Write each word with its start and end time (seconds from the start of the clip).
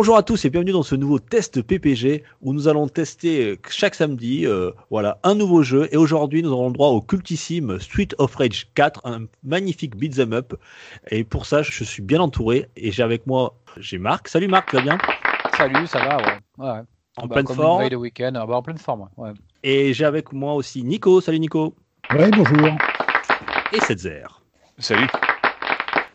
Bonjour 0.00 0.16
à 0.16 0.22
tous 0.22 0.44
et 0.44 0.50
bienvenue 0.50 0.70
dans 0.70 0.84
ce 0.84 0.94
nouveau 0.94 1.18
test 1.18 1.60
PPG 1.60 2.22
où 2.40 2.52
nous 2.52 2.68
allons 2.68 2.86
tester 2.86 3.44
euh, 3.44 3.56
chaque 3.68 3.96
samedi 3.96 4.46
euh, 4.46 4.70
voilà 4.90 5.18
un 5.24 5.34
nouveau 5.34 5.64
jeu 5.64 5.88
et 5.90 5.96
aujourd'hui 5.96 6.40
nous 6.40 6.52
aurons 6.52 6.68
le 6.68 6.72
droit 6.74 6.90
au 6.90 7.00
cultissime 7.00 7.80
Street 7.80 8.06
of 8.18 8.32
Rage 8.36 8.68
4, 8.76 9.00
un 9.06 9.24
magnifique 9.42 9.96
beat'em 9.96 10.34
up 10.34 10.54
et 11.10 11.24
pour 11.24 11.46
ça 11.46 11.62
je 11.62 11.82
suis 11.82 12.00
bien 12.00 12.20
entouré 12.20 12.68
et 12.76 12.92
j'ai 12.92 13.02
avec 13.02 13.26
moi 13.26 13.56
j'ai 13.76 13.98
Marc. 13.98 14.28
Salut 14.28 14.46
Marc, 14.46 14.70
tu 14.70 14.76
vas 14.76 14.82
bien? 14.82 14.98
Salut, 15.56 15.88
ça 15.88 15.98
va, 15.98 16.16
ouais. 16.18 16.24
ouais. 16.58 16.70
ouais. 16.70 16.80
En 17.16 17.26
Bah, 17.26 17.34
pleine 17.34 17.44
comme 17.46 17.56
forme. 17.56 17.72
une 17.72 17.80
veille 17.80 17.90
de 17.90 17.96
week-end, 17.96 18.32
ah 18.36 18.46
bah, 18.46 18.54
en 18.54 18.62
pleine 18.62 18.78
forme, 18.78 19.08
ouais. 19.16 19.30
ouais. 19.30 19.34
Et 19.64 19.94
j'ai 19.94 20.04
avec 20.04 20.32
moi 20.32 20.54
aussi 20.54 20.84
Nico. 20.84 21.20
Salut 21.20 21.40
Nico. 21.40 21.74
Oui, 22.12 22.30
bonjour. 22.36 22.68
Et 23.72 23.80
Setzer. 23.80 24.22
Salut. 24.78 25.08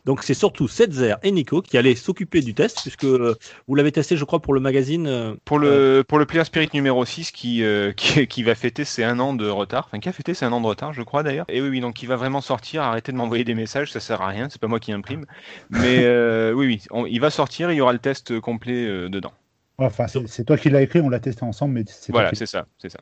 Donc 0.06 0.24
c'est 0.24 0.34
surtout 0.34 0.68
Setzer 0.68 1.16
et 1.24 1.32
Nico 1.32 1.62
qui 1.62 1.78
allaient 1.78 1.96
s'occuper 1.96 2.42
du 2.42 2.54
test 2.54 2.80
puisque 2.82 3.06
euh, 3.06 3.36
vous 3.68 3.76
l'avez 3.76 3.92
testé 3.92 4.18
je 4.18 4.26
crois 4.26 4.42
pour 4.42 4.54
le 4.54 4.60
magazine. 4.60 5.08
euh, 5.08 5.34
Pour 5.46 5.60
le, 5.60 6.04
pour 6.08 6.20
le 6.20 6.26
Player 6.26 6.44
Spirit 6.44 6.70
numéro 6.74 7.06
6 7.06 7.32
qui, 7.32 7.64
euh, 7.64 7.92
qui, 7.96 8.28
qui 8.28 8.44
va 8.44 8.54
fêter 8.56 8.84
ses 8.84 9.04
un 9.06 9.20
an 9.20 9.34
de 9.34 9.48
retard, 9.48 9.86
enfin 9.88 10.00
qui 10.00 10.10
a 10.10 10.14
fêté 10.14 10.34
ses 10.34 10.44
un 10.46 10.52
an 10.52 10.60
de 10.62 10.68
retard, 10.68 10.94
je 10.94 11.02
crois 11.04 11.24
d'ailleurs. 11.24 11.46
Et 11.48 11.62
oui, 11.62 11.70
oui, 11.70 11.80
donc 11.80 12.04
il 12.04 12.08
va 12.08 12.16
vraiment 12.18 12.42
sortir. 12.42 12.82
Arrêtez 12.84 13.12
de 13.12 13.18
m'envoyer 13.18 13.44
des 13.46 13.56
messages, 13.56 13.92
ça 13.92 14.00
sert 14.02 14.22
à 14.22 14.28
rien, 14.28 14.50
c'est 14.50 14.60
pas 14.60 14.68
moi 14.68 14.80
qui 14.80 14.92
imprime. 14.92 15.26
Mais 15.70 16.00
euh, 16.04 16.52
oui, 16.54 16.66
oui, 16.68 16.84
on- 16.92 17.06
il 17.06 17.20
va 17.20 17.30
sortir, 17.30 17.72
il 17.72 17.76
y 17.76 17.82
aura 17.82 17.94
le 17.94 18.00
test 18.00 18.40
complet 18.42 18.86
euh, 18.86 19.08
dedans. 19.10 19.32
Enfin, 19.78 20.06
c'est 20.28 20.46
toi 20.46 20.56
qui 20.58 20.70
l'as 20.70 20.82
écrit, 20.82 21.00
on 21.02 21.10
l'a 21.10 21.20
testé 21.20 21.44
ensemble, 21.44 21.74
mais 21.74 21.84
c'est 21.88 22.12
Voilà, 22.12 22.30
c'est 22.34 22.46
ça, 22.46 22.68
c'est 22.78 22.90
ça. 22.92 23.00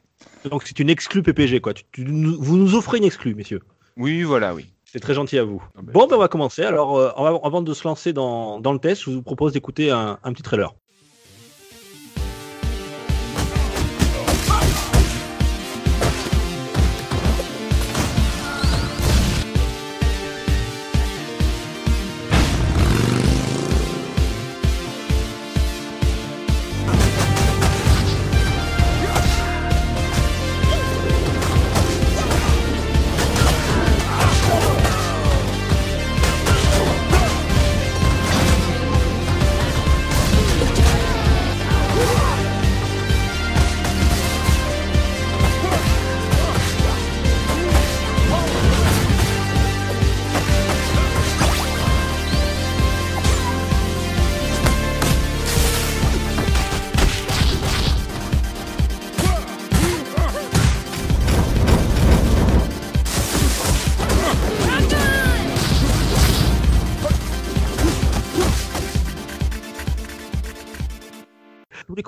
donc 0.49 0.63
c'est 0.65 0.79
une 0.79 0.89
exclue 0.89 1.21
PPG 1.21 1.59
quoi. 1.59 1.73
Tu- 1.73 1.83
tu 1.91 2.05
nous- 2.05 2.41
vous 2.41 2.57
nous 2.57 2.75
offrez 2.75 2.99
une 2.99 3.03
exclue 3.03 3.35
messieurs. 3.35 3.61
Oui, 3.97 4.23
voilà, 4.23 4.53
oui. 4.55 4.67
C'est 4.91 4.99
très 4.99 5.13
gentil 5.13 5.37
à 5.37 5.45
vous. 5.45 5.63
Ah 5.73 5.81
ben. 5.81 5.93
Bon, 5.93 6.05
ben 6.05 6.17
on 6.17 6.19
va 6.19 6.27
commencer. 6.27 6.63
Alors, 6.63 6.97
euh, 6.97 7.11
avant 7.15 7.61
de 7.61 7.73
se 7.73 7.87
lancer 7.87 8.11
dans, 8.11 8.59
dans 8.59 8.73
le 8.73 8.79
test, 8.79 9.03
je 9.03 9.11
vous 9.11 9.23
propose 9.23 9.53
d'écouter 9.53 9.89
un, 9.89 10.19
un 10.21 10.33
petit 10.33 10.43
trailer. 10.43 10.75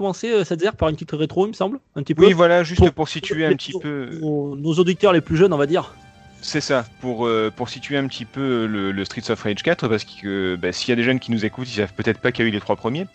Commencer, 0.04 0.32
euh, 0.32 0.44
Sadzer, 0.44 0.76
par 0.76 0.90
une 0.90 0.96
petite 0.96 1.12
rétro, 1.14 1.46
il 1.46 1.50
me 1.50 1.54
semble. 1.54 1.80
Un 1.96 2.04
petit 2.04 2.14
peu. 2.14 2.26
Oui, 2.26 2.34
voilà, 2.34 2.62
juste 2.64 2.80
Pour- 2.82 2.92
pour 2.92 3.08
situer 3.08 3.46
un 3.46 3.54
petit 3.56 3.72
peu. 3.82 4.10
Nos, 4.20 4.54
nos 4.58 4.74
auditeurs 4.74 5.14
les 5.14 5.22
plus 5.22 5.38
jeunes, 5.38 5.54
on 5.54 5.58
va 5.58 5.66
dire. 5.66 5.94
C'est 6.42 6.60
ça, 6.60 6.86
pour, 7.00 7.26
euh, 7.26 7.50
pour 7.56 7.70
situer 7.70 7.96
un 7.96 8.06
petit 8.08 8.26
peu 8.26 8.66
le, 8.66 8.92
le 8.92 9.06
Streets 9.06 9.32
of 9.32 9.42
Rage 9.42 9.64
4, 9.64 9.88
parce 9.88 10.04
que 10.04 10.58
bah, 10.62 10.74
s'il 10.74 10.90
y 10.90 10.92
a 10.92 10.98
des 10.98 11.04
jeunes 11.04 11.22
qui 11.22 11.32
nous 11.32 11.46
écoutent, 11.46 11.70
ils 11.72 11.76
savent 11.78 11.94
peut-être 11.94 12.20
pas 12.20 12.34
qu'il 12.34 12.44
y 12.44 12.48
a 12.48 12.50
eu 12.50 12.52
les 12.54 12.60
trois 12.60 12.76
premiers, 12.76 13.06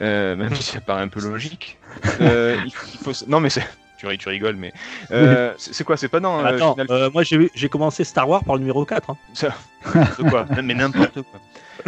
euh, 0.00 0.36
même 0.36 0.54
si 0.54 0.62
ça 0.62 0.80
paraît 0.80 1.02
un 1.02 1.08
peu 1.08 1.20
logique. 1.20 1.76
Euh, 2.20 2.56
il, 2.64 2.68
il 2.68 2.98
faut... 3.02 3.10
s- 3.10 3.24
Non 3.26 3.40
mais 3.40 3.50
c'est... 3.50 3.66
Tu, 4.02 4.08
ri- 4.08 4.18
tu 4.18 4.28
rigoles, 4.28 4.56
mais... 4.56 4.72
euh, 5.12 5.52
c'est 5.58 5.84
quoi 5.84 5.96
C'est 5.96 6.08
pas 6.08 6.18
dans... 6.18 6.40
euh, 6.40 6.44
Attends, 6.44 6.72
Final- 6.74 6.86
euh, 6.90 7.08
moi 7.14 7.22
j'ai 7.22 7.68
commencé 7.68 8.02
Star 8.02 8.28
Wars 8.28 8.42
par 8.42 8.56
le 8.56 8.60
numéro 8.60 8.84
4. 8.84 9.10
hein. 9.10 9.16
Ça- 9.32 9.54
n'importe 9.94 10.28
quoi, 10.28 10.46
mais 10.62 10.74
n'importe 10.74 11.22
quoi. 11.22 11.40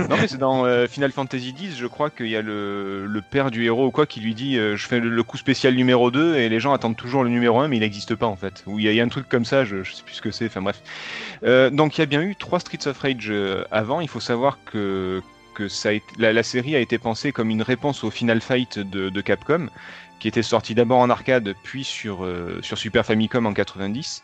Non 0.09 0.17
mais 0.21 0.29
c'est 0.29 0.39
dans 0.39 0.65
euh, 0.65 0.87
Final 0.87 1.11
Fantasy 1.11 1.55
X, 1.59 1.77
je 1.77 1.87
crois 1.87 2.11
qu'il 2.11 2.29
y 2.29 2.37
a 2.37 2.43
le, 2.43 3.07
le 3.07 3.21
père 3.21 3.51
du 3.51 3.65
héros 3.65 3.87
ou 3.87 3.91
quoi 3.91 4.07
qui 4.07 4.21
lui 4.21 4.35
dit 4.35 4.57
euh, 4.59 4.77
je 4.77 4.87
fais 4.87 4.99
le, 5.01 5.09
le 5.09 5.23
coup 5.25 5.37
spécial 5.37 5.75
numéro 5.75 6.11
2 6.13 6.37
et 6.37 6.49
les 6.49 6.59
gens 6.61 6.73
attendent 6.73 6.97
toujours 6.97 7.23
le 7.25 7.31
numéro 7.31 7.59
1 7.61 7.67
mais 7.69 7.77
il 7.77 7.81
n'existe 7.81 8.15
pas 8.15 8.27
en 8.27 8.37
fait. 8.37 8.63
Ou 8.67 8.79
il 8.79 8.85
y, 8.85 8.89
a- 8.89 8.93
il 8.93 8.97
y 8.97 9.01
a 9.01 9.05
un 9.05 9.09
truc 9.09 9.29
comme 9.29 9.45
ça, 9.45 9.65
je, 9.65 9.83
je 9.83 9.93
sais 9.93 10.03
plus 10.05 10.15
ce 10.15 10.23
que 10.23 10.31
c'est, 10.31 10.47
enfin 10.47 10.63
bref. 10.63 10.81
Euh, 11.45 11.71
donc 11.71 11.99
il 11.99 12.01
y 12.01 12.03
a 12.03 12.07
bien 12.07 12.23
eu 12.23 12.37
trois 12.37 12.61
Streets 12.61 12.87
of 12.89 12.99
Rage 13.01 13.27
euh, 13.29 13.65
avant, 13.73 14.01
il 14.01 14.09
faut 14.09 14.21
savoir 14.21 14.59
que, 14.65 15.21
que 15.55 15.69
ça 15.69 15.91
a 15.91 15.93
été- 15.93 16.07
la, 16.19 16.33
la 16.33 16.43
série 16.43 16.75
a 16.75 16.81
été 16.81 16.99
pensée 16.99 17.31
comme 17.31 17.51
une 17.51 17.63
réponse 17.63 18.03
au 18.03 18.11
Final 18.11 18.41
Fight 18.41 18.79
de, 18.81 19.09
de 19.11 19.21
Capcom 19.21 19.69
qui 20.19 20.29
était 20.29 20.43
sorti 20.43 20.75
d'abord 20.75 20.99
en 20.99 21.11
arcade 21.11 21.55
puis 21.63 21.85
sur, 21.85 22.25
euh, 22.25 22.61
Super 22.63 23.05
Famicom 23.05 23.47
en 23.47 23.53
90. 23.53 24.23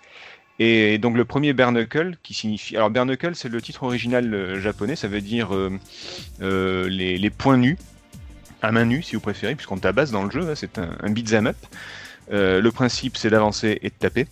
Et 0.59 0.99
donc 0.99 1.17
le 1.17 1.25
premier 1.25 1.55
bare 1.55 1.73
knuckle 1.73 2.17
qui 2.23 2.35
signifie 2.35 2.77
alors 2.77 2.91
bare 2.91 3.07
knuckle 3.07 3.35
c'est 3.35 3.49
le 3.49 3.63
titre 3.63 3.83
original 3.83 4.33
euh, 4.33 4.61
japonais. 4.61 4.97
Ça 4.97 5.09
veut 5.09 5.21
dire 5.21 5.51
euh, 5.55 6.89
les, 6.89 7.31
poings 7.31 7.57
nus 7.57 7.79
à 8.63 8.73
main 8.73 8.85
nue 8.85 9.03
si 9.03 9.15
vous 9.15 9.23
préférez 9.23 9.55
puisqu'on 9.55 9.79
tabasse 9.79 10.11
dans 10.11 10.25
le 10.25 10.31
jeu 10.31 10.51
hein, 10.51 10.55
c'est 10.55 10.79
un, 10.79 10.97
un 11.01 11.11
beat'em 11.11 11.47
up. 11.47 11.57
Le 12.31 12.69
principe 12.71 13.17
c'est 13.17 13.31
d'avancer 13.31 13.79
et 13.83 13.89
de 13.89 13.95
taper 13.95 14.27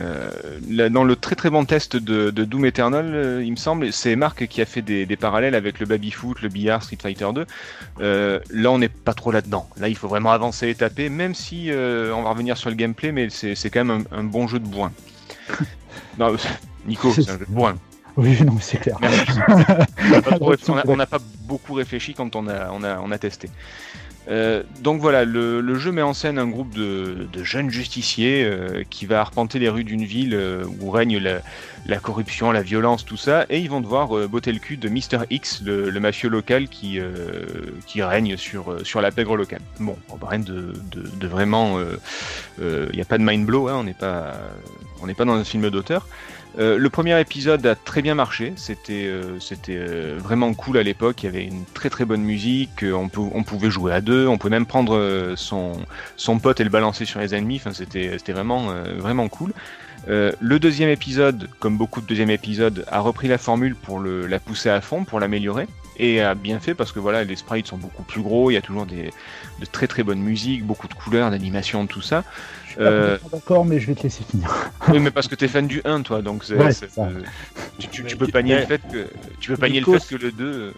Euh, 0.00 0.88
dans 0.88 1.04
le 1.04 1.16
très 1.16 1.34
très 1.34 1.50
bon 1.50 1.64
test 1.64 1.96
de, 1.96 2.30
de 2.30 2.44
Doom 2.44 2.64
Eternal, 2.64 3.12
euh, 3.14 3.44
il 3.44 3.50
me 3.50 3.56
semble, 3.56 3.92
c'est 3.92 4.16
Marc 4.16 4.46
qui 4.46 4.62
a 4.62 4.64
fait 4.64 4.82
des, 4.82 5.06
des 5.06 5.16
parallèles 5.16 5.54
avec 5.54 5.78
le 5.80 5.86
baby-foot, 5.86 6.40
le 6.42 6.48
billard, 6.48 6.82
Street 6.82 6.98
Fighter 7.00 7.28
2. 7.34 7.46
Euh, 8.00 8.40
là, 8.50 8.70
on 8.70 8.78
n'est 8.78 8.88
pas 8.88 9.14
trop 9.14 9.30
là-dedans. 9.30 9.68
Là, 9.76 9.88
il 9.88 9.96
faut 9.96 10.08
vraiment 10.08 10.32
avancer 10.32 10.68
et 10.68 10.74
taper, 10.74 11.08
même 11.08 11.34
si 11.34 11.70
on 11.72 12.22
va 12.22 12.30
revenir 12.30 12.56
sur 12.56 12.70
le 12.70 12.76
gameplay, 12.76 13.12
mais 13.12 13.28
c'est 13.30 13.70
quand 13.70 13.84
même 13.84 14.04
un, 14.10 14.18
un 14.18 14.24
bon 14.24 14.48
jeu 14.48 14.58
de 14.58 14.66
bourrin. 14.66 14.92
non, 16.18 16.34
Nico, 16.86 17.12
c'est 17.12 17.28
un 17.28 17.38
jeu 17.38 17.46
de 17.46 17.52
bourrin. 17.52 17.76
Oui, 18.16 18.42
non, 18.42 18.52
mais 18.52 18.60
c'est 18.60 18.78
clair. 18.78 18.98
On 19.00 20.10
n'a 20.10 20.22
pas 20.22 20.38
on 20.86 20.96
n'a 20.96 21.06
beaucoup 21.46 21.74
réfléchi 21.74 22.14
quand 22.14 22.34
on 22.36 22.48
a, 22.48 22.70
on 22.70 22.82
a, 22.82 22.98
on 23.00 23.10
a 23.10 23.18
testé. 23.18 23.48
Euh, 24.28 24.62
donc 24.80 25.00
voilà, 25.00 25.24
le, 25.24 25.74
jeu 25.76 25.92
met 25.92 26.02
en 26.02 26.14
scène 26.14 26.38
un 26.38 26.46
groupe 26.46 26.74
de, 26.74 27.28
jeunes 27.42 27.70
justiciers 27.70 28.44
euh, 28.44 28.84
qui 28.88 29.06
va 29.06 29.20
arpenter 29.20 29.58
les 29.58 29.68
rues 29.68 29.84
d'une 29.84 30.04
ville 30.04 30.34
euh, 30.34 30.64
où 30.80 30.90
règne 30.90 31.18
la, 31.86 31.98
corruption, 31.98 32.52
la 32.52 32.62
violence, 32.62 33.04
tout 33.04 33.16
ça, 33.16 33.46
et 33.48 33.58
ils 33.58 33.70
vont 33.70 33.80
devoir 33.80 34.28
botter 34.28 34.52
le 34.52 34.58
cul 34.58 34.76
de 34.76 34.88
Mr. 34.88 35.24
X, 35.30 35.62
le, 35.64 35.98
mafieux 35.98 36.28
local 36.28 36.68
qui, 36.68 37.00
règne 37.96 38.36
sur, 38.36 39.00
la 39.00 39.10
pègre 39.10 39.36
locale. 39.36 39.62
Bon, 39.78 39.96
bon, 40.08 40.26
rien 40.26 40.40
de, 40.40 40.74
vraiment... 41.26 41.78
Il 42.58 42.94
n'y 42.94 43.00
a 43.00 43.06
pas 43.06 43.18
de 43.18 43.24
mind 43.24 43.46
blow, 43.46 43.68
hein, 43.68 43.84
on 45.02 45.06
n'est 45.06 45.14
pas 45.14 45.24
dans 45.24 45.34
un 45.34 45.44
film 45.44 45.70
d'auteur. 45.70 46.06
Euh, 46.58 46.78
le 46.78 46.90
premier 46.90 47.18
épisode 47.20 47.64
a 47.66 47.74
très 47.74 48.02
bien 48.02 48.14
marché, 48.14 48.52
c'était 48.56 49.06
euh, 49.06 49.38
euh, 49.68 50.18
vraiment 50.20 50.52
cool 50.52 50.78
à 50.78 50.82
l'époque, 50.82 51.22
il 51.22 51.26
y 51.26 51.28
avait 51.28 51.44
une 51.44 51.64
très 51.74 51.90
très 51.90 52.04
bonne 52.04 52.22
musique, 52.22 52.84
on, 52.84 53.08
pou- 53.08 53.30
on 53.34 53.44
pouvait 53.44 53.70
jouer 53.70 53.92
à 53.92 54.00
deux, 54.00 54.26
on 54.26 54.36
pouvait 54.36 54.50
même 54.50 54.66
prendre 54.66 55.34
son, 55.36 55.72
son 56.16 56.38
pote 56.38 56.60
et 56.60 56.64
le 56.64 56.70
balancer 56.70 57.04
sur 57.04 57.20
les 57.20 57.34
ennemis, 57.34 57.56
enfin, 57.64 57.72
c'était 57.72 58.32
vraiment, 58.32 58.72
vraiment 58.98 59.28
cool. 59.28 59.52
Le 60.08 60.58
deuxième 60.58 60.88
épisode, 60.88 61.48
comme 61.60 61.76
beaucoup 61.76 62.00
de 62.00 62.06
deuxième 62.06 62.30
épisodes, 62.30 62.84
a 62.90 63.00
repris 63.00 63.28
la 63.28 63.38
formule 63.38 63.76
pour 63.76 64.00
la 64.00 64.38
pousser 64.40 64.70
à 64.70 64.80
fond, 64.80 65.04
pour 65.04 65.20
l'améliorer, 65.20 65.68
et 66.02 66.20
a 66.22 66.34
bien 66.34 66.58
fait 66.60 66.74
parce 66.74 66.92
que 66.92 66.98
voilà, 66.98 67.24
les 67.24 67.36
sprites 67.36 67.66
sont 67.66 67.76
beaucoup 67.76 68.02
plus 68.02 68.22
gros, 68.22 68.50
il 68.50 68.54
y 68.54 68.56
a 68.56 68.62
toujours 68.62 68.86
des, 68.86 69.10
de 69.60 69.66
très 69.66 69.86
très 69.86 70.02
bonnes 70.02 70.20
musiques, 70.20 70.64
beaucoup 70.64 70.88
de 70.88 70.94
couleurs, 70.94 71.30
d'animations, 71.30 71.86
tout 71.86 72.00
ça. 72.00 72.24
Je 72.64 72.70
suis 72.70 72.76
pas 72.78 72.82
Euh, 72.84 73.18
d'accord, 73.32 73.64
mais 73.64 73.78
je 73.80 73.86
vais 73.88 73.94
te 73.94 74.02
laisser 74.04 74.24
finir. 74.24 74.70
Oui, 74.88 74.98
mais 75.00 75.10
parce 75.10 75.28
que 75.28 75.34
t'es 75.34 75.48
fan 75.48 75.66
du 75.66 75.82
1, 75.84 76.02
toi, 76.02 76.22
donc 76.22 76.44
c'est, 76.44 76.54
Ouais, 76.54 76.72
c'est- 76.72 76.86
c'est 76.88 76.94
ça. 76.94 77.02
euh, 77.02 77.22
tu, 77.78 77.88
tu- 77.88 78.04
tu 78.04 78.14
Mais 78.14 78.18
peux 78.18 78.26
panier 78.28 78.54
mais- 78.54 78.60
le 78.62 78.66
fait 78.66 78.80
que 78.90 79.08
tu 79.40 79.50
peux 79.50 79.56
panier 79.56 79.80
Nico, 79.80 79.92
le 79.92 79.98
fait 79.98 80.16
que 80.16 80.22
le 80.22 80.32
2. 80.32 80.44
euh, 80.44 80.72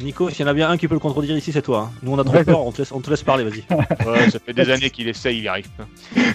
Nico, 0.00 0.30
s'il 0.30 0.40
y 0.40 0.44
en 0.44 0.50
a 0.50 0.54
bien 0.54 0.70
un 0.70 0.76
qui 0.76 0.88
peut 0.88 0.94
le 0.94 1.00
contredire 1.00 1.36
ici, 1.36 1.52
c'est 1.52 1.62
toi. 1.62 1.90
hein. 1.90 1.98
Nous, 2.02 2.12
on 2.12 2.18
a 2.18 2.24
trop 2.24 2.34
Ouais. 2.36 2.44
peur, 2.44 2.64
on 2.64 2.72
te 2.72 2.78
laisse, 2.78 2.92
on 2.92 3.00
te 3.00 3.10
laisse 3.10 3.22
parler, 3.22 3.44
vas-y. 3.44 3.64
Ouais, 4.06 4.30
ça 4.30 4.38
fait 4.38 4.52
des 4.52 4.70
années 4.70 4.90
qu'il 4.90 5.08
essaye, 5.08 5.38
il 5.38 5.44
y 5.44 5.48
arrive 5.48 5.68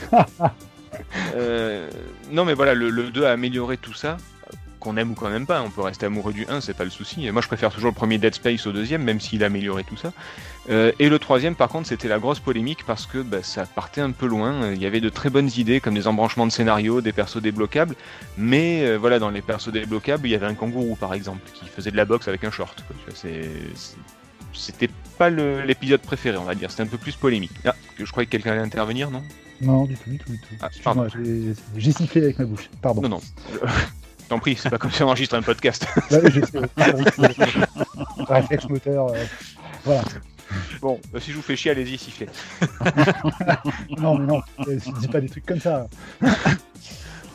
pas. 0.09 0.27
Euh, 1.35 1.89
non, 2.31 2.45
mais 2.45 2.53
voilà, 2.53 2.73
le, 2.73 2.89
le 2.89 3.09
2 3.09 3.25
a 3.25 3.31
amélioré 3.31 3.75
tout 3.77 3.93
ça. 3.93 4.15
Qu'on 4.85 4.97
aime 4.97 5.13
ou 5.13 5.15
qu'on 5.15 5.31
n'aime 5.31 5.47
pas, 5.47 5.63
on 5.63 5.71
peut 5.71 5.81
rester 5.81 6.05
amoureux 6.05 6.31
du 6.31 6.45
1, 6.47 6.61
c'est 6.61 6.75
pas 6.75 6.83
le 6.83 6.91
souci. 6.91 7.25
Et 7.25 7.31
moi, 7.31 7.41
je 7.41 7.47
préfère 7.47 7.71
toujours 7.71 7.89
le 7.89 7.95
premier 7.95 8.19
Dead 8.19 8.35
Space 8.35 8.67
au 8.67 8.71
deuxième, 8.71 9.01
même 9.01 9.19
s'il 9.19 9.43
a 9.43 9.47
amélioré 9.47 9.83
tout 9.83 9.97
ça. 9.97 10.13
Euh, 10.69 10.91
et 10.99 11.09
le 11.09 11.17
troisième, 11.17 11.55
par 11.55 11.69
contre, 11.69 11.87
c'était 11.87 12.07
la 12.07 12.19
grosse 12.19 12.39
polémique 12.39 12.85
parce 12.85 13.07
que 13.07 13.23
bah, 13.23 13.41
ça 13.41 13.65
partait 13.65 14.01
un 14.01 14.11
peu 14.11 14.27
loin. 14.27 14.73
Il 14.73 14.79
y 14.79 14.85
avait 14.85 15.01
de 15.01 15.09
très 15.09 15.31
bonnes 15.31 15.49
idées, 15.57 15.79
comme 15.79 15.95
des 15.95 16.05
embranchements 16.05 16.45
de 16.45 16.51
scénario, 16.51 17.01
des 17.01 17.13
persos 17.13 17.41
débloquables. 17.41 17.95
Mais 18.37 18.83
euh, 18.83 18.97
voilà, 18.97 19.17
dans 19.17 19.31
les 19.31 19.41
persos 19.41 19.71
débloquables, 19.71 20.27
il 20.27 20.31
y 20.31 20.35
avait 20.35 20.45
un 20.45 20.53
kangourou, 20.53 20.95
par 20.95 21.15
exemple, 21.15 21.41
qui 21.51 21.65
faisait 21.65 21.89
de 21.89 21.97
la 21.97 22.05
boxe 22.05 22.27
avec 22.27 22.43
un 22.43 22.51
short. 22.51 22.83
C'était 24.53 24.89
pas 25.17 25.31
l'épisode 25.31 26.01
préféré, 26.01 26.37
on 26.37 26.43
va 26.43 26.53
dire. 26.53 26.69
C'était 26.69 26.83
un 26.83 26.87
peu 26.87 26.99
plus 26.99 27.15
polémique. 27.15 27.53
Ah, 27.65 27.73
que 27.97 28.05
je 28.05 28.11
croyais 28.11 28.27
que 28.27 28.31
quelqu'un 28.31 28.51
allait 28.51 28.61
intervenir, 28.61 29.09
non? 29.09 29.23
Non, 29.61 29.85
du 29.85 29.95
tout, 29.95 30.11
du 30.11 30.19
tout, 30.19 30.31
du 30.31 30.39
tout. 30.39 30.55
Ah, 30.61 30.69
j'ai 31.75 31.91
sifflé 31.91 32.21
avec 32.21 32.37
ma 32.37 32.45
bouche. 32.45 32.69
Pardon. 32.83 33.01
Non, 33.01 33.09
non. 33.09 33.21
T'en 34.29 34.39
prie, 34.39 34.55
c'est 34.55 34.69
pas 34.69 34.77
comme 34.77 34.91
si 34.91 35.03
on 35.03 35.07
enregistre 35.07 35.35
un 35.35 35.41
podcast. 35.41 35.85
Je 36.11 36.41
sais. 36.41 36.59
Réflexe 38.27 38.67
moteur. 38.69 39.07
euh, 39.13 39.23
Voilà. 39.83 40.03
Bon, 40.81 40.99
euh, 41.13 41.19
si 41.19 41.31
je 41.31 41.35
vous 41.35 41.41
fais 41.41 41.55
chier, 41.55 41.71
allez-y, 41.71 41.97
sifflez. 41.97 42.27
Non, 43.99 44.17
mais 44.17 44.25
non, 44.25 44.41
euh, 44.67 44.77
dis 44.99 45.07
pas 45.07 45.19
des 45.19 45.27
trucs 45.29 45.45
comme 45.45 45.59
ça. 45.59 45.87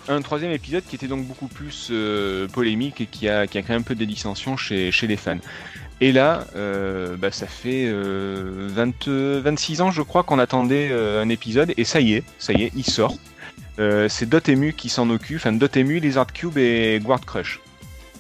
Un 0.09 0.23
troisième 0.23 0.53
épisode 0.53 0.85
qui 0.89 0.97
était 0.97 1.07
donc 1.09 1.25
beaucoup 1.27 1.47
plus 1.49 1.89
euh, 1.91 2.49
polémique 2.49 3.01
et 3.01 3.07
qui 3.07 3.29
a, 3.29 3.47
qui 3.47 3.59
a 3.59 3.63
créé 3.63 3.77
un 3.77 3.83
peu 3.83 3.95
des 3.95 4.07
dissensions 4.07 4.57
chez, 4.57 4.91
chez 4.91 5.07
les 5.07 5.17
fans. 5.17 5.39
Et 6.01 6.13
là, 6.13 6.47
bah, 7.19 7.31
ça 7.31 7.47
fait 7.47 7.85
euh, 7.87 8.69
20, 8.73 9.09
26 9.43 9.81
ans, 9.83 9.91
je 9.91 10.01
crois, 10.03 10.23
qu'on 10.23 10.39
attendait 10.39 10.91
un 10.93 11.29
épisode, 11.29 11.75
et 11.77 11.85
ça 11.85 12.01
y 12.01 12.15
est, 12.15 12.25
ça 12.39 12.53
y 12.55 12.63
est, 12.63 12.73
il 12.75 12.85
sort. 12.85 13.15
Euh, 13.81 14.09
c'est 14.09 14.27
Dotemu 14.27 14.75
qui 14.75 14.89
s'en 14.91 15.09
occupe, 15.11 15.39
enfin 15.39 15.53
Dotemu, 15.53 15.99
Lizard 16.01 16.33
Cube 16.33 16.59
et 16.59 17.01
Guard 17.03 17.25
Crush. 17.25 17.61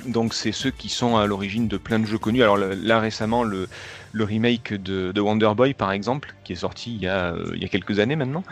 Donc 0.06 0.32
c'est 0.32 0.52
ceux 0.52 0.70
qui 0.70 0.88
sont 0.88 1.18
à 1.18 1.26
l'origine 1.26 1.68
de 1.68 1.76
plein 1.76 1.98
de 1.98 2.06
jeux 2.06 2.16
connus. 2.16 2.42
Alors 2.42 2.56
là 2.56 3.00
récemment, 3.00 3.44
le, 3.44 3.68
le 4.12 4.24
remake 4.24 4.72
de, 4.72 5.12
de 5.12 5.20
Wonder 5.20 5.52
Boy, 5.54 5.74
par 5.74 5.92
exemple, 5.92 6.34
qui 6.42 6.54
est 6.54 6.56
sorti 6.56 6.94
il 6.94 7.02
y 7.02 7.06
a, 7.06 7.34
euh, 7.34 7.52
il 7.54 7.60
y 7.60 7.66
a 7.66 7.68
quelques 7.68 7.98
années 7.98 8.16
maintenant, 8.16 8.42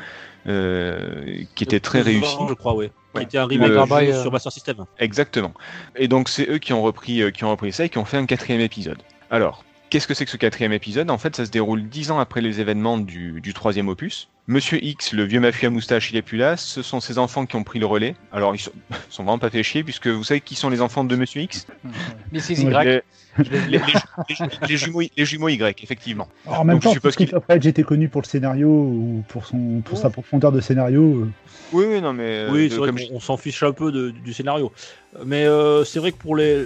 euh, 0.46 1.42
qui 1.54 1.64
était 1.64 1.80
très 1.80 2.02
réussi. 2.02 2.36
Je 2.46 2.52
crois, 2.52 2.74
oui. 2.74 2.90
Ouais. 3.14 3.22
Qui 3.22 3.28
était 3.28 3.38
un 3.38 3.46
remake 3.46 3.70
euh, 3.70 4.22
sur 4.22 4.30
Master 4.30 4.52
System. 4.52 4.84
Exactement. 4.98 5.54
Et 5.96 6.08
donc 6.08 6.28
c'est 6.28 6.46
eux 6.50 6.58
qui 6.58 6.74
ont 6.74 6.82
repris, 6.82 7.32
qui 7.32 7.44
ont 7.44 7.50
repris 7.50 7.72
ça 7.72 7.86
et 7.86 7.88
qui 7.88 7.96
ont 7.96 8.04
fait 8.04 8.18
un 8.18 8.26
quatrième 8.26 8.60
épisode. 8.60 8.98
Alors, 9.30 9.64
qu'est-ce 9.90 10.06
que 10.06 10.14
c'est 10.14 10.24
que 10.24 10.30
ce 10.30 10.36
quatrième 10.36 10.72
épisode? 10.72 11.10
En 11.10 11.18
fait, 11.18 11.36
ça 11.36 11.44
se 11.44 11.50
déroule 11.50 11.88
dix 11.88 12.10
ans 12.10 12.18
après 12.18 12.40
les 12.40 12.60
événements 12.60 12.98
du, 12.98 13.40
du 13.40 13.54
troisième 13.54 13.88
opus. 13.88 14.28
Monsieur 14.46 14.82
X, 14.82 15.12
le 15.12 15.24
vieux 15.24 15.40
mafieux 15.40 15.68
à 15.68 15.70
moustache, 15.70 16.10
il 16.10 16.16
est 16.16 16.22
plus 16.22 16.38
là. 16.38 16.56
Ce 16.56 16.80
sont 16.82 17.00
ses 17.00 17.18
enfants 17.18 17.44
qui 17.44 17.56
ont 17.56 17.64
pris 17.64 17.78
le 17.78 17.86
relais. 17.86 18.16
Alors, 18.32 18.54
ils 18.54 18.60
sont, 18.60 18.72
ils 18.90 18.96
sont 19.10 19.22
vraiment 19.22 19.38
pas 19.38 19.50
fait 19.50 19.62
chier 19.62 19.84
puisque 19.84 20.06
vous 20.06 20.24
savez 20.24 20.40
qui 20.40 20.54
sont 20.54 20.70
les 20.70 20.80
enfants 20.80 21.04
de 21.04 21.16
Monsieur 21.16 21.42
X? 21.42 21.66
Mrs. 22.32 22.62
Y. 22.62 23.02
les, 24.68 24.76
jumeaux, 24.76 25.00
les 25.16 25.24
jumeaux 25.24 25.48
Y, 25.48 25.82
effectivement. 25.82 26.28
Alors, 26.46 26.60
en 26.60 26.64
même 26.64 26.76
Donc, 26.76 26.82
je 26.82 26.88
temps, 26.88 26.92
suppose 26.94 27.12
Street 27.12 27.26
qu'il- 27.26 27.34
of 27.36 27.44
Rage 27.48 27.66
était 27.66 27.82
connu 27.82 28.08
pour 28.08 28.20
le 28.22 28.26
scénario 28.26 28.68
ou 28.68 29.24
pour, 29.28 29.46
son, 29.46 29.80
pour 29.84 29.98
sa 29.98 30.10
profondeur 30.10 30.52
de 30.52 30.60
scénario. 30.60 31.02
euh, 31.02 31.28
Oui, 31.72 31.84
oui, 31.88 32.00
non, 32.00 32.12
mais 32.12 32.22
euh, 32.46 32.50
oui, 32.52 32.64
de- 32.64 32.68
c'est 32.70 32.78
vrai 32.78 32.88
comme 32.88 32.98
qu'on 32.98 33.16
on 33.16 33.20
s'en 33.20 33.36
fiche 33.36 33.62
un 33.62 33.72
peu 33.72 33.92
de- 33.92 34.10
du 34.10 34.32
scénario. 34.32 34.72
Mais 35.24 35.44
euh, 35.46 35.84
c'est 35.84 35.98
vrai 36.00 36.12
que 36.12 36.18
pour 36.18 36.36
les, 36.36 36.64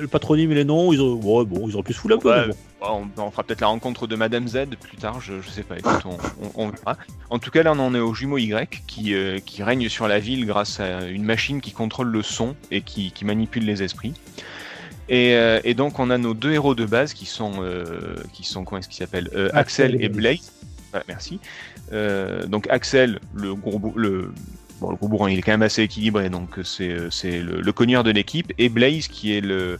le 0.00 0.06
patronyme 0.08 0.50
et 0.52 0.54
les 0.54 0.64
noms, 0.64 0.92
ils 0.92 1.00
ont, 1.00 1.14
ouais, 1.14 1.44
bon, 1.44 1.68
ils 1.68 1.74
auraient 1.74 1.82
pu 1.82 1.92
se 1.92 1.98
foutre 1.98 2.14
un 2.16 2.18
peu. 2.18 2.30
Ouais, 2.30 2.48
bon. 2.48 2.54
Bon, 2.80 3.08
on, 3.16 3.22
on 3.22 3.30
fera 3.30 3.44
peut-être 3.44 3.60
la 3.60 3.66
rencontre 3.68 4.06
de 4.06 4.16
Madame 4.16 4.48
Z 4.48 4.60
plus 4.80 4.96
tard, 4.96 5.20
je, 5.20 5.34
je 5.40 5.48
sais 5.50 5.62
pas, 5.62 5.76
écoute, 5.78 6.00
on, 6.04 6.16
on- 6.44 6.66
on 6.66 6.68
verra. 6.70 6.96
En 7.30 7.38
tout 7.38 7.50
cas, 7.50 7.62
là, 7.62 7.72
on 7.72 7.78
en 7.78 7.94
est 7.94 8.00
au 8.00 8.12
jumeau 8.14 8.38
Y 8.38 8.82
qui, 8.86 9.14
euh, 9.14 9.38
qui 9.44 9.62
règne 9.62 9.88
sur 9.88 10.08
la 10.08 10.18
ville 10.18 10.46
grâce 10.46 10.80
à 10.80 11.06
une 11.06 11.22
machine 11.24 11.60
qui 11.60 11.72
contrôle 11.72 12.08
le 12.08 12.22
son 12.22 12.56
et 12.70 12.80
qui, 12.80 13.12
qui 13.12 13.24
manipule 13.24 13.64
les 13.64 13.82
esprits. 13.82 14.14
Et, 15.08 15.34
euh, 15.34 15.60
et 15.64 15.74
donc, 15.74 15.98
on 15.98 16.10
a 16.10 16.18
nos 16.18 16.34
deux 16.34 16.52
héros 16.52 16.74
de 16.74 16.86
base 16.86 17.12
qui 17.12 17.26
sont, 17.26 17.52
euh, 17.58 18.14
qui 18.32 18.44
sont 18.44 18.64
comment 18.64 18.78
est-ce 18.78 18.88
qu'ils 18.88 18.98
s'appellent 18.98 19.30
Euh, 19.34 19.48
Axel, 19.52 19.94
Axel 19.94 20.04
et 20.04 20.08
Blaze. 20.08 20.52
Ouais, 20.94 21.02
merci. 21.08 21.40
Donc, 22.48 22.66
Axel, 22.70 23.18
le 23.34 23.54
gros, 23.54 23.80
le, 23.96 24.32
bon, 24.80 24.90
le 24.90 24.96
gros 24.96 25.08
bourrin, 25.08 25.30
il 25.30 25.38
est 25.38 25.42
quand 25.42 25.52
même 25.52 25.62
assez 25.62 25.82
équilibré, 25.82 26.30
donc 26.30 26.58
c'est, 26.64 26.88
le, 26.88 27.60
le 27.60 27.72
cogneur 27.72 28.04
de 28.04 28.10
l'équipe. 28.10 28.52
Et 28.58 28.68
Blaze, 28.68 29.08
qui 29.08 29.36
est 29.36 29.40
le, 29.40 29.78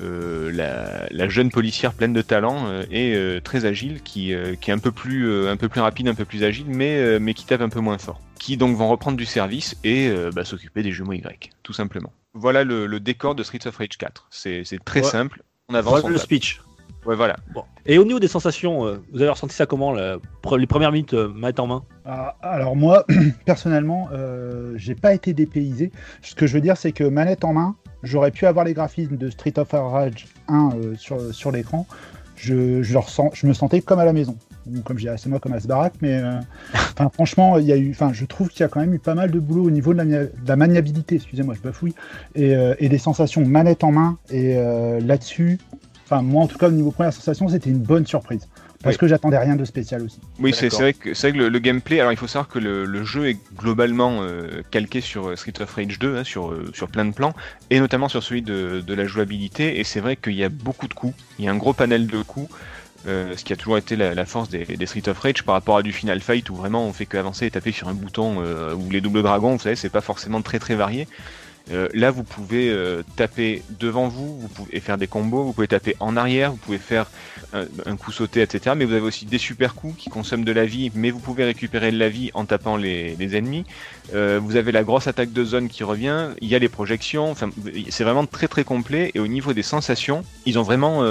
la, 0.00 1.06
la 1.10 1.28
jeune 1.28 1.50
policière 1.50 1.92
pleine 1.94 2.12
de 2.12 2.22
talent 2.22 2.66
euh, 2.66 2.84
et 2.90 3.14
euh, 3.14 3.40
très 3.40 3.64
agile, 3.64 4.02
qui, 4.02 4.32
euh, 4.34 4.54
qui 4.54 4.70
est 4.70 4.74
un 4.74 4.78
peu 4.78 4.92
plus, 4.92 5.28
euh, 5.28 5.50
un 5.50 5.56
peu 5.56 5.68
plus 5.68 5.80
rapide, 5.80 6.08
un 6.08 6.14
peu 6.14 6.24
plus 6.24 6.44
agile, 6.44 6.66
mais, 6.68 6.96
euh, 6.98 7.18
mais 7.20 7.34
qui 7.34 7.46
tape 7.46 7.60
un 7.60 7.68
peu 7.68 7.80
moins 7.80 7.98
fort. 7.98 8.20
Qui 8.38 8.56
donc 8.56 8.76
vont 8.76 8.88
reprendre 8.88 9.16
du 9.16 9.24
service 9.26 9.76
et 9.84 10.08
euh, 10.08 10.30
bah, 10.34 10.44
s'occuper 10.44 10.82
des 10.82 10.92
jumeaux 10.92 11.12
Y, 11.14 11.50
tout 11.62 11.72
simplement. 11.72 12.12
Voilà 12.34 12.64
le, 12.64 12.86
le 12.86 13.00
décor 13.00 13.34
de 13.34 13.42
Streets 13.42 13.66
of 13.66 13.76
Rage 13.76 13.96
4. 13.98 14.26
C'est 14.30 14.62
c'est 14.64 14.84
très 14.84 15.02
Ouais. 15.02 15.10
simple. 15.10 15.42
On 15.68 15.74
avance. 15.74 15.90
Voilà 15.92 16.06
on 16.06 16.08
le 16.10 16.16
tape. 16.16 16.24
speech. 16.24 16.60
Ouais, 17.06 17.14
voilà. 17.16 17.36
Bon. 17.54 17.62
Et 17.86 17.98
au 17.98 18.04
niveau 18.04 18.18
des 18.18 18.28
sensations, 18.28 18.84
euh, 18.86 18.96
vous 19.12 19.20
avez 19.20 19.30
ressenti 19.30 19.54
ça 19.54 19.64
comment 19.66 19.92
la- 19.92 20.16
les 20.58 20.66
premières 20.66 20.90
minutes 20.92 21.14
euh, 21.14 21.28
manette 21.28 21.60
en 21.60 21.66
main? 21.66 21.82
Ah, 22.04 22.34
Alors 22.42 22.74
moi, 22.76 23.04
personnellement, 23.44 24.08
euh, 24.12 24.72
j'ai 24.76 24.94
pas 24.96 25.14
été 25.14 25.32
dépaysé. 25.32 25.92
Ce 26.22 26.34
que 26.34 26.46
je 26.46 26.54
veux 26.54 26.60
dire, 26.60 26.76
c'est 26.76 26.92
que 26.92 27.04
manette 27.04 27.44
en 27.44 27.52
main, 27.52 27.76
j'aurais 28.02 28.30
pu 28.32 28.46
avoir 28.46 28.64
les 28.64 28.74
graphismes 28.74 29.16
de 29.16 29.30
Street 29.30 29.54
of 29.58 29.68
Rage 29.72 30.26
1 30.48 30.70
euh, 30.74 30.94
sur, 30.96 31.32
sur 31.34 31.52
l'écran. 31.52 31.86
Je, 32.36 32.82
je, 32.82 32.98
ressens, 32.98 33.30
je 33.34 33.46
me 33.46 33.52
sentais 33.54 33.80
comme 33.80 33.98
à 33.98 34.04
la 34.04 34.12
maison. 34.12 34.36
Bon, 34.66 34.82
comme 34.82 34.98
j'ai 34.98 35.14
c'est 35.16 35.28
moi 35.28 35.38
comme 35.38 35.52
à 35.52 35.60
ce 35.60 35.68
baraque, 35.68 35.94
mais 36.02 36.20
euh, 36.20 36.32
franchement, 37.14 37.56
il 37.58 37.64
y 37.66 37.72
a 37.72 37.76
eu, 37.76 37.90
enfin, 37.92 38.12
je 38.12 38.24
trouve 38.26 38.48
qu'il 38.48 38.60
y 38.60 38.64
a 38.64 38.68
quand 38.68 38.80
même 38.80 38.92
eu 38.92 38.98
pas 38.98 39.14
mal 39.14 39.30
de 39.30 39.38
boulot 39.38 39.64
au 39.64 39.70
niveau 39.70 39.92
de 39.92 39.98
la, 39.98 40.04
mia- 40.04 40.24
de 40.24 40.48
la 40.48 40.56
maniabilité. 40.56 41.14
Excusez-moi, 41.14 41.54
je 41.54 41.60
bafouille 41.60 41.94
et, 42.34 42.54
euh, 42.56 42.74
et 42.80 42.88
des 42.88 42.98
sensations 42.98 43.46
manette 43.46 43.84
en 43.84 43.92
main. 43.92 44.18
Et 44.30 44.56
euh, 44.58 45.00
là-dessus, 45.00 45.58
enfin 46.06 46.22
moi 46.22 46.44
en 46.44 46.46
tout 46.46 46.56
cas 46.58 46.68
au 46.68 46.72
niveau 46.72 46.90
première 46.90 47.12
sensation, 47.12 47.48
c'était 47.48 47.70
une 47.70 47.78
bonne 47.82 48.06
surprise 48.06 48.48
parce 48.82 48.94
Oui. 48.94 49.00
que 49.00 49.06
j'attendais 49.08 49.38
rien 49.38 49.56
de 49.56 49.64
spécial 49.64 50.02
aussi. 50.02 50.20
Oui, 50.38 50.52
c'est 50.54 50.68
vrai 50.72 50.92
que, 50.92 51.12
c'est 51.14 51.30
vrai 51.30 51.38
que 51.38 51.42
le, 51.44 51.48
le 51.48 51.58
gameplay. 51.58 51.98
Alors, 51.98 52.12
il 52.12 52.18
faut 52.18 52.26
savoir 52.28 52.46
que 52.48 52.58
le, 52.58 52.84
le 52.84 53.04
jeu 53.04 53.28
est 53.28 53.38
globalement 53.56 54.18
euh, 54.20 54.62
calqué 54.70 55.00
sur 55.00 55.28
euh, 55.30 55.36
Street 55.36 55.54
of 55.60 55.74
Rage 55.74 55.98
2, 55.98 56.16
hein, 56.18 56.24
sur, 56.24 56.52
euh, 56.52 56.70
sur 56.74 56.86
plein 56.88 57.04
de 57.06 57.12
plans, 57.12 57.32
et 57.70 57.80
notamment 57.80 58.08
sur 58.08 58.22
celui 58.22 58.42
de, 58.42 58.84
de 58.86 58.94
la 58.94 59.06
jouabilité. 59.06 59.80
Et 59.80 59.84
c'est 59.84 60.00
vrai 60.00 60.14
qu'il 60.16 60.34
y 60.34 60.44
a 60.44 60.50
beaucoup 60.50 60.86
de 60.88 60.94
coups. 60.94 61.14
Il 61.38 61.46
y 61.46 61.48
a 61.48 61.50
un 61.52 61.56
gros 61.56 61.72
panel 61.72 62.06
de 62.06 62.22
coups. 62.22 62.50
euh, 63.08 63.34
ce 63.36 63.44
qui 63.44 63.52
a 63.52 63.56
toujours 63.56 63.78
été 63.78 63.96
la, 63.96 64.14
la 64.14 64.26
force 64.26 64.48
des, 64.50 64.64
des 64.64 64.86
Street 64.86 65.08
of 65.08 65.18
Rage 65.18 65.42
par 65.42 65.54
rapport 65.54 65.78
à 65.78 65.82
du 65.82 65.92
Final 65.92 66.20
Fight 66.20 66.48
où 66.50 66.54
vraiment 66.54 66.86
on 66.86 66.92
fait 66.92 67.06
qu'avancer 67.06 67.46
et 67.46 67.50
taper 67.50 67.72
sur 67.72 67.88
un 67.88 67.94
bouton 67.94 68.36
euh, 68.40 68.74
ou 68.74 68.90
les 68.90 69.00
doubles 69.00 69.22
dragons, 69.22 69.52
vous 69.56 69.58
savez, 69.62 69.74
c'est 69.76 69.88
pas 69.90 70.00
forcément 70.02 70.42
très 70.42 70.58
très 70.58 70.74
varié. 70.74 71.08
Euh, 71.72 71.88
là, 71.94 72.10
vous 72.12 72.22
pouvez 72.22 72.70
euh, 72.70 73.02
taper 73.16 73.62
devant 73.80 74.06
vous, 74.06 74.38
vous 74.38 74.48
pouvez 74.48 74.78
faire 74.78 74.98
des 74.98 75.08
combos, 75.08 75.42
vous 75.42 75.52
pouvez 75.52 75.66
taper 75.66 75.96
en 75.98 76.16
arrière, 76.16 76.52
vous 76.52 76.56
pouvez 76.58 76.78
faire 76.78 77.06
un, 77.52 77.64
un 77.86 77.96
coup 77.96 78.12
sauté, 78.12 78.40
etc. 78.40 78.74
Mais 78.78 78.84
vous 78.84 78.92
avez 78.92 79.00
aussi 79.02 79.26
des 79.26 79.38
super 79.38 79.74
coups 79.74 79.96
qui 79.96 80.08
consomment 80.08 80.44
de 80.44 80.52
la 80.52 80.64
vie, 80.64 80.92
mais 80.94 81.10
vous 81.10 81.18
pouvez 81.18 81.44
récupérer 81.44 81.90
de 81.90 81.98
la 81.98 82.08
vie 82.08 82.30
en 82.34 82.44
tapant 82.44 82.76
les, 82.76 83.16
les 83.16 83.36
ennemis. 83.36 83.64
Euh, 84.14 84.38
vous 84.40 84.54
avez 84.54 84.70
la 84.70 84.84
grosse 84.84 85.08
attaque 85.08 85.32
de 85.32 85.44
zone 85.44 85.68
qui 85.68 85.82
revient, 85.82 86.28
il 86.40 86.46
y 86.48 86.54
a 86.54 86.60
les 86.60 86.68
projections, 86.68 87.30
enfin, 87.32 87.50
c'est 87.88 88.04
vraiment 88.04 88.26
très 88.26 88.46
très 88.46 88.62
complet. 88.62 89.10
Et 89.14 89.18
au 89.18 89.26
niveau 89.26 89.52
des 89.52 89.64
sensations, 89.64 90.22
ils 90.44 90.60
ont 90.60 90.62
vraiment 90.62 91.02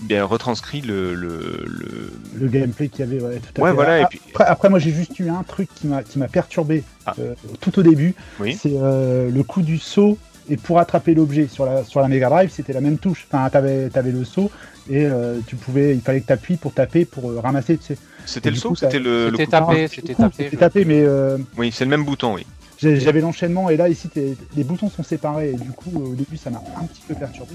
bien 0.00 0.24
retranscrit 0.24 0.80
le. 0.80 1.14
le, 1.14 1.64
le... 1.66 2.12
le 2.34 2.48
gameplay 2.48 2.88
qu'il 2.88 3.00
y 3.00 3.02
avait 3.08 3.22
ouais, 3.22 3.38
tout 3.54 3.60
à 3.60 3.64
Ouais, 3.64 3.70
fait. 3.70 3.74
voilà, 3.76 4.00
et 4.00 4.02
Ah, 4.02 4.06
puis- 4.10 4.20
après, 4.30 4.44
après, 4.44 4.68
moi 4.70 4.78
j'ai 4.80 4.90
juste 4.92 5.16
eu 5.20 5.28
un 5.28 5.44
truc 5.44 5.68
qui 5.74 5.86
m'a 5.86 6.02
qui 6.02 6.18
m'a 6.18 6.26
perturbé 6.26 6.82
Ah. 7.18 7.20
euh, 7.20 7.34
tout 7.60 7.78
au 7.78 7.82
début 7.82 8.14
Oui. 8.40 8.58
c'est 8.60 8.72
euh, 8.74 9.30
le 9.30 9.42
coup 9.42 9.62
du 9.62 9.78
saut 9.78 10.18
et 10.48 10.56
pour 10.56 10.78
attraper 10.78 11.14
l'objet 11.14 11.46
sur 11.48 11.64
la 11.66 11.84
sur 11.84 12.00
la 12.00 12.08
Mega 12.08 12.28
Drive 12.28 12.50
c'était 12.50 12.72
la 12.72 12.80
même 12.80 12.98
touche 12.98 13.26
enfin 13.30 13.48
t'avais 13.50 13.88
avais 13.94 14.10
le 14.12 14.24
saut 14.24 14.50
et 14.88 15.04
euh, 15.06 15.38
tu 15.46 15.54
pouvais 15.56 15.94
il 15.94 16.00
fallait 16.00 16.20
que 16.20 16.26
t'appuies 16.26 16.56
pour 16.56 16.72
taper 16.74 17.04
pour 17.04 17.30
euh, 17.30 17.40
ramasser 17.40 17.76
tu 17.78 17.84
sais 17.84 17.96
C'était 18.26 18.50
le 18.50 18.56
saut 18.56 18.74
c'était 18.74 18.98
le, 18.98 19.26
le 19.26 19.30
C'était 19.32 19.44
coup 19.44 19.50
tapé, 19.52 19.84
Ah, 19.84 19.88
c'était 19.94 20.14
tapé. 20.14 20.34
c'était 20.36 20.50
je- 20.56 20.60
tapé 20.60 20.84
mais 20.84 21.00
euh, 21.02 21.38
Oui, 21.58 21.70
c'est 21.72 21.84
le 21.84 21.90
même 21.90 22.04
bouton, 22.04 22.34
oui. 22.34 22.46
j'avais 22.82 23.20
l'enchaînement 23.20 23.68
et 23.70 23.76
là 23.76 23.88
ici 23.88 24.08
les 24.56 24.64
boutons 24.64 24.88
sont 24.90 25.02
séparés 25.02 25.50
et 25.50 25.54
du 25.54 25.70
coup 25.70 25.90
au 25.94 26.14
début 26.14 26.36
ça 26.38 26.50
m'a 26.50 26.62
un 26.80 26.84
petit 26.86 27.02
peu 27.06 27.14
perturbé 27.14 27.52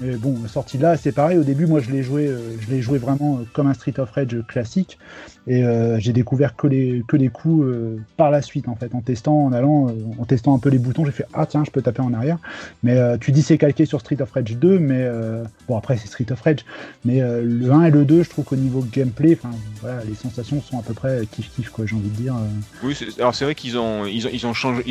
mais 0.00 0.16
bon 0.16 0.34
sorti 0.48 0.78
de 0.78 0.82
là 0.82 0.96
c'est 0.96 1.12
pareil. 1.12 1.38
Au 1.38 1.44
début 1.44 1.66
moi 1.66 1.80
je 1.80 1.90
l'ai 1.90 2.02
joué 2.02 2.26
euh, 2.26 2.38
je 2.60 2.70
l'ai 2.70 2.80
joué 2.82 2.98
vraiment 2.98 3.38
euh, 3.38 3.44
comme 3.52 3.66
un 3.66 3.74
Street 3.74 3.98
of 3.98 4.10
Rage 4.10 4.36
classique. 4.48 4.98
Et 5.46 5.64
euh, 5.64 5.98
j'ai 5.98 6.12
découvert 6.12 6.54
que 6.54 6.66
les 6.66 7.02
que 7.08 7.16
les 7.16 7.28
coups 7.28 7.64
euh, 7.64 7.96
par 8.16 8.30
la 8.30 8.42
suite 8.42 8.68
en 8.68 8.76
fait. 8.76 8.94
En 8.94 9.00
testant 9.00 9.44
en 9.46 9.52
allant 9.52 9.88
euh, 9.88 9.92
en 10.18 10.24
testant 10.24 10.54
un 10.54 10.58
peu 10.58 10.68
les 10.68 10.78
boutons 10.78 11.04
j'ai 11.04 11.12
fait 11.12 11.26
ah 11.32 11.46
tiens 11.46 11.64
je 11.64 11.70
peux 11.70 11.82
taper 11.82 12.02
en 12.02 12.12
arrière. 12.14 12.38
Mais 12.82 12.96
euh, 12.96 13.16
tu 13.18 13.32
dis 13.32 13.42
c'est 13.42 13.58
calqué 13.58 13.86
sur 13.86 14.00
Street 14.00 14.20
of 14.20 14.30
Rage 14.30 14.56
2 14.56 14.78
mais 14.78 15.02
euh, 15.02 15.44
bon 15.68 15.76
après 15.76 15.96
c'est 15.96 16.08
Street 16.08 16.30
of 16.30 16.40
Rage. 16.40 16.64
Mais 17.04 17.22
euh, 17.22 17.42
le 17.44 17.70
1 17.70 17.84
et 17.84 17.90
le 17.90 18.04
2 18.04 18.22
je 18.22 18.30
trouve 18.30 18.44
qu'au 18.44 18.56
niveau 18.56 18.84
gameplay 18.92 19.38
enfin 19.40 19.54
voilà 19.80 20.02
les 20.04 20.14
sensations 20.14 20.60
sont 20.60 20.78
à 20.78 20.82
peu 20.82 20.94
près 20.94 21.22
kiff 21.30 21.50
kiff 21.54 21.70
quoi 21.70 21.86
j'ai 21.86 21.96
envie 21.96 22.08
de 22.08 22.16
dire 22.16 22.34
euh. 22.34 22.86
Oui, 22.86 22.96
alors 23.18 23.34
c'est 23.34 23.44
vrai 23.44 23.54
qu'ils 23.54 23.78
ont, 23.78 24.06
ils 24.06 24.26
ont, 24.26 24.30
ils 24.32 24.46
ont 24.46 24.54
changé, 24.54 24.82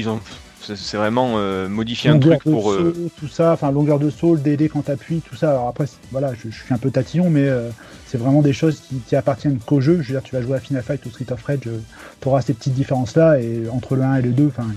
C'est 0.61 0.97
vraiment 0.97 1.33
euh, 1.37 1.67
modifier 1.67 2.09
un 2.09 2.19
truc 2.19 2.43
pour. 2.43 2.71
euh, 2.71 2.93
saut, 2.95 3.09
tout 3.19 3.27
ça, 3.27 3.53
enfin 3.53 3.71
longueur 3.71 3.99
de 3.99 4.09
saut, 4.09 4.35
le 4.35 4.41
DD 4.41 4.69
quand 4.69 4.83
t'appuies, 4.83 5.21
tout 5.21 5.35
ça. 5.35 5.51
Alors 5.51 5.67
après, 5.67 5.85
voilà, 6.11 6.33
je, 6.33 6.49
je 6.49 6.63
suis 6.63 6.73
un 6.73 6.77
peu 6.77 6.91
tatillon, 6.91 7.29
mais 7.29 7.47
euh, 7.47 7.69
c'est 8.07 8.17
vraiment 8.17 8.41
des 8.41 8.53
choses 8.53 8.79
qui, 8.81 8.95
qui 9.07 9.15
appartiennent 9.15 9.59
qu'au 9.59 9.81
jeu. 9.81 10.01
Je 10.01 10.07
veux 10.13 10.19
dire, 10.19 10.23
tu 10.23 10.35
vas 10.35 10.41
jouer 10.41 10.57
à 10.57 10.59
Final 10.59 10.83
Fight 10.83 11.05
ou 11.05 11.09
Street 11.09 11.31
of 11.31 11.41
Rage, 11.43 11.59
tu 11.61 12.27
auras 12.27 12.41
ces 12.41 12.53
petites 12.53 12.73
différences-là, 12.73 13.39
et 13.39 13.63
entre 13.71 13.95
le 13.95 14.03
1 14.03 14.15
et 14.17 14.21
le 14.21 14.31
2, 14.31 14.47
enfin, 14.47 14.67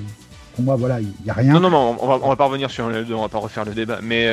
pour 0.55 0.65
moi, 0.65 0.77
voilà, 0.77 1.01
il 1.01 1.09
n'y 1.25 1.31
a 1.31 1.35
rien. 1.35 1.53
Non, 1.55 1.61
non, 1.61 1.71
non, 1.71 1.97
on 2.01 2.07
va, 2.07 2.19
on 2.23 2.29
va 2.29 2.37
pas 2.37 2.47
revenir 2.47 2.71
sur 2.71 2.89
le 2.89 3.05
2, 3.05 3.15
on 3.15 3.23
va 3.23 3.29
pas 3.29 3.39
refaire 3.39 3.65
le 3.65 3.73
débat. 3.73 3.99
Mais. 4.03 4.27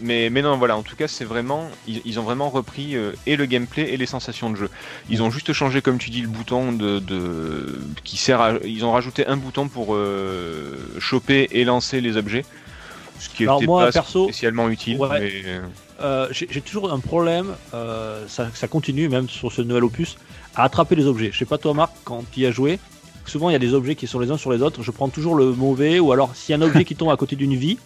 Mais, 0.00 0.30
mais 0.30 0.42
non, 0.42 0.56
voilà, 0.56 0.76
en 0.76 0.82
tout 0.82 0.96
cas, 0.96 1.08
c'est 1.08 1.24
vraiment. 1.24 1.68
Ils, 1.86 2.00
ils 2.04 2.18
ont 2.20 2.22
vraiment 2.22 2.48
repris 2.50 2.96
euh, 2.96 3.12
et 3.26 3.36
le 3.36 3.46
gameplay 3.46 3.92
et 3.92 3.96
les 3.96 4.06
sensations 4.06 4.50
de 4.50 4.56
jeu. 4.56 4.70
Ils 5.10 5.22
ont 5.22 5.30
juste 5.30 5.52
changé, 5.52 5.82
comme 5.82 5.98
tu 5.98 6.10
dis, 6.10 6.20
le 6.20 6.28
bouton 6.28 6.72
de. 6.72 6.98
de 6.98 7.78
qui 8.04 8.16
sert 8.16 8.40
à. 8.40 8.52
Ils 8.64 8.84
ont 8.84 8.92
rajouté 8.92 9.26
un 9.26 9.36
bouton 9.36 9.68
pour 9.68 9.94
euh, 9.94 10.76
choper 10.98 11.48
et 11.52 11.64
lancer 11.64 12.00
les 12.00 12.16
objets. 12.16 12.44
Ce 13.18 13.28
qui 13.28 13.42
Alors 13.44 13.56
était 13.58 13.66
moi, 13.66 13.86
pas 13.86 13.92
perso, 13.92 14.24
spécialement 14.24 14.68
utile. 14.68 14.96
ouais. 14.98 15.20
mais- 15.20 15.60
Euh, 16.00 16.28
j'ai 16.30 16.60
toujours 16.60 16.92
un 16.92 17.00
problème, 17.00 17.56
ça, 18.28 18.48
ça 18.54 18.68
continue 18.68 19.08
même 19.08 19.28
sur 19.28 19.50
ce 19.50 19.62
nouvel 19.62 19.82
opus, 19.82 20.16
à 20.54 20.62
attraper 20.62 20.94
les 20.94 21.06
objets. 21.06 21.30
Je 21.32 21.38
sais 21.38 21.44
pas 21.44 21.58
toi 21.58 21.74
Marc, 21.74 21.92
quand 22.04 22.22
tu 22.30 22.38
y 22.42 22.46
as 22.46 22.52
joué, 22.52 22.78
souvent 23.26 23.50
il 23.50 23.54
y 23.54 23.56
a 23.56 23.58
des 23.58 23.74
objets 23.74 23.96
qui 23.96 24.06
sont 24.06 24.20
les 24.20 24.30
uns 24.30 24.36
sur 24.38 24.52
les 24.52 24.62
autres, 24.62 24.84
je 24.84 24.92
prends 24.92 25.08
toujours 25.08 25.34
le 25.34 25.46
mauvais, 25.52 25.98
ou 25.98 26.12
alors 26.12 26.36
s'il 26.36 26.52
y 26.52 26.54
a 26.54 26.58
un 26.58 26.62
objet 26.64 26.84
qui 26.84 26.94
tombe 26.94 27.10
à 27.10 27.16
côté 27.16 27.34
d'une 27.34 27.56
vie, 27.56 27.78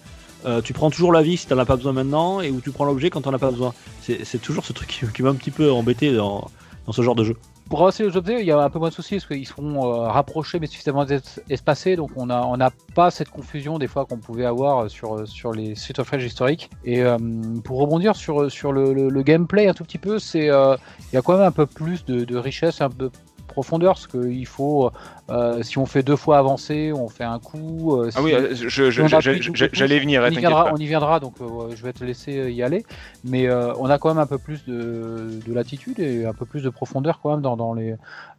euh, 0.46 0.60
tu 0.60 0.72
prends 0.72 0.90
toujours 0.90 1.12
la 1.12 1.22
vie 1.22 1.36
si 1.36 1.46
t'en 1.46 1.58
as 1.58 1.64
pas 1.64 1.76
besoin 1.76 1.92
maintenant, 1.92 2.40
et 2.40 2.50
où 2.50 2.60
tu 2.60 2.70
prends 2.70 2.84
l'objet 2.84 3.10
quand 3.10 3.22
t'en 3.22 3.34
as 3.34 3.38
pas 3.38 3.50
besoin. 3.50 3.72
C'est 4.00 4.40
toujours 4.40 4.64
ce 4.64 4.72
truc 4.72 4.88
qui, 4.88 5.06
qui 5.14 5.22
m'a 5.22 5.30
un 5.30 5.34
petit 5.34 5.50
peu 5.50 5.70
embêté 5.72 6.12
dans, 6.12 6.50
dans 6.86 6.92
ce 6.92 7.02
genre 7.02 7.14
de 7.14 7.24
jeu. 7.24 7.36
Pour 7.70 7.80
avancer 7.80 8.04
les 8.04 8.16
objets, 8.18 8.40
il 8.40 8.46
y 8.46 8.50
a 8.50 8.60
un 8.60 8.68
peu 8.68 8.78
moins 8.78 8.90
de 8.90 8.94
soucis 8.94 9.14
parce 9.14 9.26
qu'ils 9.28 9.46
seront 9.46 9.86
euh, 9.86 10.08
rapprochés 10.08 10.58
mais 10.60 10.66
suffisamment 10.66 11.06
es- 11.06 11.20
espacés, 11.48 11.96
donc 11.96 12.10
on 12.16 12.26
n'a 12.26 12.44
on 12.46 12.56
n'a 12.58 12.70
pas 12.94 13.10
cette 13.10 13.30
confusion 13.30 13.78
des 13.78 13.86
fois 13.86 14.04
qu'on 14.04 14.18
pouvait 14.18 14.44
avoir 14.44 14.90
sur, 14.90 15.26
sur 15.26 15.52
les 15.52 15.74
Street 15.74 15.98
of 15.98 16.10
Rage 16.10 16.24
historiques. 16.24 16.68
Et 16.84 17.02
euh, 17.02 17.16
pour 17.64 17.78
rebondir 17.78 18.14
sur, 18.14 18.50
sur 18.50 18.72
le, 18.72 18.92
le- 19.08 19.22
gameplay 19.22 19.68
un 19.68 19.72
tout 19.74 19.84
petit 19.84 19.96
peu, 19.96 20.18
c'est 20.18 20.50
euh, 20.50 20.76
il 21.12 21.14
y 21.14 21.18
a 21.18 21.22
quand 21.22 21.32
même 21.34 21.46
un 21.46 21.52
peu 21.52 21.64
plus 21.64 22.04
de, 22.04 22.24
de 22.24 22.36
richesse, 22.36 22.82
un 22.82 22.90
peu 22.90 23.10
profondeur, 23.52 23.94
parce 23.94 24.06
qu'il 24.08 24.46
faut, 24.46 24.90
euh, 25.30 25.62
si 25.62 25.78
on 25.78 25.86
fait 25.86 26.02
deux 26.02 26.16
fois 26.16 26.38
avancer, 26.38 26.92
on 26.92 27.08
fait 27.08 27.24
un 27.24 27.38
coup. 27.38 27.96
euh, 28.00 28.10
Ah 28.16 28.20
oui, 28.22 28.32
euh, 28.34 28.54
j'allais 28.54 29.98
venir, 30.00 30.22
on 30.24 30.30
y, 30.30 30.38
viendra, 30.38 30.64
pas. 30.64 30.72
on 30.74 30.76
y 30.76 30.86
viendra, 30.86 31.20
donc 31.20 31.34
euh, 31.40 31.74
je 31.76 31.82
vais 31.84 31.92
te 31.92 32.02
laisser 32.04 32.50
y 32.50 32.62
aller. 32.62 32.84
Mais 33.24 33.48
on 33.52 33.86
a 33.86 33.98
quand 33.98 34.08
même 34.08 34.18
un 34.18 34.26
peu 34.26 34.38
plus 34.38 34.64
de, 34.64 35.28
de 35.46 35.52
latitude 35.54 36.00
et 36.00 36.26
un 36.26 36.34
peu 36.34 36.46
plus 36.46 36.62
de 36.62 36.70
profondeur 36.70 37.20
quand 37.22 37.30
même 37.30 37.42
dans, 37.42 37.56
dans 37.56 37.74
les, 37.74 37.94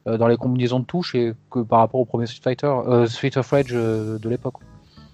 dans 0.05 0.27
les 0.27 0.37
combinaisons 0.37 0.79
de 0.79 0.85
touches 0.85 1.15
et 1.15 1.33
que 1.49 1.59
par 1.59 1.79
rapport 1.79 2.01
au 2.01 2.05
premier 2.05 2.25
Street 2.25 2.41
Fighter, 2.43 2.73
Street 3.07 3.37
of 3.37 3.49
Rage 3.49 3.71
de 3.71 4.29
l'époque. 4.29 4.55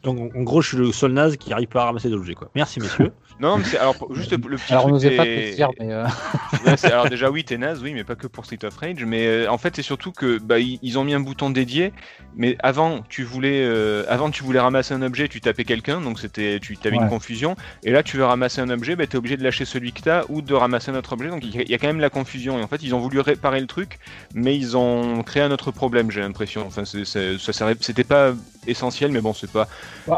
Donc 0.04 0.34
en- 0.36 0.42
gros, 0.44 0.62
je 0.62 0.70
suis 0.70 0.78
le 0.78 0.92
seul 0.92 1.12
naze 1.12 1.36
qui 1.38 1.52
arrive 1.54 1.68
pas 1.68 1.82
à 1.82 1.86
ramasser 1.86 2.10
d'objets. 2.10 2.36
quoi. 2.36 2.50
Merci 2.56 2.80
messieurs. 2.80 3.12
Non, 3.42 3.58
mais 3.58 3.64
c'est 3.64 3.78
alors 3.78 3.96
pour- 3.98 4.14
juste 4.14 4.34
le 4.34 4.38
petit 4.58 4.74
Alors 4.74 4.84
on 4.88 4.90
truc 4.90 4.94
n'osait 4.96 5.16
pas 5.16 5.24
te 5.24 5.56
dire, 5.56 5.70
mais 5.80 5.94
euh, 5.94 6.06
Ouais, 6.66 6.86
alors 6.92 7.08
déjà 7.08 7.32
oui, 7.32 7.46
t'es 7.46 7.58
naze, 7.58 7.82
oui, 7.82 7.94
mais 7.94 8.04
pas 8.04 8.16
que 8.16 8.28
pour 8.28 8.44
Street 8.44 8.60
of 8.66 8.76
Rage. 8.76 9.06
Mais 9.06 9.28
euh, 9.28 9.50
en 9.50 9.58
fait, 9.58 9.78
c'est 9.78 9.82
surtout 9.82 10.12
que 10.12 10.40
bah, 10.40 10.60
ils, 10.60 11.00
ont 11.00 11.06
mis 11.06 11.14
un 11.14 11.22
bouton 11.22 11.50
dédié. 11.50 11.94
Mais 12.36 12.58
avant, 12.62 13.00
tu 13.08 13.24
voulais, 13.24 13.62
euh, 13.64 14.04
avant 14.10 14.30
tu 14.30 14.44
voulais 14.44 14.60
ramasser 14.60 14.94
un 14.94 15.02
objet, 15.04 15.30
tu 15.30 15.40
tapais 15.40 15.64
quelqu'un, 15.64 16.02
donc 16.02 16.20
c'était, 16.20 16.60
tu 16.60 16.78
avais 16.84 16.98
Ouais. 16.98 17.04
une 17.04 17.08
confusion. 17.10 17.56
Et 17.84 17.92
là, 17.94 18.04
tu 18.04 18.18
veux 18.18 18.26
ramasser 18.26 18.60
un 18.60 18.70
objet, 18.70 18.98
bah, 18.98 19.08
t'es 19.08 19.18
obligé 19.18 19.38
de 19.38 19.44
lâcher 19.46 19.64
celui 19.64 19.94
que 19.94 20.02
t'as 20.02 20.24
ou 20.28 20.42
de 20.42 20.54
ramasser 20.54 20.92
un 20.92 20.96
autre 20.96 21.14
objet. 21.14 21.30
Donc 21.30 21.46
il 21.46 21.56
y, 21.56 21.60
a- 21.60 21.62
il 21.62 21.70
y 21.70 21.74
a 21.74 21.78
quand 21.78 21.88
même 21.88 22.02
la 22.02 22.10
confusion. 22.10 22.60
Et 22.60 22.62
en 22.62 22.68
fait, 22.68 22.84
ils 22.84 22.94
ont 22.94 23.00
voulu 23.00 23.22
réparer 23.22 23.62
le 23.62 23.68
truc, 23.68 24.00
mais 24.34 24.58
ils 24.58 24.76
ont 24.76 25.24
créé 25.24 25.44
un 25.44 25.52
autre 25.52 25.72
problème, 25.72 26.12
j'ai 26.12 26.20
l'impression. 26.20 26.66
Enfin, 26.68 26.84
c'est, 26.84 27.06
c'est- 27.06 27.38
ça 27.38 27.72
c'était 27.80 28.04
pas 28.04 28.34
essentiel, 28.68 29.12
mais 29.12 29.22
bon, 29.22 29.34
c'est 29.34 29.50
pas, 29.52 29.68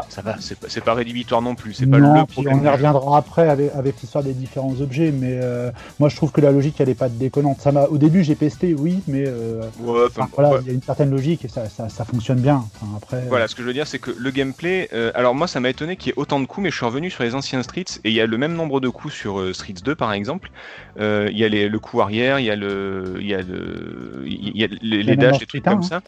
ça 0.08 0.22
va, 0.22 0.36
c'est 0.40 0.84
pas, 0.84 0.94
rédhibitoire 0.94 1.42
non 1.42 1.54
plus. 1.54 1.74
C'est 1.74 1.86
pas 1.86 1.98
le 1.98 2.26
problème. 2.26 2.58
on 2.60 2.64
y 2.64 2.68
reviendra 2.68 3.18
après 3.18 3.48
avec, 3.48 3.72
avec 3.74 4.00
l'histoire 4.00 4.24
des 4.24 4.32
différents 4.34 4.74
objets, 4.80 5.12
mais 5.12 5.38
euh, 5.42 5.70
moi 5.98 6.08
je 6.08 6.16
trouve 6.16 6.32
que 6.32 6.40
la 6.40 6.50
logique 6.52 6.80
elle 6.80 6.88
est 6.88 6.94
pas 6.94 7.08
déconnante. 7.08 7.60
Ça 7.60 7.72
m'a, 7.72 7.84
au 7.84 7.98
début 7.98 8.22
j'ai 8.24 8.34
pesté, 8.34 8.74
oui, 8.74 9.00
mais 9.06 9.24
euh, 9.26 9.62
Ouais, 9.80 10.02
enfin, 10.06 10.22
enfin, 10.22 10.28
voilà, 10.36 10.60
il 10.62 10.66
y 10.66 10.70
a 10.70 10.72
une 10.74 10.82
certaine 10.82 11.10
logique 11.10 11.44
et 11.44 11.48
ça, 11.48 11.68
ça, 11.68 11.88
ça 11.88 12.04
fonctionne 12.04 12.40
bien. 12.40 12.64
Enfin, 12.80 12.86
après, 12.96 13.22
Voilà, 13.28 13.48
ce 13.48 13.54
que 13.54 13.62
je 13.62 13.66
veux 13.66 13.72
dire, 13.72 13.86
c'est 13.86 13.98
que 13.98 14.10
le 14.16 14.30
gameplay. 14.30 14.88
euh, 14.92 15.10
alors, 15.14 15.34
moi, 15.34 15.46
ça 15.46 15.60
m'a 15.60 15.70
étonné 15.70 15.96
qu'il 15.96 16.08
y 16.08 16.10
ait 16.10 16.18
autant 16.18 16.40
de 16.40 16.46
coups, 16.46 16.64
mais 16.64 16.70
je 16.70 16.76
suis 16.76 16.86
revenu 16.86 17.10
sur 17.10 17.22
les 17.24 17.34
anciens 17.34 17.62
Streets 17.62 18.00
et 18.04 18.10
il 18.10 18.14
y 18.14 18.20
a 18.20 18.26
le 18.26 18.38
même 18.38 18.54
nombre 18.54 18.80
de 18.80 18.88
coups 18.88 19.14
sur 19.14 19.40
euh, 19.40 19.52
Streets 19.52 19.82
2, 19.84 19.94
par 19.94 20.12
exemple. 20.12 20.50
Euh, 20.98 21.28
Il 21.30 21.38
y 21.38 21.44
a 21.44 21.48
les- 21.48 21.68
le 21.68 21.78
coup 21.78 22.00
arrière, 22.00 22.38
il 22.38 22.44
y 22.46 22.50
a 22.50 22.56
le, 22.56 23.16
il 23.20 23.26
y 23.26 23.34
a 23.34 23.42
le, 23.42 24.22
il 24.26 24.56
y 24.56 24.64
a 24.64 24.68
les, 24.82 25.02
les 25.02 25.16
dashs, 25.16 25.38
des 25.38 25.46
trucs 25.46 25.62
Street 25.62 25.62
1, 25.64 25.74
comme 25.74 25.82
ça. 25.82 26.00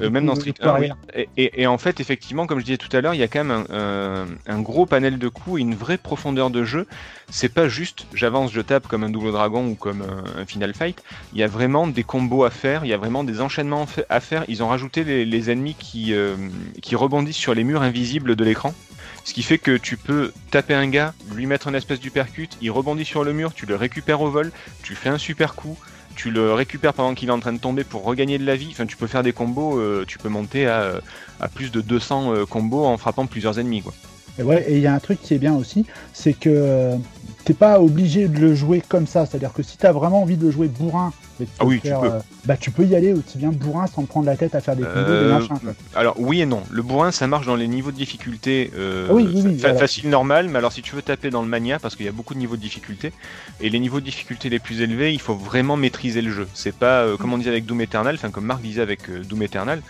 Euh, 0.00 0.10
même 0.10 0.26
dans 0.26 0.34
Street 0.34 0.54
1, 0.60 0.66
oui. 0.80 0.88
Et, 1.14 1.28
et- 1.36 1.62
et 1.62 1.66
en 1.68 1.78
fait, 1.78 2.00
effectivement, 2.00 2.46
comme 2.46 2.58
je 2.58 2.64
disais 2.64 2.78
tout 2.78 2.94
à 2.96 3.00
l'heure, 3.00 3.14
il 3.14 3.20
y 3.20 3.22
a 3.22 3.28
quand 3.28 3.44
même 3.44 3.64
un, 3.70 3.74
un- 3.74 4.26
un 4.46 4.60
gros 4.60 4.86
panel 4.86 5.18
de 5.18 5.28
coups 5.28 5.58
et 5.58 5.62
une 5.62 5.76
vraie 5.76 5.98
profondeur 5.98 6.50
de 6.50 6.64
jeu. 6.64 6.86
C'est 7.30 7.48
pas 7.48 7.68
juste 7.68 8.06
j'avance, 8.12 8.52
je 8.52 8.60
tape 8.60 8.88
comme 8.88 9.04
un 9.04 9.10
double 9.10 9.30
dragon 9.30 9.68
ou 9.68 9.74
comme 9.76 10.02
un, 10.02 10.40
un 10.40 10.46
Final 10.46 10.74
Fight. 10.74 11.00
Il 11.32 11.38
y 11.38 11.44
a 11.44 11.46
vraiment 11.46 11.86
des 11.86 12.02
combos 12.02 12.42
à 12.44 12.50
faire, 12.50 12.84
il 12.84 12.88
y 12.88 12.92
a 12.92 12.96
vraiment 12.96 13.22
des 13.22 13.40
enchaînements 13.40 13.86
à 14.08 14.20
faire. 14.20 14.44
Ils 14.48 14.62
ont 14.64 14.68
rajouté 14.68 15.04
les, 15.04 15.24
les 15.24 15.50
ennemis 15.50 15.76
qui, 15.78 16.12
euh, 16.12 16.34
qui 16.82 16.96
rebondissent 16.96 17.36
sur 17.36 17.54
les 17.54 17.62
murs 17.62 17.82
invisibles 17.82 18.34
de 18.34 18.44
l'écran. 18.44 18.74
Ce 19.22 19.32
qui 19.32 19.42
fait 19.42 19.58
que 19.58 19.76
tu 19.76 19.96
peux 19.96 20.32
taper 20.50 20.74
un 20.74 20.88
gars, 20.88 21.14
lui 21.34 21.46
mettre 21.46 21.68
une 21.68 21.74
espèce 21.76 22.00
d'uppercut, 22.00 22.48
il 22.60 22.70
rebondit 22.70 23.04
sur 23.06 23.24
le 23.24 23.32
mur, 23.32 23.54
tu 23.54 23.64
le 23.64 23.74
récupères 23.76 24.20
au 24.20 24.28
vol, 24.28 24.50
tu 24.82 24.94
fais 24.94 25.08
un 25.08 25.18
super 25.18 25.54
coup, 25.54 25.78
tu 26.14 26.30
le 26.30 26.52
récupères 26.52 26.94
pendant 26.94 27.14
qu'il 27.14 27.28
est 27.28 27.32
en 27.32 27.40
train 27.40 27.52
de 27.52 27.58
tomber 27.58 27.84
pour 27.84 28.04
regagner 28.04 28.38
de 28.38 28.46
la 28.46 28.56
vie. 28.56 28.68
Enfin, 28.70 28.86
tu 28.86 28.96
peux 28.96 29.06
faire 29.06 29.22
des 29.22 29.32
combos, 29.32 29.78
euh, 29.78 30.04
tu 30.06 30.18
peux 30.18 30.28
monter 30.28 30.66
à, 30.66 31.00
plus 31.54 31.70
de 31.70 31.80
200 31.80 32.32
euh, 32.32 32.46
combos 32.46 32.84
en 32.84 32.96
frappant 32.96 33.26
plusieurs 33.26 33.58
ennemis. 33.58 33.82
Et 34.38 34.42
ouais, 34.42 34.64
et 34.68 34.76
il 34.76 34.80
y 34.80 34.86
a 34.86 34.94
un 34.94 34.98
truc 34.98 35.20
qui 35.20 35.34
est 35.34 35.38
bien 35.38 35.54
aussi, 35.54 35.84
c'est 36.12 36.32
que 36.32 36.50
euh, 36.50 36.96
t'es 37.44 37.54
pas 37.54 37.80
obligé 37.80 38.28
de 38.28 38.38
le 38.38 38.54
jouer 38.54 38.82
comme 38.88 39.06
ça. 39.06 39.26
C'est-à-dire 39.26 39.52
que 39.52 39.62
si 39.62 39.76
t'as 39.76 39.92
vraiment 39.92 40.22
envie 40.22 40.36
de 40.36 40.46
le 40.46 40.50
jouer 40.50 40.68
bourrin, 40.68 41.12
et 41.40 41.44
de 41.44 41.48
te 41.48 41.54
Ah 41.58 41.64
oui, 41.64 41.80
tu 41.82 41.88
peux. 41.90 41.94
euh, 42.06 42.20
bah 42.44 42.56
tu 42.56 42.70
peux 42.70 42.84
y 42.84 42.94
aller 42.94 43.12
aussi 43.12 43.38
bien 43.38 43.50
bourrin 43.50 43.86
sans 43.88 44.02
te 44.02 44.08
prendre 44.08 44.26
la 44.26 44.36
tête 44.36 44.54
à 44.54 44.60
faire 44.60 44.76
des 44.76 44.84
combos, 44.84 44.94
Euh, 44.98 45.24
des 45.26 45.32
machins. 45.32 45.58
quoi. 45.58 45.74
Alors 45.96 46.14
oui 46.18 46.40
et 46.40 46.46
non. 46.46 46.62
Le 46.70 46.82
bourrin, 46.82 47.10
ça 47.10 47.26
marche 47.26 47.46
dans 47.46 47.56
les 47.56 47.66
niveaux 47.66 47.90
de 47.90 47.96
difficulté 47.96 48.70
euh, 48.76 49.08
Ah 49.10 49.14
oui, 49.14 49.28
oui, 49.34 49.42
oui, 49.44 49.58
fa- 49.58 49.68
voilà. 49.68 49.78
facile, 49.80 50.10
normal. 50.10 50.48
Mais 50.48 50.58
alors 50.58 50.72
si 50.72 50.80
tu 50.82 50.94
veux 50.94 51.02
taper 51.02 51.30
dans 51.30 51.42
le 51.42 51.48
mania, 51.48 51.78
parce 51.80 51.96
qu'il 51.96 52.06
y 52.06 52.08
a 52.08 52.12
beaucoup 52.12 52.34
de 52.34 52.38
niveaux 52.38 52.56
de 52.56 52.60
difficulté, 52.62 53.12
et 53.60 53.68
les 53.68 53.80
niveaux 53.80 53.98
de 54.00 54.04
difficulté 54.04 54.48
les 54.48 54.60
plus 54.60 54.80
élevés, 54.80 55.12
il 55.12 55.20
faut 55.20 55.34
vraiment 55.34 55.76
maîtriser 55.76 56.22
le 56.22 56.30
jeu. 56.30 56.46
C'est 56.54 56.74
pas 56.76 57.00
euh, 57.02 57.16
comme 57.16 57.32
on 57.32 57.38
disait 57.38 57.50
avec 57.50 57.66
Doom 57.66 57.80
Eternal, 57.80 58.14
enfin 58.14 58.30
comme 58.30 58.44
Marc 58.46 58.62
disait 58.62 58.82
avec 58.82 59.10
Doom 59.26 59.42
Eternal. 59.42 59.82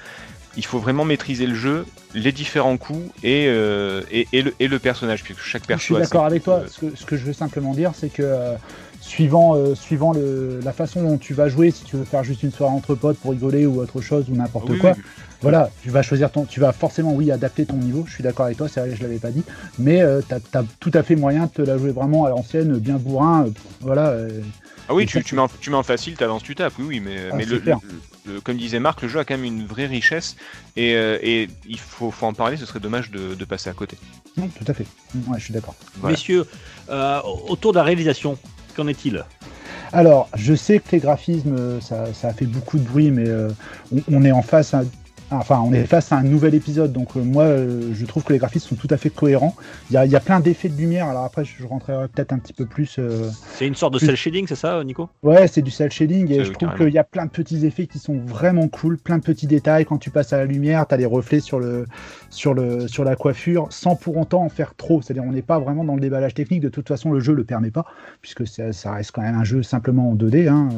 Il 0.56 0.64
faut 0.64 0.78
vraiment 0.78 1.04
maîtriser 1.04 1.46
le 1.46 1.54
jeu, 1.54 1.84
les 2.14 2.30
différents 2.30 2.76
coups 2.76 3.02
et, 3.24 3.46
euh, 3.48 4.02
et, 4.12 4.28
et 4.32 4.42
le, 4.42 4.54
et 4.60 4.68
le 4.68 4.78
personnage, 4.78 5.24
puisque 5.24 5.42
chaque 5.42 5.62
Je 5.62 5.66
perso. 5.66 5.84
suis 5.86 5.96
a 5.96 6.00
d'accord 6.00 6.26
avec 6.26 6.44
toi. 6.44 6.62
Ce 6.70 6.78
que, 6.78 6.96
ce 6.96 7.04
que 7.04 7.16
je 7.16 7.24
veux 7.24 7.32
simplement 7.32 7.74
dire, 7.74 7.90
c'est 7.94 8.08
que 8.08 8.22
euh, 8.22 8.54
suivant, 9.00 9.56
euh, 9.56 9.74
suivant 9.74 10.12
le, 10.12 10.60
la 10.62 10.72
façon 10.72 11.02
dont 11.02 11.18
tu 11.18 11.34
vas 11.34 11.48
jouer, 11.48 11.72
si 11.72 11.82
tu 11.82 11.96
veux 11.96 12.04
faire 12.04 12.22
juste 12.22 12.44
une 12.44 12.52
soirée 12.52 12.72
entre 12.72 12.94
potes 12.94 13.18
pour 13.18 13.32
rigoler 13.32 13.66
ou 13.66 13.80
autre 13.80 14.00
chose 14.00 14.30
ou 14.30 14.34
n'importe 14.36 14.68
oui, 14.68 14.78
quoi, 14.78 14.92
oui. 14.96 15.02
voilà, 15.42 15.70
tu 15.82 15.90
vas 15.90 16.02
choisir 16.02 16.30
ton, 16.30 16.44
tu 16.44 16.60
vas 16.60 16.70
forcément 16.72 17.14
oui 17.14 17.32
adapter 17.32 17.66
ton 17.66 17.76
niveau. 17.76 18.04
Je 18.06 18.14
suis 18.14 18.22
d'accord 18.22 18.46
avec 18.46 18.56
toi, 18.58 18.68
c'est 18.68 18.78
vrai, 18.78 18.94
je 18.94 19.02
l'avais 19.02 19.18
pas 19.18 19.30
dit, 19.32 19.42
mais 19.80 20.02
t'as 20.28 20.60
as 20.60 20.64
tout 20.78 20.92
à 20.94 21.02
fait 21.02 21.16
moyen 21.16 21.46
de 21.46 21.50
te 21.50 21.62
la 21.62 21.76
jouer 21.78 21.90
vraiment 21.90 22.26
à 22.26 22.30
l'ancienne, 22.30 22.78
bien 22.78 22.94
bourrin, 22.96 23.48
voilà. 23.80 24.14
Ah 24.88 24.94
oui, 24.94 25.06
tu, 25.06 25.22
tu, 25.24 25.34
mets 25.34 25.40
en, 25.40 25.48
tu 25.48 25.70
mets 25.70 25.76
en 25.76 25.82
facile, 25.82 26.14
t'avances, 26.14 26.42
tu 26.44 26.54
tapes, 26.54 26.74
oui, 26.78 26.84
oui, 26.86 27.00
mais, 27.00 27.16
Ah, 27.32 27.36
mais 27.36 27.44
le- 27.44 27.60
le- 28.26 28.40
comme 28.40 28.56
disait 28.56 28.78
Marc, 28.80 29.02
le 29.02 29.08
jeu 29.08 29.18
a 29.20 29.24
quand 29.24 29.34
même 29.34 29.44
une 29.44 29.66
vraie 29.66 29.86
richesse 29.86 30.36
et, 30.76 30.94
euh, 30.94 31.18
et 31.22 31.48
il 31.68 31.78
faut, 31.78 32.10
faut 32.10 32.26
en 32.26 32.34
parler, 32.34 32.56
ce 32.56 32.66
serait 32.66 32.80
dommage 32.80 33.10
de, 33.10 33.34
de 33.34 33.44
passer 33.44 33.70
à 33.70 33.72
côté. 33.72 33.96
non, 34.36 34.48
tout 34.48 34.64
à 34.70 34.74
fait. 34.74 34.86
Ouais, 35.28 35.38
je 35.38 35.44
suis 35.44 35.54
d'accord. 35.54 35.74
Voilà. 35.98 36.14
Messieurs, 36.16 36.46
euh, 36.90 37.20
autour 37.48 37.72
de 37.72 37.78
la 37.78 37.84
réalisation, 37.84 38.38
qu'en 38.76 38.86
est-il? 38.88 39.24
Alors, 39.92 40.28
je 40.36 40.54
sais 40.54 40.80
que 40.80 40.90
les 40.92 40.98
graphismes, 40.98 41.54
euh, 41.56 41.80
ça, 41.80 42.12
ça 42.14 42.28
a 42.28 42.32
fait 42.32 42.46
beaucoup 42.46 42.78
de 42.78 42.84
bruit, 42.84 43.10
mais 43.10 43.28
euh, 43.28 43.48
on, 43.94 44.02
on 44.10 44.24
est 44.24 44.32
en 44.32 44.42
face 44.42 44.74
à, 44.74 44.82
enfin, 45.38 45.60
on 45.64 45.72
est 45.72 45.84
face 45.86 46.12
à 46.12 46.16
un 46.16 46.22
nouvel 46.22 46.54
épisode. 46.54 46.92
Donc, 46.92 47.16
euh, 47.16 47.22
moi, 47.22 47.44
euh, 47.44 47.90
je 47.94 48.06
trouve 48.06 48.24
que 48.24 48.32
les 48.32 48.38
graphismes 48.38 48.68
sont 48.70 48.74
tout 48.76 48.88
à 48.90 48.96
fait 48.96 49.10
cohérents. 49.10 49.54
Il 49.90 49.94
y 49.94 49.96
a, 49.96 50.04
il 50.06 50.12
y 50.12 50.16
a 50.16 50.20
plein 50.20 50.40
d'effets 50.40 50.68
de 50.68 50.76
lumière. 50.76 51.08
Alors 51.08 51.24
après, 51.24 51.44
je 51.44 51.64
rentrerai 51.66 52.08
peut-être 52.08 52.32
un 52.32 52.38
petit 52.38 52.52
peu 52.52 52.66
plus. 52.66 52.96
euh, 52.98 53.28
C'est 53.56 53.66
une 53.66 53.74
sorte 53.74 53.94
de 53.94 53.98
cel 53.98 54.16
shading, 54.16 54.46
c'est 54.48 54.56
ça, 54.56 54.82
Nico? 54.84 55.08
Ouais, 55.22 55.46
c'est 55.48 55.62
du 55.62 55.70
cel 55.70 55.90
shading 55.90 56.30
et 56.32 56.44
je 56.44 56.50
oui, 56.50 56.56
trouve 56.56 56.74
qu'il 56.76 56.92
y 56.92 56.98
a 56.98 57.04
plein 57.04 57.26
de 57.26 57.30
petits 57.30 57.64
effets 57.66 57.86
qui 57.86 57.98
sont 57.98 58.18
vraiment 58.18 58.68
cool, 58.68 58.98
plein 58.98 59.18
de 59.18 59.22
petits 59.22 59.46
détails. 59.46 59.84
Quand 59.84 59.98
tu 59.98 60.10
passes 60.10 60.32
à 60.32 60.38
la 60.38 60.44
lumière, 60.46 60.86
tu 60.86 60.94
as 60.94 60.96
les 60.98 61.06
reflets 61.06 61.40
sur, 61.40 61.58
le, 61.58 61.86
sur, 62.30 62.54
le, 62.54 62.88
sur 62.88 63.04
la 63.04 63.16
coiffure 63.16 63.66
sans 63.70 63.96
pour 63.96 64.16
autant 64.16 64.42
en 64.44 64.48
faire 64.48 64.74
trop. 64.74 65.02
C'est-à-dire, 65.02 65.24
on 65.26 65.32
n'est 65.32 65.42
pas 65.42 65.58
vraiment 65.58 65.84
dans 65.84 65.94
le 65.94 66.00
déballage 66.00 66.34
technique. 66.34 66.60
De 66.60 66.68
toute 66.68 66.88
façon, 66.88 67.10
le 67.12 67.20
jeu 67.20 67.32
le 67.34 67.44
permet 67.44 67.70
pas 67.70 67.84
puisque 68.22 68.46
ça, 68.46 68.72
ça 68.72 68.92
reste 68.92 69.10
quand 69.12 69.22
même 69.22 69.36
un 69.36 69.44
jeu 69.44 69.62
simplement 69.62 70.10
en 70.10 70.14
2D. 70.14 70.48
hein. 70.48 70.68